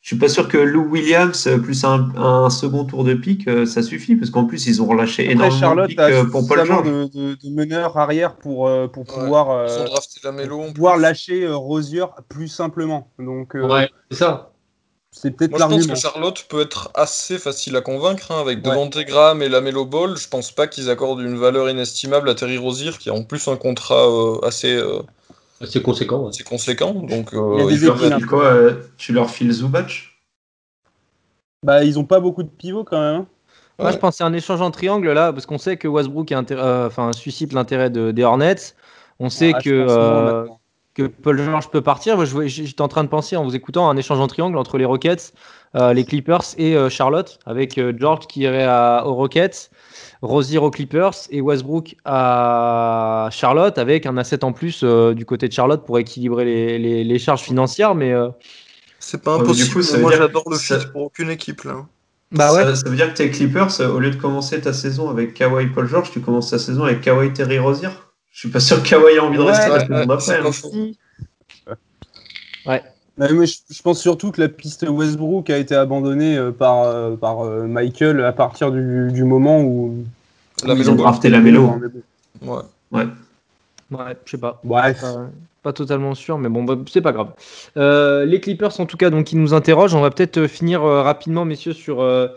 [0.04, 3.48] je suis pas sûr que Lou Williams euh, plus un, un second tour de pique,
[3.48, 6.26] euh, ça suffit, parce qu'en plus ils ont relâché Après, énormément de Charlotte a euh,
[6.26, 6.88] pour Paul suffisamment George.
[6.88, 9.14] de, de, de meneurs arrière pour, pour Ouais.
[9.14, 10.62] pouvoir, Ils euh, ont drafté la mélo.
[10.62, 11.02] en pouvoir plus.
[11.02, 13.12] lâcher euh, Rosier plus simplement.
[13.20, 14.54] Donc, euh, Ouais, c'est ça.
[15.12, 18.32] c'est peut-être Moi, je pense que Charlotte peut être assez facile à convaincre.
[18.32, 18.64] hein, avec Ouais.
[18.64, 22.36] Devante Graham et la Melo Ball, je pense pas qu'ils accordent une valeur inestimable à
[22.36, 25.02] Terry Rozier, qui a en plus un contrat euh, assez, euh,
[25.66, 26.24] C'est conséquent.
[26.24, 26.30] ouais.
[26.30, 26.94] assez conséquent.
[26.94, 30.10] Donc, Il y a euh, des leur équipes, files quoi euh, Tu leur files Zubac
[31.64, 33.22] Bah, ils ont pas beaucoup de pivots quand même.
[33.22, 33.28] hein.
[33.80, 36.36] Moi, je pense c'est un échange en triangle là, parce qu'on sait que Westbrook est
[36.36, 38.76] intér- euh, enfin, suscite l'intérêt de, des Hornets.
[39.20, 40.46] On sait Ah, que euh,
[40.94, 42.24] que Paul George peut partir.
[42.46, 45.34] J'étais en train de penser en vous écoutant un échange en triangle entre les Rockets,
[45.76, 49.72] euh, les Clippers et euh, Charlotte, avec euh, George qui irait à- aux Rockets,
[50.22, 55.48] Rozier aux Clippers et Westbrook à Charlotte, avec un asset en plus euh, du côté
[55.48, 57.96] de Charlotte pour équilibrer les, les- les charges financières.
[57.96, 58.30] Mais euh,
[59.00, 59.74] C'est pas Ouais, mais du impossible.
[59.74, 61.86] coup, ça moi, j'adore le fit pour aucune équipe là.
[62.32, 62.64] bah ouais.
[62.64, 65.34] ça, ça veut dire que tes Clippers, euh, au lieu de commencer ta saison avec
[65.34, 67.90] Kawhi Paul George, tu commences ta saison avec Kawhi Terry Rozier
[68.32, 70.22] Je suis pas sûr que Kawhi a envie de Ouais, rester la ouais, saison d'après.
[70.22, 70.92] c'est hein.
[72.66, 72.82] Ouais,
[73.18, 77.16] mais je, je pense surtout que la piste Westbrook a été abandonnée euh, par, euh,
[77.16, 80.04] par euh, Michael à partir du, du moment où.
[80.66, 81.80] La Ils ont drafté la mélo.
[82.42, 83.06] Ouais.
[83.92, 84.60] Ouais, je sais pas.
[84.64, 85.02] Bref.
[85.02, 85.30] Pas,
[85.62, 87.30] pas totalement sûr, mais bon, bah, c'est pas grave.
[87.78, 89.96] Euh, les Clippers, en tout cas, donc, qui nous interrogent.
[89.96, 92.28] On va peut-être finir euh, rapidement, messieurs, sur, euh,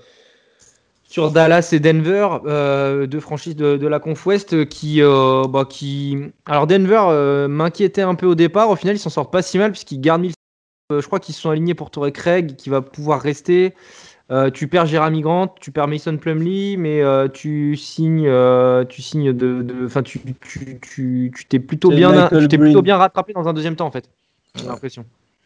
[1.08, 5.64] sur Dallas et Denver, euh, deux franchises de, de la Conf euh, qui, euh, bah,
[5.68, 6.18] qui.
[6.46, 8.70] Alors, Denver euh, m'inquiétait un peu au départ.
[8.70, 10.26] Au final, ils s'en sortent pas si mal, puisqu'ils gardent
[10.90, 13.74] je crois qu'ils se sont alignés pour Torrey Craig, qui va pouvoir rester.
[14.30, 19.02] Euh, tu perds Jeremy Grant, tu perds Mason Plumlee, mais euh, tu signes, euh, tu
[19.02, 22.62] signes de, enfin tu, tu, tu, tu t'es plutôt bien, Michael tu t'es Green.
[22.62, 24.08] plutôt bien rattrapé dans un deuxième temps en fait.
[24.56, 25.04] J'ai l'impression.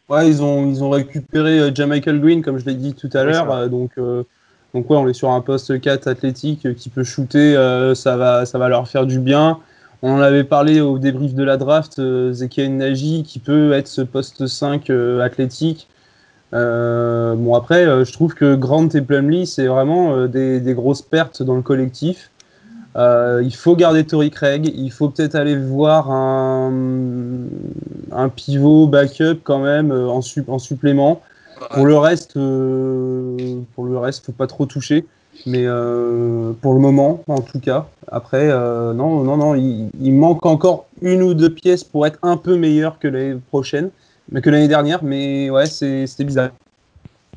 [0.09, 3.25] Ouais, ils ont, ils ont récupéré euh, Jamichael Green, comme je l'ai dit tout à
[3.25, 3.51] Ouais, l'heure.
[3.53, 4.25] euh, donc, euh,
[4.75, 7.57] donc, ouais, on est sur un poste 4 athlétique euh, qui peut shooter.
[7.57, 9.61] euh, ça, va, ça va leur faire du bien.
[10.03, 11.99] On en avait parlé au débrief de la draft.
[11.99, 15.89] Euh, Zekiel Nagy, qui peut être ce poste 5 euh, athlétique.
[16.53, 21.43] Euh, bon, après, euh, je trouve que Grant et Plumlee, c'est vraiment des, grosses pertes
[21.43, 22.31] dans le collectif.
[22.97, 24.73] Il faut garder Tory Craig.
[24.75, 27.49] Il faut peut-être aller voir un,
[28.35, 31.23] pivot backup quand même en, sup- en supplément.
[31.69, 33.87] Pour le reste, euh, pour
[34.25, 35.07] faut pas trop toucher.
[35.47, 37.89] Mais euh, pour le moment, en tout cas.
[38.09, 42.19] Après, euh, non, non, non, il, il manque encore une ou deux pièces pour être
[42.23, 43.91] un peu meilleur que l'année prochaine,
[44.31, 45.03] mais que l'année dernière.
[45.03, 46.51] Mais ouais, c'était bizarre.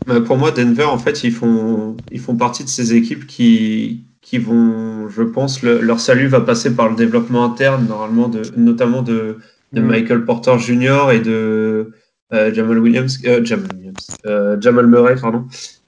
[0.06, 4.06] Bah, pour moi, Denver, en fait, ils font, ils font partie de ces équipes qui,
[4.22, 8.42] qui vont, je pense, le- leur salut va passer par le développement interne, normalement, de,
[8.58, 9.38] notamment de,
[9.72, 9.88] de Mm.
[9.88, 11.12] Michael Porter Jr.
[11.14, 11.94] et de
[12.34, 15.46] euh, Jamal Williams, euh, Jamal, Williams euh, Jamal Murray, pardon,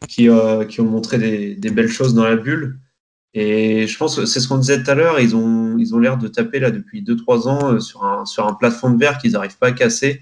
[0.08, 2.80] qui, euh, qui ont montré des, des belles choses dans la bulle.
[3.34, 6.00] Et je pense que c'est ce qu'on disait tout à l'heure, ils ont, ils ont
[6.00, 9.18] l'air de taper là depuis 2-3 ans euh, sur un, sur un plafond de verre
[9.18, 10.22] qu'ils n'arrivent pas à casser.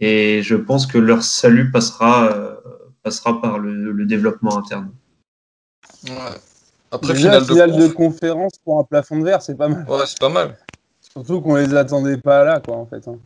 [0.00, 2.54] Et je pense que leur salut passera, euh,
[3.02, 4.90] passera par le, le développement interne.
[6.04, 6.12] Ouais.
[6.90, 9.86] Après, Déjà, finale, finale de de conférence pour un plafond de verre, c'est pas mal.
[9.88, 10.58] Ouais, c'est pas mal.
[11.00, 13.06] Surtout qu'on les attendait pas là, quoi, en fait.
[13.08, 13.18] hein.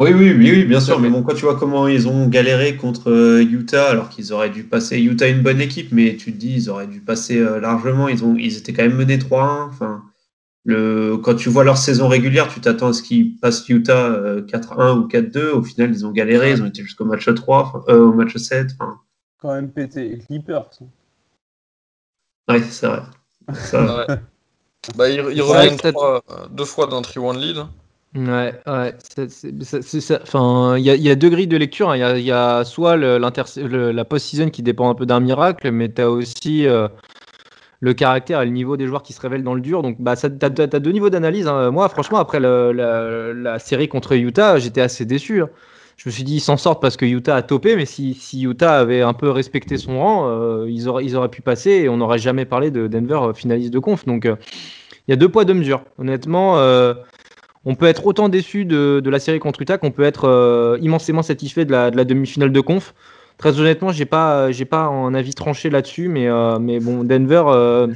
[0.00, 0.98] Oui, oui, oui, oui, bien sûr.
[0.98, 4.50] Mais bon, quand tu vois comment ils ont galéré contre euh, Utah, alors qu'ils auraient
[4.50, 4.98] dû passer.
[5.00, 8.08] Utah est une bonne équipe, mais tu te dis, ils auraient dû passer euh, largement.
[8.08, 9.68] Ils, ont, ils étaient quand même menés 3-1.
[9.68, 10.02] Enfin,
[10.64, 14.42] le, quand tu vois leur saison régulière, tu t'attends à ce qu'ils passent Utah euh,
[14.42, 15.50] 4-1 ou 4-2.
[15.50, 16.50] Au final, ils ont galéré.
[16.52, 18.70] Ils ont été jusqu'au match 3, enfin, euh, au match 7.
[18.80, 18.98] Enfin,
[19.38, 20.18] Quand même pété.
[20.26, 20.70] Clippers.
[22.48, 23.02] ouais, c'est vrai.
[23.54, 24.16] Ça, Ouais.
[24.96, 27.58] Bah, ils, reviennent trois- euh, deux fois d'un 3-1 lead.
[28.14, 28.94] Ouais, ouais.
[30.22, 31.90] Enfin, il y, a- deux grilles de lecture.
[31.90, 32.16] hein.
[32.16, 36.02] Il y, a, soit le- la post-season qui dépend un peu d'un miracle, mais tu
[36.02, 36.88] as aussi euh,
[37.80, 39.82] le caractère et le niveau des joueurs qui se révèlent dans le dur.
[39.82, 41.46] Donc, bah, tu as, deux niveaux d'analyse.
[41.48, 41.70] hein.
[41.70, 45.42] Moi, franchement, après la, série contre Utah, j'étais assez déçu.
[45.42, 45.48] hein.
[45.96, 48.78] Je me suis dit, ils s'en sortent parce que Utah a topé, mais si, Utah
[48.78, 52.44] avait un peu respecté son rang, euh, ils, auraient, pu passer et on n'aurait jamais
[52.44, 54.04] parlé de Denver euh, finaliste de conf.
[54.04, 55.84] Donc, il y a deux poids, deux mesures.
[55.98, 56.56] Honnêtement,
[57.64, 61.22] on peut être autant déçu de, la série contre Utah qu'on peut être euh, immensément
[61.22, 62.94] satisfait de la, de la demi-finale de conf.
[63.38, 67.42] Très honnêtement, j'ai pas, j'ai pas un avis tranché là-dessus, mais, euh, mais bon, Denver,
[67.46, 67.88] euh,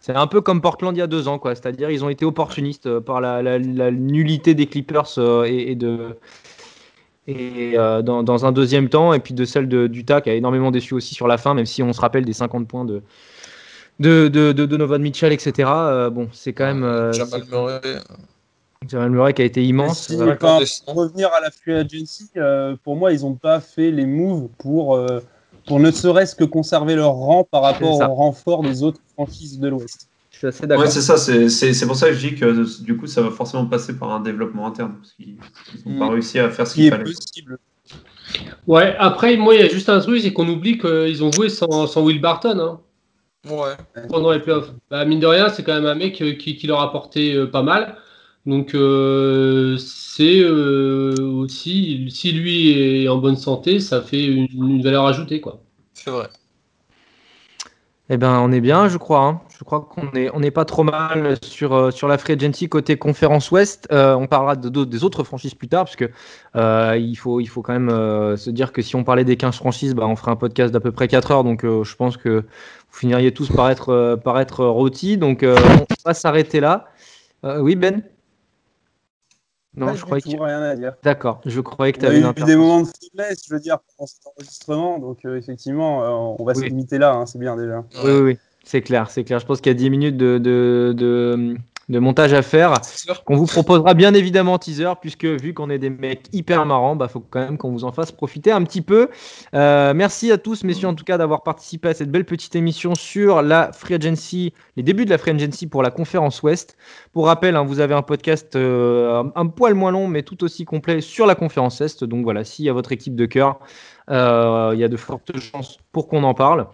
[0.00, 1.54] c'est un peu comme Portland il y a deux ans, quoi.
[1.54, 6.16] C'est-à-dire, ils ont été opportunistes euh, par la, nullité des Clippers euh, et, de
[7.26, 10.70] et euh, dans, un deuxième temps, et puis de celle de d'Utah qui a énormément
[10.70, 13.02] déçu aussi sur la fin, même si on se rappelle des 50 points de
[14.00, 15.68] de, Donovan Mitchell, etc.
[15.70, 17.12] Euh, bon, c'est quand même euh.
[18.88, 20.06] Jamal Murray qui a été immense.
[20.06, 20.34] Si, Euh,
[20.86, 24.48] pour revenir à la free agency, euh, pour moi, ils n'ont pas fait les moves
[24.58, 25.20] pour, euh,
[25.66, 29.68] pour ne serait-ce que conserver leur rang par rapport au renfort des autres franchises de
[29.68, 30.08] l'Ouest.
[30.30, 30.84] Je suis assez d'accord.
[30.86, 31.18] Ouais, c'est ça.
[31.18, 33.98] C'est c'est- c'est pour ça que je dis que du coup, ça va forcément passer
[33.98, 34.94] par un développement interne.
[34.98, 35.36] Parce qu'ils
[35.84, 36.10] n'ont pas Mm.
[36.14, 37.04] réussi à faire ce qu'il qui est fallait.
[37.04, 37.58] possible.
[38.66, 41.50] Ouais, après, moi, il y a juste un truc, c'est qu'on oublie qu'ils ont joué
[41.50, 42.80] sans, sans Will Barton hein,
[43.50, 43.74] Ouais.
[44.08, 44.70] pendant les playoffs.
[44.90, 47.34] Bah, mine de rien, c'est quand même un mec euh, qui, qui leur a apporté
[47.34, 47.96] euh, pas mal.
[48.46, 52.70] Donc, euh, c'est euh, aussi, si lui
[53.04, 55.62] est en bonne santé, ça fait une, une valeur ajoutée, quoi.
[55.94, 56.28] C'est vrai.
[58.12, 59.20] Eh ben, on est bien, je crois.
[59.24, 59.40] hein.
[59.56, 62.68] Je crois qu'on est, on n'est pas trop mal sur, euh, sur la Free Agency
[62.68, 63.86] côté conférence Ouest.
[63.92, 66.10] Euh, on parlera de, d'autres- des autres franchises plus tard, parce que
[66.56, 69.36] euh, il, faut, il faut quand même euh, se dire que si on parlait des
[69.36, 71.44] 15 franchises, bah, on ferait un podcast d'à peu près 4 heures.
[71.44, 75.16] Donc, euh, je pense que vous finiriez tous par être, euh, par être rôtis.
[75.16, 76.86] Donc, euh, on va s'arrêter là.
[77.44, 78.02] Euh, oui, Ben?
[79.80, 80.42] Non, Pas je croyais tout, que.
[80.42, 80.92] rien à dire.
[81.02, 83.54] D'accord, je croyais que tu On a avais eu une des moments de faiblesse, je
[83.54, 87.24] veux dire, pendant cet enregistrement, donc euh, effectivement, euh, on va se limiter là, hein,
[87.24, 87.82] c'est bien déjà.
[88.04, 89.38] Oui, oui, oui, c'est clair, c'est clair.
[89.38, 91.56] Je pense qu'il y a 10 minutes de, de, de,
[91.90, 92.74] de montage à faire.
[93.24, 96.94] Qu'on vous proposera bien évidemment en teaser, puisque vu qu'on est des mecs hyper marrants,
[96.96, 99.08] bah faut quand même qu'on vous en fasse profiter un petit peu.
[99.54, 102.94] Euh, merci à tous, messieurs, en tout cas, d'avoir participé à cette belle petite émission
[102.94, 106.76] sur la Free Agency, les débuts de la Free Agency pour la conférence Ouest.
[107.12, 110.64] Pour rappel, hein, vous avez un podcast euh, un, poil moins long, mais tout aussi
[110.64, 112.04] complet sur la conférence Est.
[112.04, 113.58] Donc voilà, s'il y a votre équipe de cœur,
[114.10, 116.68] euh, il y a de fortes chances pour qu'on en parle.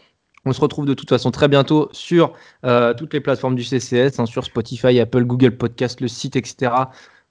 [0.47, 2.33] On se retrouve de toute façon très bientôt sur
[2.65, 6.73] euh, toutes les plateformes du CCS, hein, sur Spotify, Apple, Google Podcast, le site, etc.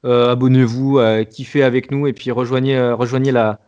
[0.03, 3.59] Euh, Abonnez-vous, euh, kiffez avec nous et puis rejoignez, euh, rejoignez la,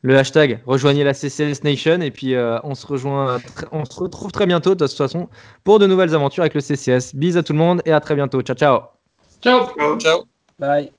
[0.00, 3.38] le hashtag, rejoignez la CCS Nation et puis euh, on, se rejoint,
[3.70, 5.28] on se retrouve très bientôt de toute façon
[5.62, 7.14] pour de nouvelles aventures avec le CCS.
[7.14, 8.42] Bis à tout le monde et à très bientôt.
[8.42, 8.80] Ciao ciao
[9.42, 9.68] Ciao
[9.98, 10.24] Ciao.
[10.58, 10.92] Bye.